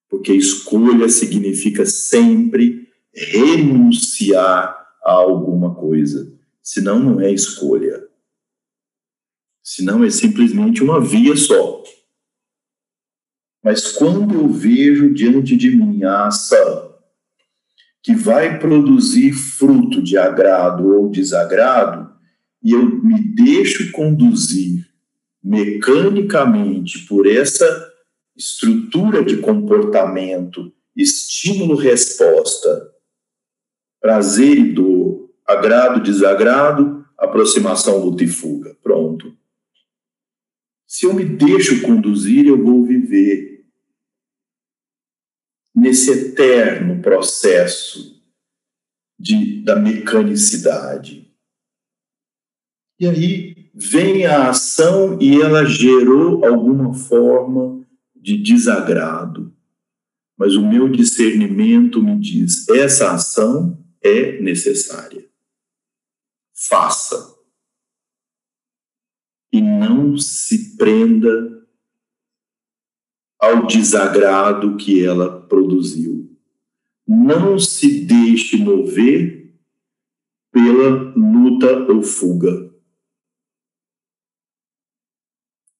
Porque 0.08 0.32
escolha 0.32 1.08
significa 1.08 1.84
sempre 1.84 2.88
renunciar 3.12 4.86
a 5.02 5.12
alguma 5.12 5.74
coisa. 5.74 6.37
Senão, 6.68 6.98
não 6.98 7.18
é 7.18 7.32
escolha. 7.32 8.06
Senão, 9.64 10.04
é 10.04 10.10
simplesmente 10.10 10.82
uma 10.82 11.00
via 11.00 11.34
só. 11.34 11.82
Mas 13.64 13.92
quando 13.92 14.34
eu 14.34 14.48
vejo 14.50 15.14
diante 15.14 15.56
de 15.56 15.74
mim 15.74 16.04
a 16.04 16.26
ação 16.26 16.94
que 18.02 18.14
vai 18.14 18.58
produzir 18.58 19.32
fruto 19.32 20.02
de 20.02 20.18
agrado 20.18 20.94
ou 20.94 21.10
desagrado, 21.10 22.14
e 22.62 22.72
eu 22.72 23.02
me 23.02 23.18
deixo 23.18 23.90
conduzir 23.90 24.86
mecanicamente 25.42 27.06
por 27.06 27.26
essa 27.26 27.64
estrutura 28.36 29.24
de 29.24 29.38
comportamento, 29.38 30.70
estímulo-resposta, 30.94 32.92
prazer 34.02 34.58
e 34.58 34.72
dor, 34.74 35.07
agrado, 35.48 36.02
desagrado, 36.02 37.06
aproximação, 37.16 37.98
luta 37.98 38.22
e 38.22 38.28
fuga. 38.28 38.76
Pronto. 38.82 39.34
Se 40.86 41.06
eu 41.06 41.14
me 41.14 41.24
deixo 41.24 41.82
conduzir, 41.82 42.46
eu 42.46 42.62
vou 42.62 42.84
viver 42.84 43.64
nesse 45.74 46.10
eterno 46.10 47.00
processo 47.00 48.22
de, 49.18 49.62
da 49.62 49.76
mecanicidade. 49.76 51.32
E 53.00 53.06
aí 53.06 53.70
vem 53.74 54.26
a 54.26 54.50
ação 54.50 55.18
e 55.20 55.40
ela 55.40 55.64
gerou 55.64 56.44
alguma 56.44 56.92
forma 56.94 57.86
de 58.14 58.36
desagrado. 58.36 59.54
Mas 60.36 60.56
o 60.56 60.66
meu 60.66 60.88
discernimento 60.88 62.02
me 62.02 62.18
diz: 62.18 62.68
essa 62.68 63.12
ação 63.12 63.78
é 64.02 64.40
necessária. 64.40 65.27
Faça. 66.66 67.38
E 69.52 69.60
não 69.60 70.18
se 70.18 70.76
prenda 70.76 71.66
ao 73.38 73.66
desagrado 73.66 74.76
que 74.76 75.04
ela 75.04 75.46
produziu. 75.46 76.36
Não 77.06 77.58
se 77.58 78.04
deixe 78.04 78.56
mover 78.56 79.56
pela 80.50 81.14
luta 81.14 81.90
ou 81.92 82.02
fuga. 82.02 82.68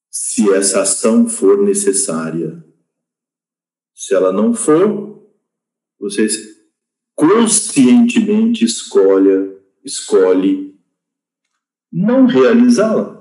Se 0.09 0.53
essa 0.53 0.83
ação 0.83 1.29
for 1.29 1.59
necessária. 1.65 2.65
Se 3.93 4.15
ela 4.15 4.33
não 4.33 4.55
for, 4.55 5.29
você 5.99 6.29
conscientemente 7.17 8.65
escolha, 8.65 9.58
escolhe 9.85 10.79
não 11.91 12.27
realizá-la. 12.27 13.19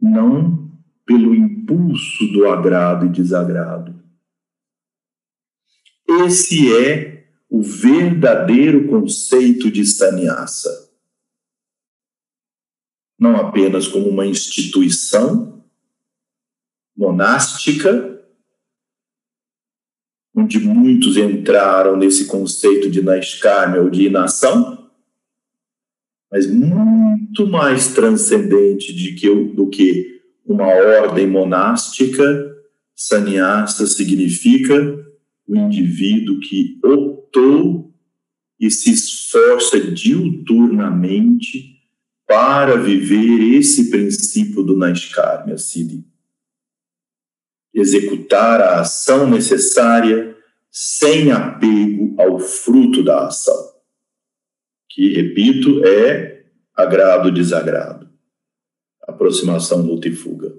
não 0.00 0.70
pelo 1.04 1.34
impulso 1.34 2.26
do 2.32 2.48
agrado 2.48 3.06
e 3.06 3.08
desagrado. 3.08 4.02
Esse 6.24 6.74
é 6.74 7.28
o 7.48 7.62
verdadeiro 7.62 8.88
conceito 8.88 9.70
de 9.70 9.84
sannyasa. 9.84 10.90
Não 13.18 13.36
apenas 13.36 13.88
como 13.88 14.08
uma 14.08 14.26
instituição 14.26 15.64
monástica, 16.96 18.14
onde 20.38 20.60
muitos 20.60 21.16
entraram 21.16 21.96
nesse 21.96 22.26
conceito 22.26 22.88
de 22.88 23.02
naiskarmya 23.02 23.82
ou 23.82 23.90
de 23.90 24.04
inação, 24.04 24.88
mas 26.30 26.46
muito 26.46 27.46
mais 27.48 27.88
transcendente 27.88 28.94
de 28.94 29.14
que, 29.14 29.28
do 29.28 29.68
que 29.68 30.20
uma 30.46 30.66
ordem 30.66 31.26
monástica. 31.26 32.54
Sannyasa 32.94 33.86
significa 33.86 34.74
o 35.46 35.56
indivíduo 35.56 36.40
que 36.40 36.78
optou 36.84 37.92
e 38.60 38.70
se 38.70 38.90
esforça 38.90 39.80
diuturnamente 39.80 41.78
para 42.26 42.76
viver 42.76 43.56
esse 43.56 43.90
princípio 43.90 44.62
do 44.62 44.76
Naiskarmya 44.76 45.56
Siddhi. 45.56 46.04
Executar 47.78 48.60
a 48.60 48.80
ação 48.80 49.28
necessária 49.28 50.36
sem 50.70 51.30
apego 51.30 52.14
ao 52.20 52.38
fruto 52.38 53.02
da 53.02 53.26
ação 53.26 53.78
que, 54.98 55.12
repito, 55.14 55.84
é 55.84 56.44
agrado, 56.74 57.30
desagrado, 57.30 58.10
aproximação, 59.02 59.80
luta 59.80 60.08
e 60.08 60.12
fuga. 60.12 60.52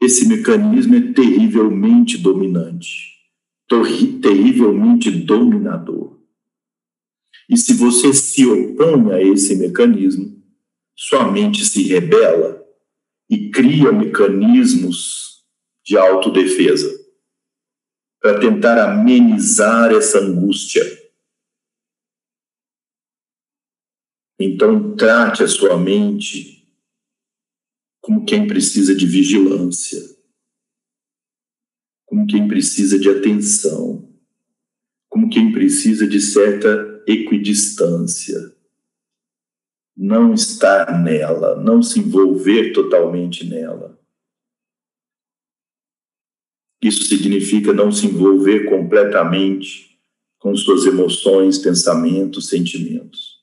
Esse 0.00 0.28
mecanismo 0.28 0.94
é 0.94 1.12
terrivelmente 1.12 2.16
dominante, 2.16 3.18
terrivelmente 4.22 5.10
dominador. 5.10 6.20
E 7.50 7.56
se 7.56 7.74
você 7.74 8.14
se 8.14 8.46
opõe 8.46 9.12
a 9.12 9.20
esse 9.20 9.56
mecanismo, 9.56 10.40
sua 10.94 11.28
mente 11.28 11.64
se 11.64 11.82
rebela 11.82 12.63
e 13.28 13.50
cria 13.50 13.92
mecanismos 13.92 15.44
de 15.84 15.96
autodefesa 15.96 16.90
para 18.20 18.40
tentar 18.40 18.82
amenizar 18.82 19.92
essa 19.92 20.18
angústia 20.18 20.82
Então, 24.38 24.96
trate 24.96 25.42
a 25.42 25.48
sua 25.48 25.78
mente 25.78 26.68
como 28.00 28.26
quem 28.26 28.46
precisa 28.46 28.94
de 28.94 29.06
vigilância, 29.06 30.02
como 32.04 32.26
quem 32.26 32.46
precisa 32.46 32.98
de 32.98 33.08
atenção, 33.08 34.12
como 35.08 35.30
quem 35.30 35.52
precisa 35.52 36.06
de 36.06 36.20
certa 36.20 37.02
equidistância. 37.08 38.53
Não 39.96 40.34
estar 40.34 41.02
nela, 41.02 41.54
não 41.56 41.82
se 41.82 42.00
envolver 42.00 42.72
totalmente 42.72 43.46
nela. 43.46 43.98
Isso 46.82 47.04
significa 47.04 47.72
não 47.72 47.90
se 47.90 48.06
envolver 48.06 48.68
completamente 48.68 49.98
com 50.38 50.54
suas 50.54 50.84
emoções, 50.84 51.56
pensamentos, 51.56 52.48
sentimentos. 52.48 53.42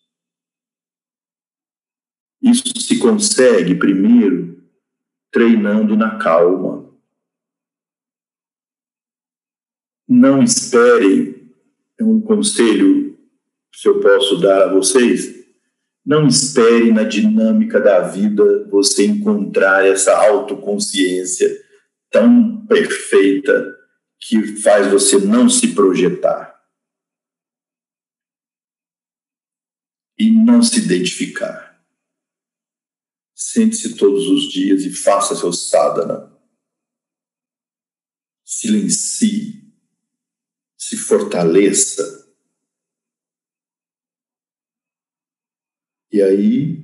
Isso 2.39 2.79
se 2.79 2.99
consegue, 2.99 3.73
primeiro, 3.73 4.63
treinando 5.31 5.95
na 5.95 6.19
calma. 6.19 6.91
Não 10.07 10.43
esperem, 10.43 11.51
é 11.97 12.03
um 12.03 12.21
conselho, 12.21 13.17
se 13.73 13.87
eu 13.87 13.99
posso 14.01 14.39
dar 14.39 14.67
a 14.67 14.73
vocês, 14.73 15.40
não 16.05 16.27
espere 16.27 16.91
na 16.91 17.03
dinâmica 17.03 17.79
da 17.79 18.01
vida 18.01 18.65
você 18.69 19.05
encontrar 19.05 19.85
essa 19.85 20.15
autoconsciência 20.15 21.49
tão 22.09 22.65
perfeita 22.65 23.77
que 24.19 24.61
faz 24.61 24.87
você 24.91 25.17
não 25.19 25.49
se 25.49 25.73
projetar 25.73 26.51
e 30.17 30.31
não 30.31 30.61
se 30.61 30.79
identificar. 30.79 31.83
Sente-se 33.33 33.95
todos 33.95 34.27
os 34.27 34.51
dias 34.51 34.83
e 34.83 34.91
faça 34.91 35.35
seu 35.35 35.51
sadhana. 35.51 36.31
Silencie, 38.45 39.73
se 40.77 40.95
fortaleça. 40.95 42.20
E 46.11 46.21
aí, 46.21 46.83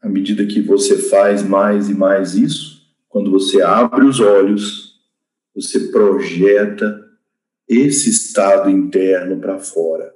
à 0.00 0.08
medida 0.08 0.46
que 0.46 0.60
você 0.60 0.96
faz 0.96 1.42
mais 1.42 1.88
e 1.88 1.94
mais 1.94 2.34
isso, 2.34 2.82
quando 3.08 3.30
você 3.30 3.62
abre 3.62 4.04
os 4.04 4.20
olhos, 4.20 5.00
você 5.54 5.88
projeta 5.90 7.00
esse 7.68 8.10
estado 8.10 8.68
interno 8.68 9.38
para 9.40 9.58
fora. 9.58 10.12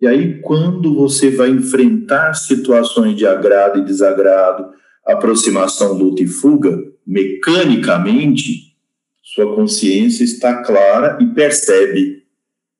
E 0.00 0.06
aí, 0.06 0.40
quando 0.40 0.94
você 0.94 1.30
vai 1.30 1.48
enfrentar 1.50 2.34
situações 2.34 3.16
de 3.16 3.26
agrado 3.26 3.78
e 3.78 3.84
desagrado, 3.84 4.72
aproximação, 5.04 5.92
luta 5.94 6.22
e 6.22 6.26
fuga, 6.26 6.82
mecanicamente, 7.06 8.76
sua 9.22 9.54
consciência 9.54 10.24
está 10.24 10.62
clara 10.62 11.18
e 11.20 11.26
percebe, 11.26 12.24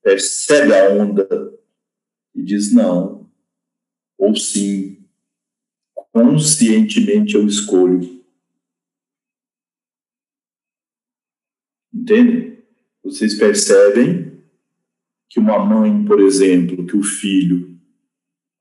percebe 0.03 0.75
a 0.75 0.91
onda 0.91 1.27
e 2.35 2.43
diz 2.43 2.73
não, 2.73 3.26
ou 4.19 4.35
sim, 4.35 5.05
conscientemente 6.13 7.35
eu 7.35 7.47
escolho. 7.47 8.25
Entendem? 11.93 12.59
Vocês 13.03 13.35
percebem 13.35 14.43
que 15.29 15.39
uma 15.39 15.59
mãe, 15.59 16.05
por 16.05 16.21
exemplo, 16.21 16.87
que 16.87 16.97
o 16.97 17.03
filho, 17.03 17.79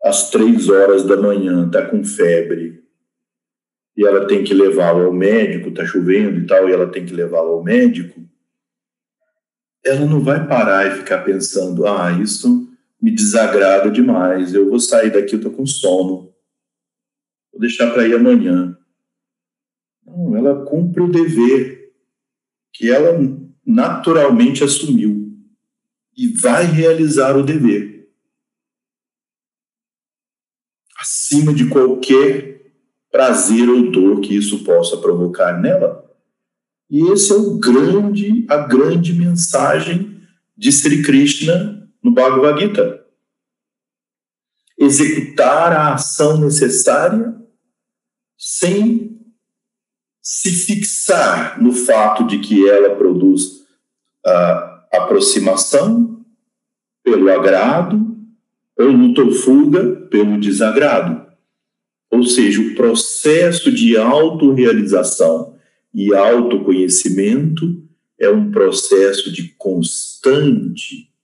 às 0.03 0.29
três 0.29 0.69
horas 0.69 1.03
da 1.03 1.17
manhã, 1.17 1.67
está 1.67 1.89
com 1.89 2.03
febre 2.03 2.83
e 3.97 4.05
ela 4.05 4.27
tem 4.27 4.43
que 4.43 4.53
levá-lo 4.53 5.05
ao 5.05 5.13
médico, 5.13 5.69
está 5.69 5.85
chovendo 5.85 6.39
e 6.39 6.45
tal, 6.45 6.67
e 6.67 6.73
ela 6.73 6.91
tem 6.91 7.05
que 7.05 7.13
levá-lo 7.13 7.53
ao 7.53 7.63
médico, 7.63 8.21
ela 9.83 10.05
não 10.05 10.19
vai 10.19 10.45
parar 10.47 10.87
e 10.87 10.99
ficar 10.99 11.19
pensando: 11.19 11.87
ah, 11.87 12.11
isso 12.11 12.74
me 13.05 13.11
desagrada 13.11 13.91
demais, 13.91 14.55
eu 14.55 14.67
vou 14.67 14.79
sair 14.79 15.11
daqui, 15.11 15.35
eu 15.35 15.37
estou 15.37 15.53
com 15.53 15.63
sono, 15.63 16.33
vou 17.51 17.61
deixar 17.61 17.93
para 17.93 18.07
ir 18.07 18.15
amanhã. 18.15 18.75
Não, 20.03 20.35
ela 20.35 20.65
cumpre 20.65 21.03
o 21.03 21.11
dever 21.11 21.93
que 22.73 22.89
ela 22.89 23.15
naturalmente 23.63 24.63
assumiu 24.63 25.31
e 26.17 26.29
vai 26.29 26.65
realizar 26.65 27.37
o 27.37 27.43
dever. 27.43 28.09
Acima 30.99 31.53
de 31.53 31.69
qualquer 31.69 32.71
prazer 33.11 33.69
ou 33.69 33.91
dor 33.91 34.19
que 34.19 34.35
isso 34.35 34.63
possa 34.63 34.97
provocar 34.97 35.61
nela. 35.61 36.11
E 36.89 37.03
esse 37.11 37.31
é 37.31 37.35
o 37.35 37.59
grande, 37.59 38.47
a 38.49 38.57
grande 38.65 39.13
mensagem 39.13 40.19
de 40.57 40.71
Sri 40.71 41.03
Krishna 41.03 41.74
no 42.05 42.11
Bhagavad 42.11 42.61
Gita. 42.61 43.03
Executar 44.77 45.73
a 45.73 45.95
ação 45.95 46.37
necessária 46.37 47.35
sem 48.37 49.19
se 50.21 50.51
fixar 50.51 51.59
no 51.59 51.71
fato 51.71 52.27
de 52.27 52.37
que 52.37 52.69
ela 52.69 52.95
produz 52.95 53.65
a 54.23 54.87
aproximação 54.93 56.23
pelo 57.03 57.31
agrado 57.31 58.15
ou 58.77 58.91
luta 58.91 59.23
ou 59.23 59.31
fuga 59.31 60.07
pelo 60.11 60.39
desagrado. 60.39 61.25
Ou 62.11 62.23
seja, 62.23 62.61
o 62.61 62.75
processo 62.75 63.71
de 63.71 63.97
autorrealização 63.97 65.57
e 65.91 66.13
autoconhecimento 66.13 67.83
é 68.19 68.29
um 68.29 68.51
processo 68.51 69.31
de 69.31 69.49
constante, 69.57 71.14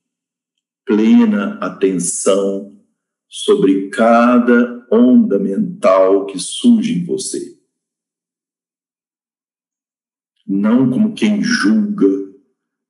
plena 0.92 1.54
atenção 1.54 2.78
sobre 3.26 3.88
cada 3.88 4.86
onda 4.90 5.38
mental 5.38 6.26
que 6.26 6.38
surge 6.38 6.98
em 6.98 7.04
você. 7.06 7.58
Não 10.46 10.90
como 10.90 11.14
quem 11.14 11.42
julga, 11.42 12.06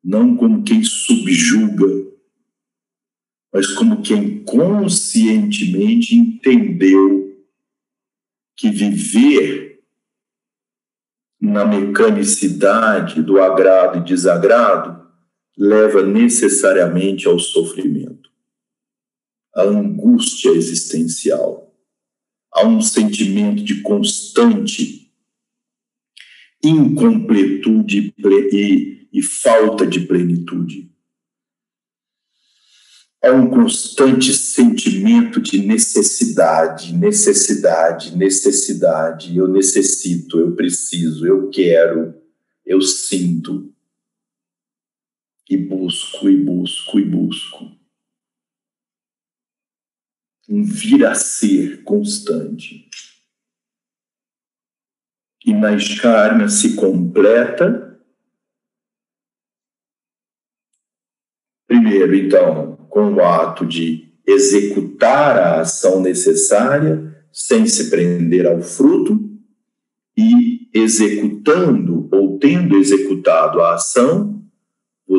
não 0.03 0.37
como 0.37 0.65
quem 0.65 0.83
subjuga, 0.83 2.11
mas 3.53 3.69
como 3.69 4.03
quem 4.03 4.43
conscientemente 4.43 6.17
entendeu 6.17 7.41
que 8.57 8.69
viver 8.69 9.81
na 11.41 11.65
mecanicidade 11.65 13.23
do 13.23 13.41
agrado 13.41 13.99
e 13.99 14.05
desagrado 14.05 15.02
leva 15.57 16.03
necessariamente 16.03 17.27
ao 17.27 17.39
sofrimento, 17.39 18.31
à 19.55 19.63
angústia 19.63 20.51
existencial, 20.51 21.75
a 22.53 22.67
um 22.67 22.81
sentimento 22.81 23.63
de 23.63 23.81
constante 23.83 25.03
incompletude 26.63 28.15
e, 28.53 29.09
e 29.13 29.23
falta 29.23 29.87
de 29.87 30.01
plenitude. 30.01 30.91
É 33.21 33.31
um 33.31 33.49
constante 33.49 34.35
sentimento 34.35 35.41
de 35.41 35.65
necessidade, 35.65 36.93
necessidade, 36.93 38.17
necessidade. 38.17 39.37
Eu 39.37 39.47
necessito, 39.47 40.41
eu 40.41 40.57
preciso, 40.57 41.25
eu 41.25 41.49
quero, 41.49 42.15
eu 42.67 42.81
sinto. 42.81 43.73
E 45.53 45.57
busco, 45.59 46.31
e 46.31 46.37
busco, 46.43 46.99
e 46.99 47.05
busco. 47.05 47.71
Um 50.49 50.65
vir 50.65 51.05
a 51.05 51.15
ser 51.15 51.85
constante 51.85 52.89
e 55.45 55.53
na 55.53 55.75
escárnia 55.75 56.49
se 56.49 56.75
completa. 56.75 58.01
Primeiro, 61.67 62.15
então, 62.15 62.77
com 62.89 63.13
o 63.13 63.23
ato 63.23 63.67
de 63.67 64.11
executar 64.27 65.37
a 65.37 65.61
ação 65.61 66.01
necessária 66.01 67.15
sem 67.31 67.67
se 67.67 67.91
prender 67.91 68.47
ao 68.47 68.63
fruto 68.63 69.21
e 70.17 70.71
executando 70.73 72.09
ou 72.11 72.39
tendo 72.39 72.79
executado 72.79 73.61
a 73.61 73.75
ação, 73.75 74.42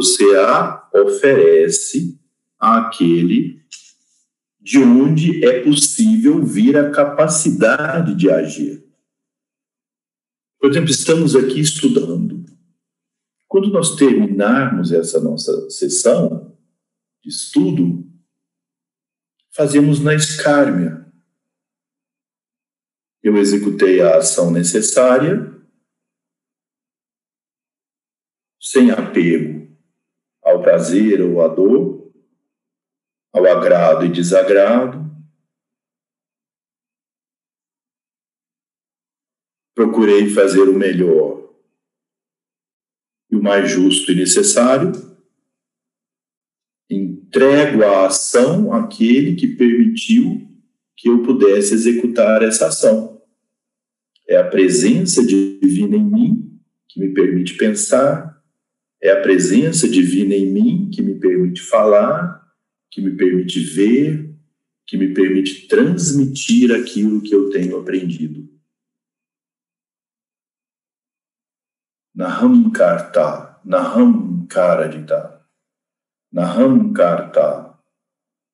você 0.03 0.35
a 0.35 0.89
oferece 0.93 2.19
àquele 2.59 3.63
de 4.59 4.79
onde 4.79 5.45
é 5.45 5.63
possível 5.63 6.43
vir 6.43 6.77
a 6.77 6.91
capacidade 6.91 8.13
de 8.15 8.29
agir. 8.29 8.83
Por 10.59 10.69
exemplo, 10.69 10.89
estamos 10.89 11.35
aqui 11.35 11.59
estudando. 11.59 12.43
Quando 13.47 13.69
nós 13.69 13.95
terminarmos 13.95 14.91
essa 14.91 15.21
nossa 15.21 15.69
sessão 15.69 16.57
de 17.21 17.29
estudo, 17.29 18.05
fazemos 19.51 19.99
na 20.01 20.13
escármia. 20.13 21.05
Eu 23.21 23.37
executei 23.37 24.01
a 24.01 24.17
ação 24.17 24.51
necessária, 24.51 25.49
sem 28.59 28.91
apego 28.91 29.62
ao 30.43 30.61
prazer 30.61 31.21
ou 31.21 31.41
à 31.41 31.47
dor, 31.47 32.11
ao 33.31 33.45
agrado 33.45 34.05
e 34.05 34.11
desagrado, 34.11 35.03
procurei 39.73 40.29
fazer 40.29 40.63
o 40.63 40.77
melhor 40.77 41.51
e 43.31 43.35
o 43.35 43.41
mais 43.41 43.71
justo 43.71 44.11
e 44.11 44.15
necessário, 44.15 44.91
entrego 46.87 47.83
a 47.83 48.05
ação 48.05 48.71
àquele 48.71 49.35
que 49.35 49.47
permitiu 49.47 50.47
que 50.95 51.09
eu 51.09 51.23
pudesse 51.23 51.73
executar 51.73 52.43
essa 52.43 52.67
ação. 52.67 53.21
É 54.29 54.37
a 54.37 54.47
presença 54.47 55.25
divina 55.25 55.95
em 55.95 56.03
mim 56.03 56.61
que 56.87 56.99
me 56.99 57.11
permite 57.11 57.57
pensar, 57.57 58.32
é 59.03 59.11
a 59.11 59.21
presença 59.21 59.85
divina 59.85 60.33
em 60.33 60.49
mim 60.49 60.89
que 60.89 61.01
me 61.01 61.19
permite 61.19 61.61
falar, 61.61 62.41
que 62.89 63.01
me 63.01 63.17
permite 63.17 63.59
ver, 63.59 64.33
que 64.87 64.97
me 64.97 65.13
permite 65.13 65.67
transmitir 65.67 66.73
aquilo 66.73 67.21
que 67.21 67.35
eu 67.35 67.49
tenho 67.49 67.77
aprendido. 67.77 68.49
Naham 72.15 72.71
Karta, 72.71 73.59
Naham 73.65 74.47
Karadita, 74.47 75.45
Naham 76.31 76.93
Karta, 76.93 77.77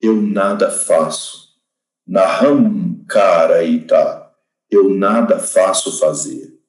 eu 0.01 0.19
nada 0.19 0.71
faço. 0.71 1.59
Naham 2.07 3.05
Karaita, 3.05 4.33
eu 4.71 4.89
nada 4.89 5.37
faço 5.37 5.99
fazer. 5.99 6.59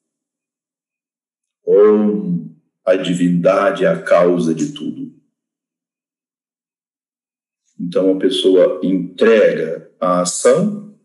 Om, 1.65 2.40
a 2.85 2.95
divindade 2.95 3.85
é 3.85 3.87
a 3.87 4.01
causa 4.01 4.53
de 4.53 4.73
tudo. 4.73 5.19
Então 7.79 8.15
a 8.15 8.19
pessoa 8.19 8.79
entrega 8.83 9.91
a 9.99 10.21
ação, 10.21 10.99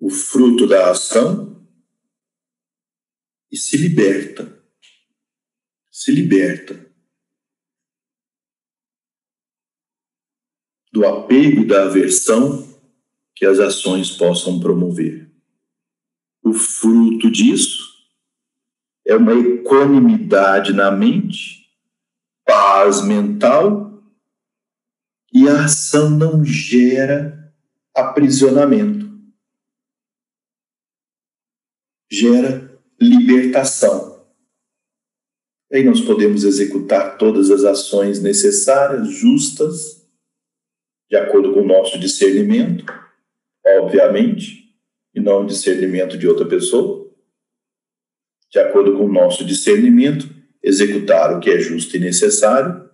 o 0.00 0.10
fruto 0.10 0.66
da 0.66 0.90
ação, 0.90 1.66
e 3.50 3.56
se 3.56 3.76
liberta. 3.76 4.60
Se 5.90 6.10
liberta 6.10 6.90
do 10.90 11.06
apego 11.06 11.66
da 11.66 11.84
aversão 11.84 12.70
que 13.34 13.46
as 13.46 13.58
ações 13.58 14.10
possam 14.10 14.60
promover. 14.60 15.30
O 16.42 16.52
fruto 16.52 17.30
disso 17.30 17.81
é 19.12 19.16
uma 19.16 19.34
equanimidade 19.34 20.72
na 20.72 20.90
mente, 20.90 21.66
paz 22.44 23.04
mental 23.04 24.02
e 25.32 25.48
a 25.48 25.64
ação 25.64 26.10
não 26.10 26.44
gera 26.44 27.52
aprisionamento. 27.94 29.10
Gera 32.10 32.70
libertação. 33.00 34.12
Aí 35.72 35.82
nós 35.82 36.02
podemos 36.02 36.44
executar 36.44 37.16
todas 37.16 37.50
as 37.50 37.64
ações 37.64 38.20
necessárias, 38.20 39.08
justas, 39.08 40.06
de 41.10 41.16
acordo 41.16 41.54
com 41.54 41.60
o 41.60 41.66
nosso 41.66 41.98
discernimento, 41.98 42.84
obviamente, 43.66 44.76
e 45.14 45.20
não 45.20 45.42
o 45.42 45.46
discernimento 45.46 46.18
de 46.18 46.28
outra 46.28 46.46
pessoa. 46.46 47.01
De 48.52 48.58
acordo 48.58 48.98
com 48.98 49.06
o 49.06 49.12
nosso 49.12 49.46
discernimento, 49.46 50.28
executar 50.62 51.34
o 51.34 51.40
que 51.40 51.48
é 51.48 51.58
justo 51.58 51.96
e 51.96 52.00
necessário, 52.00 52.90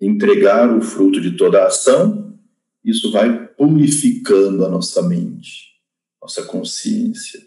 entregar 0.00 0.74
o 0.74 0.80
fruto 0.80 1.20
de 1.20 1.36
toda 1.36 1.62
a 1.62 1.66
ação, 1.66 2.38
isso 2.82 3.12
vai 3.12 3.48
purificando 3.48 4.64
a 4.64 4.68
nossa 4.70 5.02
mente, 5.02 5.74
nossa 6.22 6.42
consciência, 6.44 7.46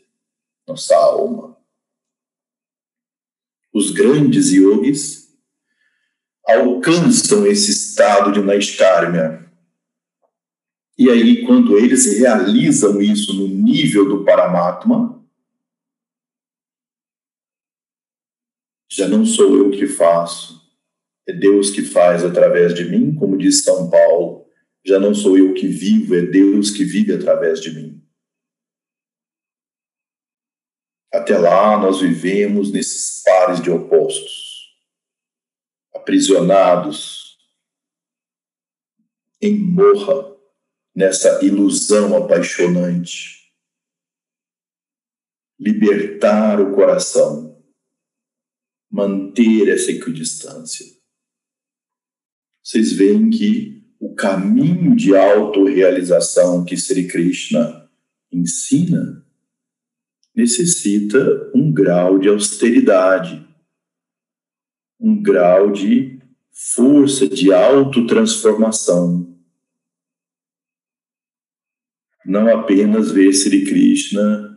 nossa 0.68 0.96
alma. 0.96 1.58
Os 3.74 3.90
grandes 3.90 4.52
yogis 4.52 5.36
alcançam 6.48 7.48
esse 7.48 7.72
estado 7.72 8.32
de 8.32 8.40
Naiskarmya. 8.40 9.52
E 10.96 11.10
aí, 11.10 11.44
quando 11.44 11.76
eles 11.80 12.06
realizam 12.20 13.02
isso 13.02 13.34
no 13.34 13.48
nível 13.48 14.08
do 14.08 14.24
Paramatma, 14.24 15.23
já 18.96 19.08
não 19.08 19.26
sou 19.26 19.58
eu 19.58 19.72
que 19.72 19.88
faço, 19.88 20.62
é 21.28 21.34
Deus 21.34 21.72
que 21.72 21.82
faz 21.82 22.24
através 22.24 22.76
de 22.76 22.86
mim, 22.86 23.16
como 23.16 23.38
diz 23.38 23.64
São 23.64 23.90
Paulo. 23.90 24.48
Já 24.86 25.00
não 25.00 25.16
sou 25.16 25.36
eu 25.36 25.54
que 25.56 25.68
vivo, 25.68 26.14
é 26.14 26.22
Deus 26.22 26.70
que 26.70 26.84
vive 26.84 27.12
através 27.12 27.60
de 27.60 27.72
mim. 27.74 28.06
Até 31.12 31.36
lá, 31.38 31.76
nós 31.80 32.02
vivemos 32.02 32.72
nesses 32.72 33.24
pares 33.24 33.62
de 33.62 33.72
opostos, 33.72 34.76
aprisionados 35.96 37.38
em 39.42 39.58
morra, 39.58 40.36
nessa 40.96 41.44
ilusão 41.44 42.16
apaixonante. 42.16 43.52
Libertar 45.60 46.60
o 46.62 46.76
coração, 46.76 47.53
manter 48.94 49.70
essa 49.70 49.90
equidistância. 49.90 50.86
Vocês 52.64 52.94
veem 52.94 53.32
que 53.32 53.84
o 54.00 54.14
caminho 54.14 54.96
de 54.96 55.16
autorrealização 55.18 56.64
que 56.64 56.78
Sri 56.78 57.08
Krishna 57.08 57.90
ensina 58.32 59.26
necessita 60.36 61.52
um 61.56 61.74
grau 61.74 62.20
de 62.20 62.30
austeridade, 62.30 63.44
um 65.00 65.20
grau 65.20 65.72
de 65.72 66.20
força, 66.52 67.28
de 67.28 67.52
autotransformação. 67.52 69.36
Não 72.24 72.48
apenas 72.48 73.12
ver 73.12 73.34
Sri 73.34 73.66
Krishna 73.66 74.56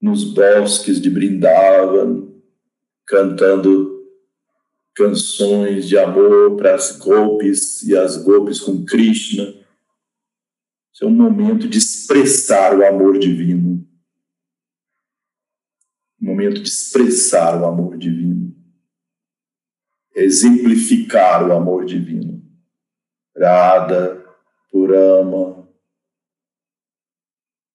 nos 0.00 0.24
bosques 0.24 1.00
de 1.00 1.10
Brindavan, 1.10 2.27
cantando 3.08 4.06
canções 4.94 5.88
de 5.88 5.98
amor 5.98 6.56
para 6.56 6.74
as 6.74 6.96
golpes 6.98 7.82
e 7.82 7.96
as 7.96 8.16
golpes 8.22 8.60
com 8.60 8.84
Krishna. 8.84 9.44
Isso 10.92 11.04
é 11.04 11.06
um 11.06 11.10
momento 11.10 11.68
de 11.68 11.78
expressar 11.78 12.78
o 12.78 12.84
amor 12.84 13.18
divino 13.18 13.88
momento 16.28 16.62
de 16.62 16.68
expressar 16.68 17.60
o 17.60 17.66
amor 17.66 17.96
divino, 17.96 18.54
exemplificar 20.14 21.48
o 21.48 21.52
amor 21.52 21.84
divino. 21.84 22.42
Radha 23.36 24.24
por 24.70 24.94
Ama, 24.94 25.68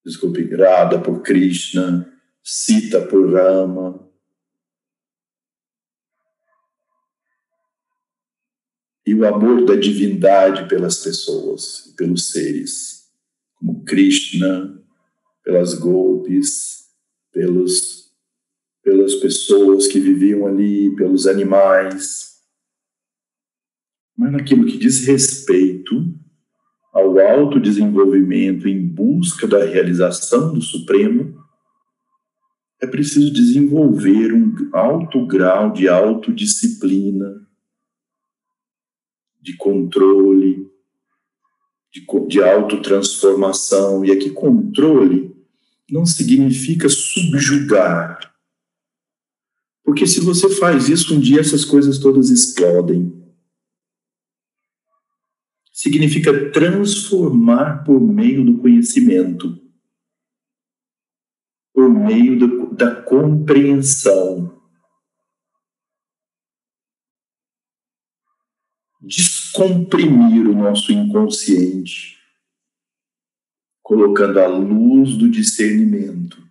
desculpe, 0.05 0.43
Radha 0.55 0.99
por 0.99 1.21
Krishna, 1.21 2.09
Sita 2.43 3.05
por 3.05 3.33
Rama. 3.33 4.12
E 9.05 9.13
o 9.13 9.27
amor 9.27 9.65
da 9.65 9.75
divindade 9.75 10.67
pelas 10.69 11.03
pessoas, 11.03 11.93
pelos 11.97 12.31
seres, 12.31 13.09
como 13.55 13.83
Krishna, 13.83 14.81
pelas 15.43 15.73
golpes, 15.73 16.85
pelos 17.31 18.03
pelas 18.83 19.15
pessoas 19.15 19.87
que 19.87 19.97
viviam 19.97 20.45
ali, 20.45 20.93
pelos 20.97 21.25
animais, 21.25 22.33
mas 24.17 24.31
naquilo 24.31 24.65
que 24.65 24.77
diz 24.77 25.05
respeito 25.07 26.13
ao 26.93 27.17
autodesenvolvimento 27.19 28.67
em 28.67 28.85
busca 28.85 29.47
da 29.47 29.65
realização 29.65 30.53
do 30.53 30.61
Supremo, 30.61 31.41
é 32.81 32.85
preciso 32.85 33.33
desenvolver 33.33 34.33
um 34.33 34.53
alto 34.73 35.25
grau 35.25 35.71
de 35.71 35.87
autodisciplina, 35.87 37.47
de 39.43 39.57
controle, 39.57 40.71
de, 41.91 42.05
de 42.27 42.41
autotransformação. 42.41 44.05
E 44.05 44.11
aqui, 44.11 44.31
controle 44.31 45.35
não 45.89 46.05
significa 46.05 46.87
subjugar, 46.89 48.33
porque 49.83 50.07
se 50.07 50.21
você 50.21 50.49
faz 50.49 50.87
isso, 50.87 51.13
um 51.13 51.19
dia 51.19 51.41
essas 51.41 51.65
coisas 51.65 51.99
todas 51.99 52.29
explodem. 52.29 53.21
Significa 55.71 56.51
transformar 56.51 57.83
por 57.83 57.99
meio 57.99 58.45
do 58.45 58.59
conhecimento, 58.59 59.61
por 61.73 61.89
meio 61.89 62.39
do, 62.39 62.73
da 62.73 62.95
compreensão. 63.01 64.57
Descomprimir 69.53 70.47
o 70.47 70.55
nosso 70.55 70.91
inconsciente, 70.91 72.17
colocando 73.83 74.39
a 74.39 74.47
luz 74.47 75.15
do 75.15 75.29
discernimento 75.29 76.41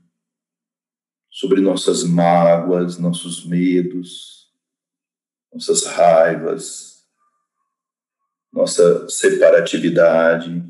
sobre 1.28 1.60
nossas 1.60 2.04
mágoas, 2.04 2.98
nossos 2.98 3.44
medos, 3.44 4.52
nossas 5.52 5.84
raivas, 5.84 7.04
nossa 8.52 9.08
separatividade. 9.08 10.64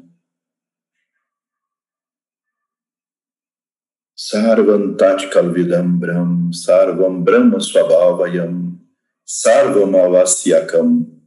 Sarvam 4.16 4.96
Tatkalvidam 4.96 5.98
Brahm, 5.98 6.50
Sarvam 6.50 7.22
Brahma 7.22 7.60
Swabhavayam, 7.60 8.80
Sarvam 9.22 9.94
Avasyakam. 9.96 11.21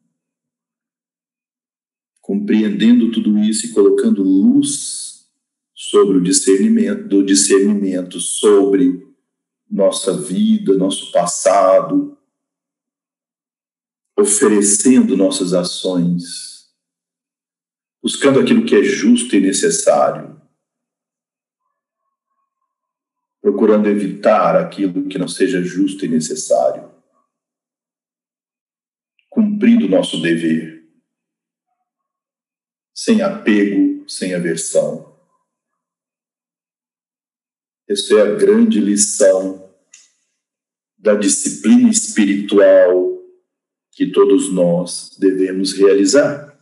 Compreendendo 2.26 3.11
tudo 3.11 3.38
isso 3.38 3.68
e 3.68 3.72
colocando 3.72 4.23
luz 4.23 5.30
sobre 5.76 6.18
o 6.18 6.23
discernimento, 6.23 7.07
do 7.07 7.23
discernimento 7.23 8.19
sobre 8.19 9.07
nossa 9.69 10.19
vida, 10.19 10.76
nosso 10.76 11.11
passado, 11.11 12.18
oferecendo 14.18 15.15
nossas 15.15 15.53
ações, 15.53 16.73
buscando 18.02 18.39
aquilo 18.39 18.65
que 18.65 18.76
é 18.76 18.81
justo 18.81 19.35
e 19.35 19.39
necessário, 19.39 20.41
procurando 23.39 23.88
evitar 23.88 24.56
aquilo 24.56 25.07
que 25.07 25.19
não 25.19 25.27
seja 25.27 25.61
justo 25.61 26.03
e 26.03 26.07
necessário, 26.07 26.91
cumprindo 29.30 29.88
nosso 29.88 30.19
dever, 30.19 30.74
sem 33.06 33.22
apego, 33.22 34.03
sem 34.10 34.34
aversão. 34.34 35.14
Essa 37.88 38.15
é 38.15 38.22
a 38.23 38.36
grande 38.36 38.80
lição 38.80 39.69
da 40.98 41.14
disciplina 41.14 41.88
espiritual 41.88 43.23
que 43.91 44.07
todos 44.07 44.52
nós 44.52 45.15
devemos 45.19 45.73
realizar. 45.73 46.60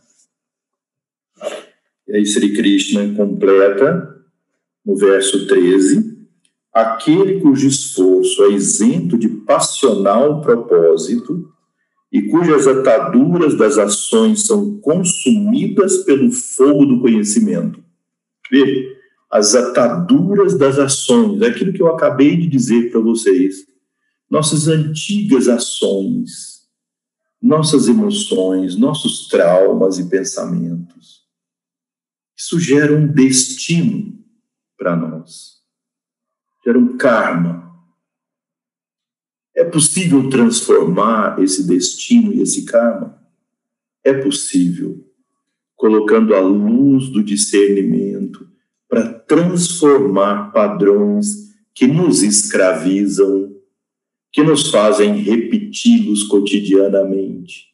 E 2.06 2.14
aí 2.14 2.26
Sri 2.26 2.52
Krishna 2.52 3.14
completa 3.16 4.22
no 4.84 4.98
verso 4.98 5.46
13: 5.46 6.28
aquele 6.74 7.40
cujo 7.40 7.66
esforço 7.66 8.44
é 8.44 8.50
isento 8.50 9.16
de 9.16 9.30
passional 9.30 10.42
propósito 10.42 11.53
e 12.14 12.22
cujas 12.28 12.68
ataduras 12.68 13.58
das 13.58 13.76
ações 13.76 14.46
são 14.46 14.78
consumidas 14.78 16.04
pelo 16.04 16.30
fogo 16.30 16.86
do 16.86 17.00
conhecimento. 17.00 17.82
Veja, 18.48 18.88
as 19.28 19.52
ataduras 19.56 20.56
das 20.56 20.78
ações, 20.78 21.42
aquilo 21.42 21.72
que 21.72 21.82
eu 21.82 21.88
acabei 21.88 22.36
de 22.36 22.46
dizer 22.46 22.92
para 22.92 23.00
vocês. 23.00 23.66
nossas 24.30 24.68
antigas 24.68 25.48
ações, 25.48 26.68
nossas 27.42 27.88
emoções, 27.88 28.76
nossos 28.76 29.26
traumas 29.28 29.98
e 29.98 30.08
pensamentos. 30.08 31.24
Isso 32.36 32.60
gera 32.60 32.94
um 32.94 33.08
destino 33.08 34.24
para 34.78 34.94
nós, 34.96 35.60
gera 36.64 36.78
um 36.78 36.96
karma. 36.96 37.63
É 39.56 39.62
possível 39.62 40.28
transformar 40.28 41.40
esse 41.40 41.66
destino 41.66 42.32
e 42.32 42.42
esse 42.42 42.64
karma? 42.64 43.22
É 44.02 44.12
possível, 44.12 45.06
colocando 45.76 46.34
a 46.34 46.40
luz 46.40 47.08
do 47.08 47.22
discernimento 47.22 48.48
para 48.88 49.12
transformar 49.12 50.52
padrões 50.52 51.54
que 51.72 51.86
nos 51.86 52.22
escravizam, 52.22 53.54
que 54.32 54.42
nos 54.42 54.70
fazem 54.70 55.16
repeti-los 55.16 56.24
cotidianamente 56.24 57.68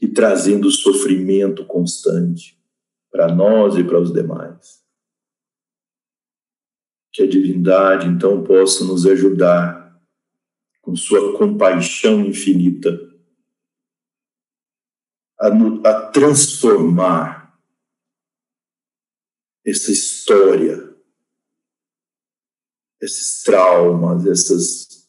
e 0.00 0.08
trazendo 0.08 0.70
sofrimento 0.70 1.64
constante 1.64 2.58
para 3.10 3.32
nós 3.32 3.76
e 3.76 3.84
para 3.84 4.00
os 4.00 4.12
demais. 4.12 4.82
Que 7.12 7.22
a 7.22 7.26
divindade 7.26 8.08
então 8.08 8.42
possa 8.42 8.84
nos 8.84 9.06
ajudar 9.06 9.81
com 10.82 10.96
sua 10.96 11.38
compaixão 11.38 12.20
infinita 12.20 12.90
a, 15.40 15.48
a 15.88 16.10
transformar 16.10 17.58
essa 19.64 19.90
história, 19.92 20.94
esses 23.00 23.42
traumas, 23.42 24.26
essas, 24.26 25.08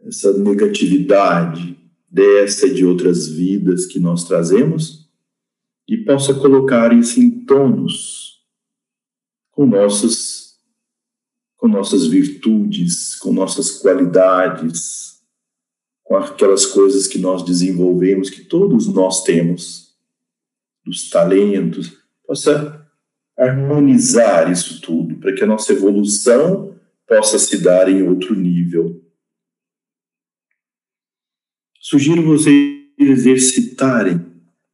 essa 0.00 0.36
negatividade 0.36 1.78
dessa 2.08 2.66
e 2.66 2.74
de 2.74 2.84
outras 2.84 3.28
vidas 3.28 3.86
que 3.86 3.98
nós 3.98 4.24
trazemos 4.24 5.10
e 5.88 5.98
possa 5.98 6.34
colocar 6.34 6.92
isso 6.92 7.20
em 7.20 7.44
tonos 7.44 8.44
com 9.50 9.66
nossas 9.66 10.45
com 11.66 11.72
nossas 11.72 12.06
virtudes, 12.06 13.16
com 13.16 13.32
nossas 13.32 13.72
qualidades, 13.72 15.20
com 16.04 16.16
aquelas 16.16 16.64
coisas 16.64 17.08
que 17.08 17.18
nós 17.18 17.44
desenvolvemos, 17.44 18.30
que 18.30 18.44
todos 18.44 18.86
nós 18.86 19.24
temos, 19.24 19.96
dos 20.84 21.10
talentos, 21.10 21.98
possa 22.24 22.88
harmonizar 23.36 24.50
isso 24.50 24.80
tudo, 24.80 25.16
para 25.16 25.34
que 25.34 25.42
a 25.42 25.46
nossa 25.46 25.72
evolução 25.72 26.78
possa 27.04 27.36
se 27.36 27.58
dar 27.58 27.88
em 27.88 28.00
outro 28.04 28.36
nível. 28.36 29.04
Sugiro 31.80 32.24
vocês 32.24 32.76
exercitarem 32.96 34.24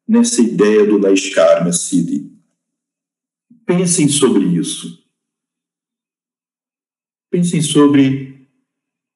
nessa 0.07 0.43
ideia 0.43 0.87
do 0.87 0.99
Naiskarma 0.99 1.73
Siddhi. 1.73 2.31
Pensem 3.65 4.09
sobre 4.09 4.45
isso. 4.45 5.02
Pensem 7.33 7.63
sobre 7.63 8.47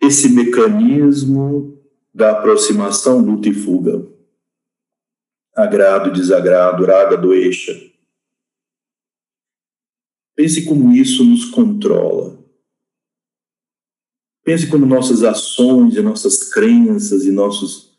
esse 0.01 0.31
mecanismo 0.31 1.79
da 2.15 2.31
aproximação 2.31 3.19
luta 3.19 3.51
e 3.51 3.53
fuga. 3.53 4.11
Agrado, 5.55 6.11
desagrado, 6.11 6.87
raga, 6.87 7.15
doeixa. 7.15 7.79
Pense 10.35 10.65
como 10.65 10.95
isso 10.95 11.23
nos 11.25 11.45
controla. 11.45 12.43
Pense 14.43 14.67
como 14.67 14.87
nossas 14.87 15.23
ações 15.23 15.95
e 15.95 16.01
nossas 16.01 16.51
crenças 16.51 17.27
e 17.27 17.31
nossos 17.31 17.99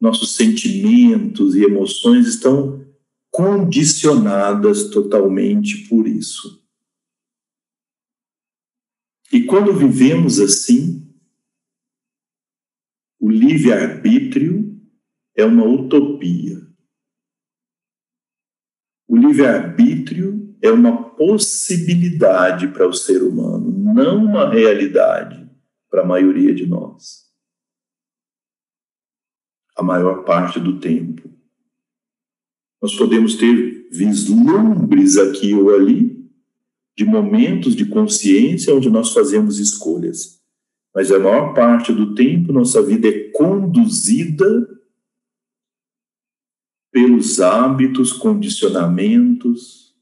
nossos 0.00 0.34
sentimentos 0.34 1.54
e 1.54 1.62
emoções 1.62 2.26
estão 2.26 2.84
condicionadas 3.30 4.90
totalmente 4.90 5.86
por 5.86 6.08
isso. 6.08 6.61
E 9.32 9.44
quando 9.44 9.72
vivemos 9.72 10.38
assim, 10.38 11.10
o 13.18 13.30
livre-arbítrio 13.30 14.78
é 15.34 15.44
uma 15.44 15.64
utopia. 15.64 16.60
O 19.08 19.16
livre-arbítrio 19.16 20.56
é 20.60 20.70
uma 20.70 21.10
possibilidade 21.10 22.68
para 22.68 22.86
o 22.86 22.92
ser 22.92 23.22
humano, 23.22 23.70
não 23.94 24.24
uma 24.24 24.50
realidade 24.50 25.50
para 25.90 26.02
a 26.02 26.06
maioria 26.06 26.54
de 26.54 26.66
nós 26.66 27.22
a 29.76 29.82
maior 29.82 30.24
parte 30.24 30.60
do 30.60 30.78
tempo. 30.78 31.30
Nós 32.80 32.94
podemos 32.94 33.36
ter 33.36 33.88
vislumbres 33.90 35.16
aqui 35.16 35.54
ou 35.54 35.74
ali 35.74 36.01
de 36.96 37.04
momentos 37.04 37.74
de 37.74 37.86
consciência 37.86 38.74
onde 38.74 38.90
nós 38.90 39.12
fazemos 39.12 39.58
escolhas, 39.58 40.40
mas 40.94 41.10
a 41.10 41.18
maior 41.18 41.54
parte 41.54 41.92
do 41.92 42.14
tempo 42.14 42.52
nossa 42.52 42.82
vida 42.82 43.08
é 43.08 43.30
conduzida 43.30 44.68
pelos 46.92 47.40
hábitos, 47.40 48.12
condicionamentos, 48.12 49.94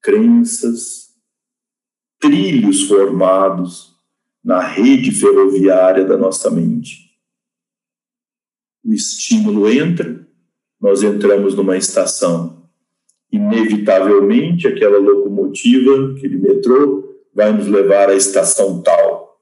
crenças, 0.00 1.08
trilhos 2.20 2.82
formados 2.82 3.96
na 4.42 4.60
rede 4.60 5.10
ferroviária 5.10 6.04
da 6.04 6.16
nossa 6.16 6.50
mente 6.50 7.08
o 8.88 8.94
estímulo 8.94 9.68
entra, 9.68 10.26
nós 10.80 11.02
entramos 11.02 11.54
numa 11.54 11.76
estação. 11.76 12.57
Inevitavelmente, 13.30 14.66
aquela 14.66 14.98
locomotiva, 14.98 16.14
aquele 16.16 16.38
metrô, 16.38 17.16
vai 17.34 17.52
nos 17.52 17.66
levar 17.66 18.08
à 18.08 18.14
estação 18.14 18.82
tal. 18.82 19.40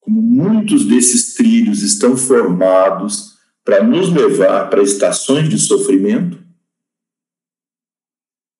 Como 0.00 0.22
muitos 0.22 0.86
desses 0.86 1.34
trilhos 1.34 1.82
estão 1.82 2.16
formados 2.16 3.38
para 3.64 3.82
nos 3.82 4.12
levar 4.12 4.70
para 4.70 4.82
estações 4.82 5.48
de 5.48 5.58
sofrimento, 5.58 6.40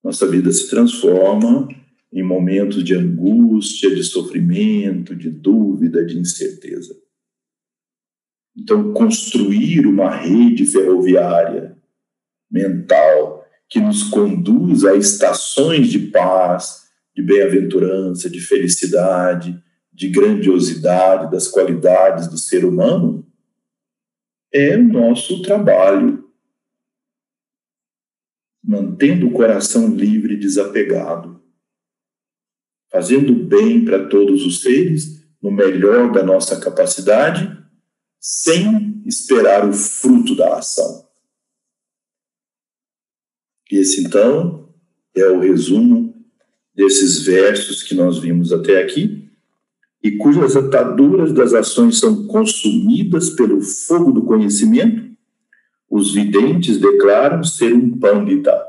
nossa 0.02 0.26
vida 0.26 0.50
se 0.52 0.68
transforma 0.68 1.68
em 2.12 2.22
momentos 2.22 2.82
de 2.82 2.94
angústia, 2.94 3.94
de 3.94 4.02
sofrimento, 4.02 5.14
de 5.14 5.30
dúvida, 5.30 6.04
de 6.04 6.18
incerteza. 6.18 6.98
Então, 8.56 8.92
construir 8.92 9.86
uma 9.86 10.10
rede 10.10 10.66
ferroviária 10.66 11.76
mental 12.50 13.39
que 13.70 13.80
nos 13.80 14.02
conduz 14.02 14.84
a 14.84 14.96
estações 14.96 15.88
de 15.88 15.98
paz, 16.10 16.88
de 17.14 17.22
bem-aventurança, 17.22 18.28
de 18.28 18.40
felicidade, 18.40 19.62
de 19.92 20.08
grandiosidade 20.08 21.30
das 21.30 21.46
qualidades 21.46 22.26
do 22.26 22.36
ser 22.36 22.64
humano, 22.64 23.24
é 24.52 24.76
o 24.76 24.82
nosso 24.82 25.40
trabalho. 25.42 26.28
Mantendo 28.62 29.28
o 29.28 29.32
coração 29.32 29.94
livre 29.94 30.34
e 30.34 30.38
desapegado, 30.38 31.40
fazendo 32.90 33.32
bem 33.32 33.84
para 33.84 34.08
todos 34.08 34.44
os 34.44 34.62
seres, 34.62 35.20
no 35.40 35.50
melhor 35.50 36.12
da 36.12 36.22
nossa 36.22 36.60
capacidade 36.60 37.58
sem 38.20 39.02
esperar 39.06 39.66
o 39.66 39.72
fruto 39.72 40.36
da 40.36 40.58
ação. 40.58 41.09
Esse, 43.70 44.00
então, 44.02 44.68
é 45.14 45.26
o 45.26 45.40
resumo 45.40 46.14
desses 46.74 47.24
versos 47.24 47.82
que 47.82 47.94
nós 47.94 48.18
vimos 48.18 48.52
até 48.52 48.82
aqui, 48.82 49.28
e 50.02 50.16
cujas 50.16 50.56
ataduras 50.56 51.32
das 51.32 51.52
ações 51.52 51.98
são 51.98 52.26
consumidas 52.26 53.30
pelo 53.30 53.60
fogo 53.60 54.12
do 54.12 54.24
conhecimento, 54.24 55.10
os 55.88 56.14
videntes 56.14 56.78
declaram 56.78 57.44
ser 57.44 57.74
um 57.74 57.98
pandita. 57.98 58.66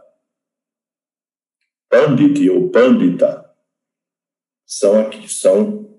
Pandit 1.89 2.49
ou 2.49 2.69
pandita 2.69 3.45
são 4.65 4.99
aqui, 4.99 5.31
são 5.31 5.89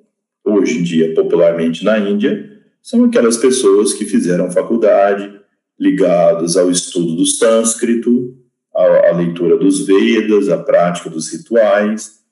hoje 0.45 0.79
em 0.79 0.83
dia 0.83 1.15
popularmente 1.15 1.85
na 1.85 1.99
Índia 1.99 2.53
são 2.83 3.05
aquelas 3.05 3.37
pessoas 3.37 3.93
que 3.93 4.05
fizeram 4.05 4.51
faculdade, 4.51 5.41
ligadas 5.79 6.57
ao 6.57 6.71
estudo 6.71 7.15
do 7.15 7.25
sânscrito, 7.25 8.37
à, 8.75 9.13
leitura 9.13 9.57
dos 9.57 9.87
Vedas, 9.87 10.49
à 10.49 10.59
prática 10.59 11.11
dos 11.11 11.33
rituais. 11.33 12.23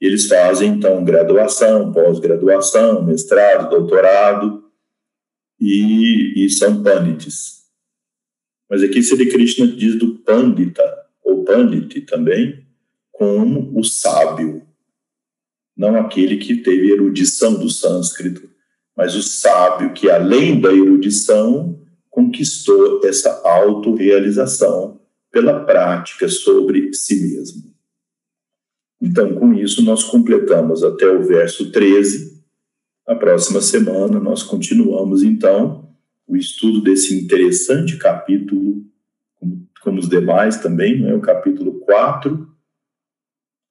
Eles 0.00 0.26
fazem, 0.26 0.72
então, 0.72 1.04
graduação, 1.04 1.92
pós-graduação, 1.92 3.04
mestrado, 3.04 3.68
doutorado, 3.68 4.64
e, 5.60 6.44
e 6.44 6.48
são 6.48 6.82
pandits. 6.82 7.60
Mas 8.68 8.82
aqui 8.82 9.02
Sri 9.02 9.28
Krishna 9.28 9.66
diz 9.66 9.96
do 9.96 10.14
pandita, 10.20 10.82
ou 11.22 11.44
pandit 11.44 12.00
também, 12.02 12.64
como 13.12 13.78
o 13.78 13.84
sábio, 13.84 14.62
não 15.76 15.96
aquele 15.96 16.38
que 16.38 16.56
teve 16.56 16.92
erudição 16.92 17.54
do 17.54 17.68
sânscrito, 17.68 18.48
mas 18.96 19.14
o 19.14 19.22
sábio 19.22 19.92
que, 19.92 20.10
além 20.10 20.60
da 20.60 20.72
erudição, 20.72 21.78
conquistou 22.08 23.00
essa 23.04 23.42
autorrealização 23.44 24.99
pela 25.30 25.64
prática 25.64 26.28
sobre 26.28 26.92
si 26.92 27.20
mesmo. 27.20 27.70
Então, 29.00 29.34
com 29.34 29.54
isso, 29.54 29.82
nós 29.82 30.04
completamos 30.04 30.84
até 30.84 31.08
o 31.08 31.22
verso 31.22 31.72
13. 31.72 32.44
A 33.06 33.14
próxima 33.14 33.60
semana, 33.60 34.20
nós 34.20 34.42
continuamos, 34.42 35.22
então, 35.22 35.96
o 36.26 36.36
estudo 36.36 36.82
desse 36.82 37.14
interessante 37.18 37.96
capítulo, 37.96 38.84
como, 39.80 39.98
os 39.98 40.08
demais 40.08 40.58
também, 40.58 41.08
é 41.08 41.14
o 41.14 41.20
capítulo 41.20 41.80
4, 41.80 42.48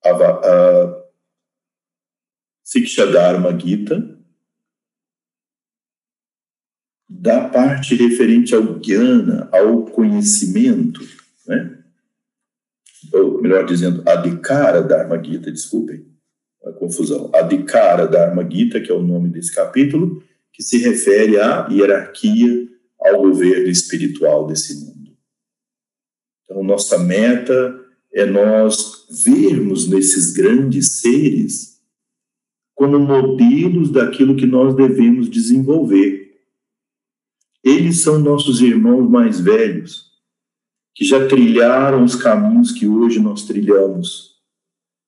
a, 0.03 0.09
a 0.09 1.03
Siksha 2.63 3.05
Dharma 3.05 3.57
Gita, 3.57 4.17
da 7.07 7.49
parte 7.49 7.95
referente 7.95 8.53
ao 8.53 8.79
jnana, 8.79 9.49
ao 9.51 9.85
conhecimento, 9.85 11.01
né? 11.49 11.77
ou 13.13 13.41
melhor 13.41 13.65
dizendo, 13.65 14.03
Adhikara 14.07 14.81
Dharma 14.83 15.21
Gita, 15.23 15.51
desculpem 15.51 16.05
a 16.63 16.71
confusão, 16.71 17.31
Adhikara 17.33 18.07
Dharma 18.07 18.47
Gita, 18.49 18.79
que 18.79 18.91
é 18.91 18.93
o 18.93 19.01
nome 19.01 19.29
desse 19.29 19.55
capítulo, 19.55 20.21
que 20.53 20.61
se 20.61 20.77
refere 20.77 21.39
à 21.39 21.67
hierarquia, 21.71 22.67
ao 22.99 23.21
governo 23.21 23.67
espiritual 23.67 24.45
desse 24.45 24.85
mundo. 24.85 25.17
Então, 26.43 26.63
nossa 26.63 26.99
meta 26.99 27.79
é 28.13 28.25
nós 28.25 29.07
vermos 29.23 29.87
nesses 29.87 30.33
grandes 30.33 30.99
seres 30.99 31.79
como 32.75 32.99
modelos 32.99 33.91
daquilo 33.91 34.35
que 34.35 34.45
nós 34.45 34.75
devemos 34.75 35.29
desenvolver 35.29 36.19
eles 37.63 38.01
são 38.01 38.19
nossos 38.19 38.61
irmãos 38.61 39.09
mais 39.09 39.39
velhos, 39.39 40.08
que 40.99 41.05
já 41.05 41.29
trilharam 41.29 42.03
os 42.03 42.13
caminhos 42.13 42.73
que 42.73 42.85
hoje 42.85 43.21
nós 43.21 43.45
trilhamos. 43.45 44.37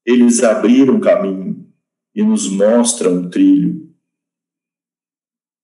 Eles 0.05 0.41
abriram 0.41 1.01
caminho 1.01 1.69
e 2.15 2.23
nos 2.23 2.47
mostram 2.49 3.23
o 3.23 3.29
trilho. 3.29 3.93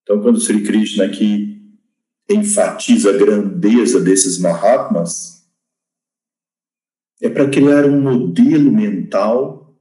Então, 0.02 0.22
quando 0.22 0.38
Sri 0.38 0.66
Krishna 0.66 1.06
aqui 1.06 1.66
enfatiza 2.30 3.12
a 3.12 3.18
grandeza 3.18 4.02
desses 4.02 4.38
Mahatmas, 4.38 5.50
é 7.22 7.30
para 7.30 7.50
criar 7.50 7.86
um 7.86 8.02
modelo 8.02 8.70
mental 8.70 9.80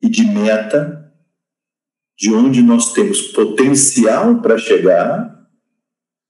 e 0.00 0.08
de 0.08 0.24
meta 0.24 1.14
de 2.16 2.32
onde 2.32 2.62
nós 2.62 2.94
temos 2.94 3.20
potencial 3.32 4.40
para 4.40 4.56
chegar 4.56 5.46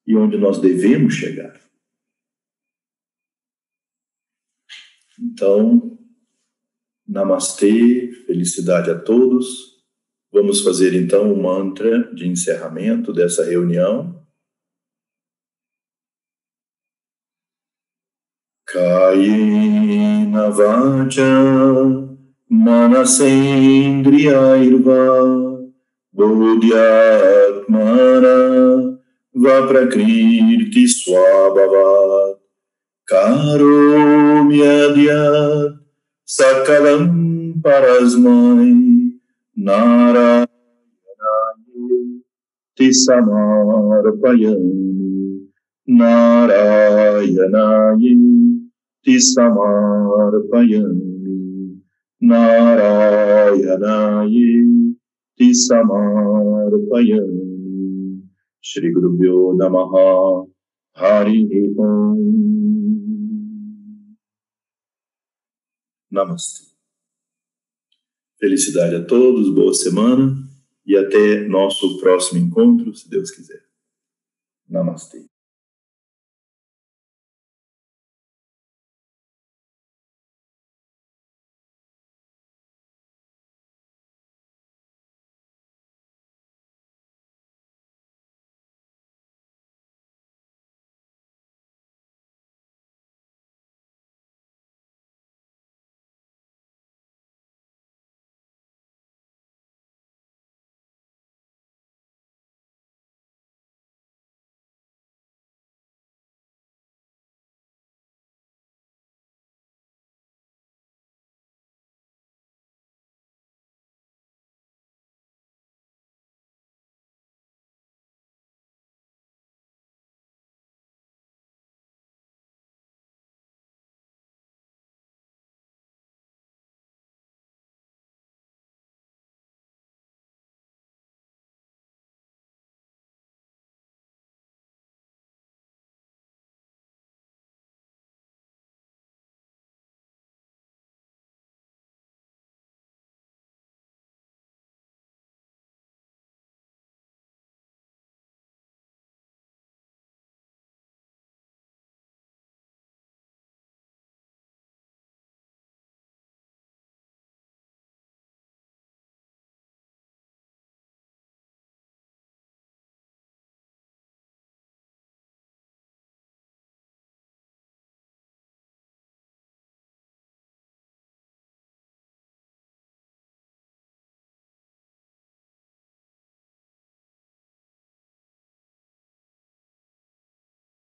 e 0.04 0.16
onde 0.16 0.36
nós 0.36 0.58
devemos 0.58 1.14
chegar. 1.14 1.63
Então, 5.34 5.98
namastê, 7.08 8.12
felicidade 8.24 8.88
a 8.88 8.96
todos. 8.96 9.74
Vamos 10.32 10.60
fazer 10.60 10.94
então 10.94 11.32
o 11.32 11.42
mantra 11.42 12.14
de 12.14 12.28
encerramento 12.28 13.12
dessa 13.12 13.44
reunião. 13.44 14.24
Kayena 18.64 20.50
vacha 20.50 21.24
manasendriyairva 22.48 24.94
bodhyatmana 26.12 29.00
Vaprakriti 29.34 30.86
Swabhavat 30.86 32.23
करोमि 33.12 34.58
यद्यत् 34.58 35.72
सकलं 36.28 37.02
परस्मै 37.64 38.68
नारायणाय 39.66 40.54
समर्पयामि 43.00 44.72
नारायणाय 46.00 47.64
समर्पयामि 49.26 51.12
नारायणाय 52.30 53.56
समर्पयामि 55.66 57.44
श्रीगुरुभ्यो 58.64 59.36
नमः 59.60 59.92
हरिः 60.98 61.52
ओम् 61.84 62.63
Namaste. 66.14 66.72
Felicidade 68.38 68.94
a 68.94 69.04
todos, 69.04 69.52
boa 69.52 69.74
semana 69.74 70.32
e 70.86 70.96
até 70.96 71.40
nosso 71.48 71.98
próximo 71.98 72.38
encontro, 72.38 72.94
se 72.94 73.10
Deus 73.10 73.32
quiser. 73.32 73.64
Namastê. 74.68 75.26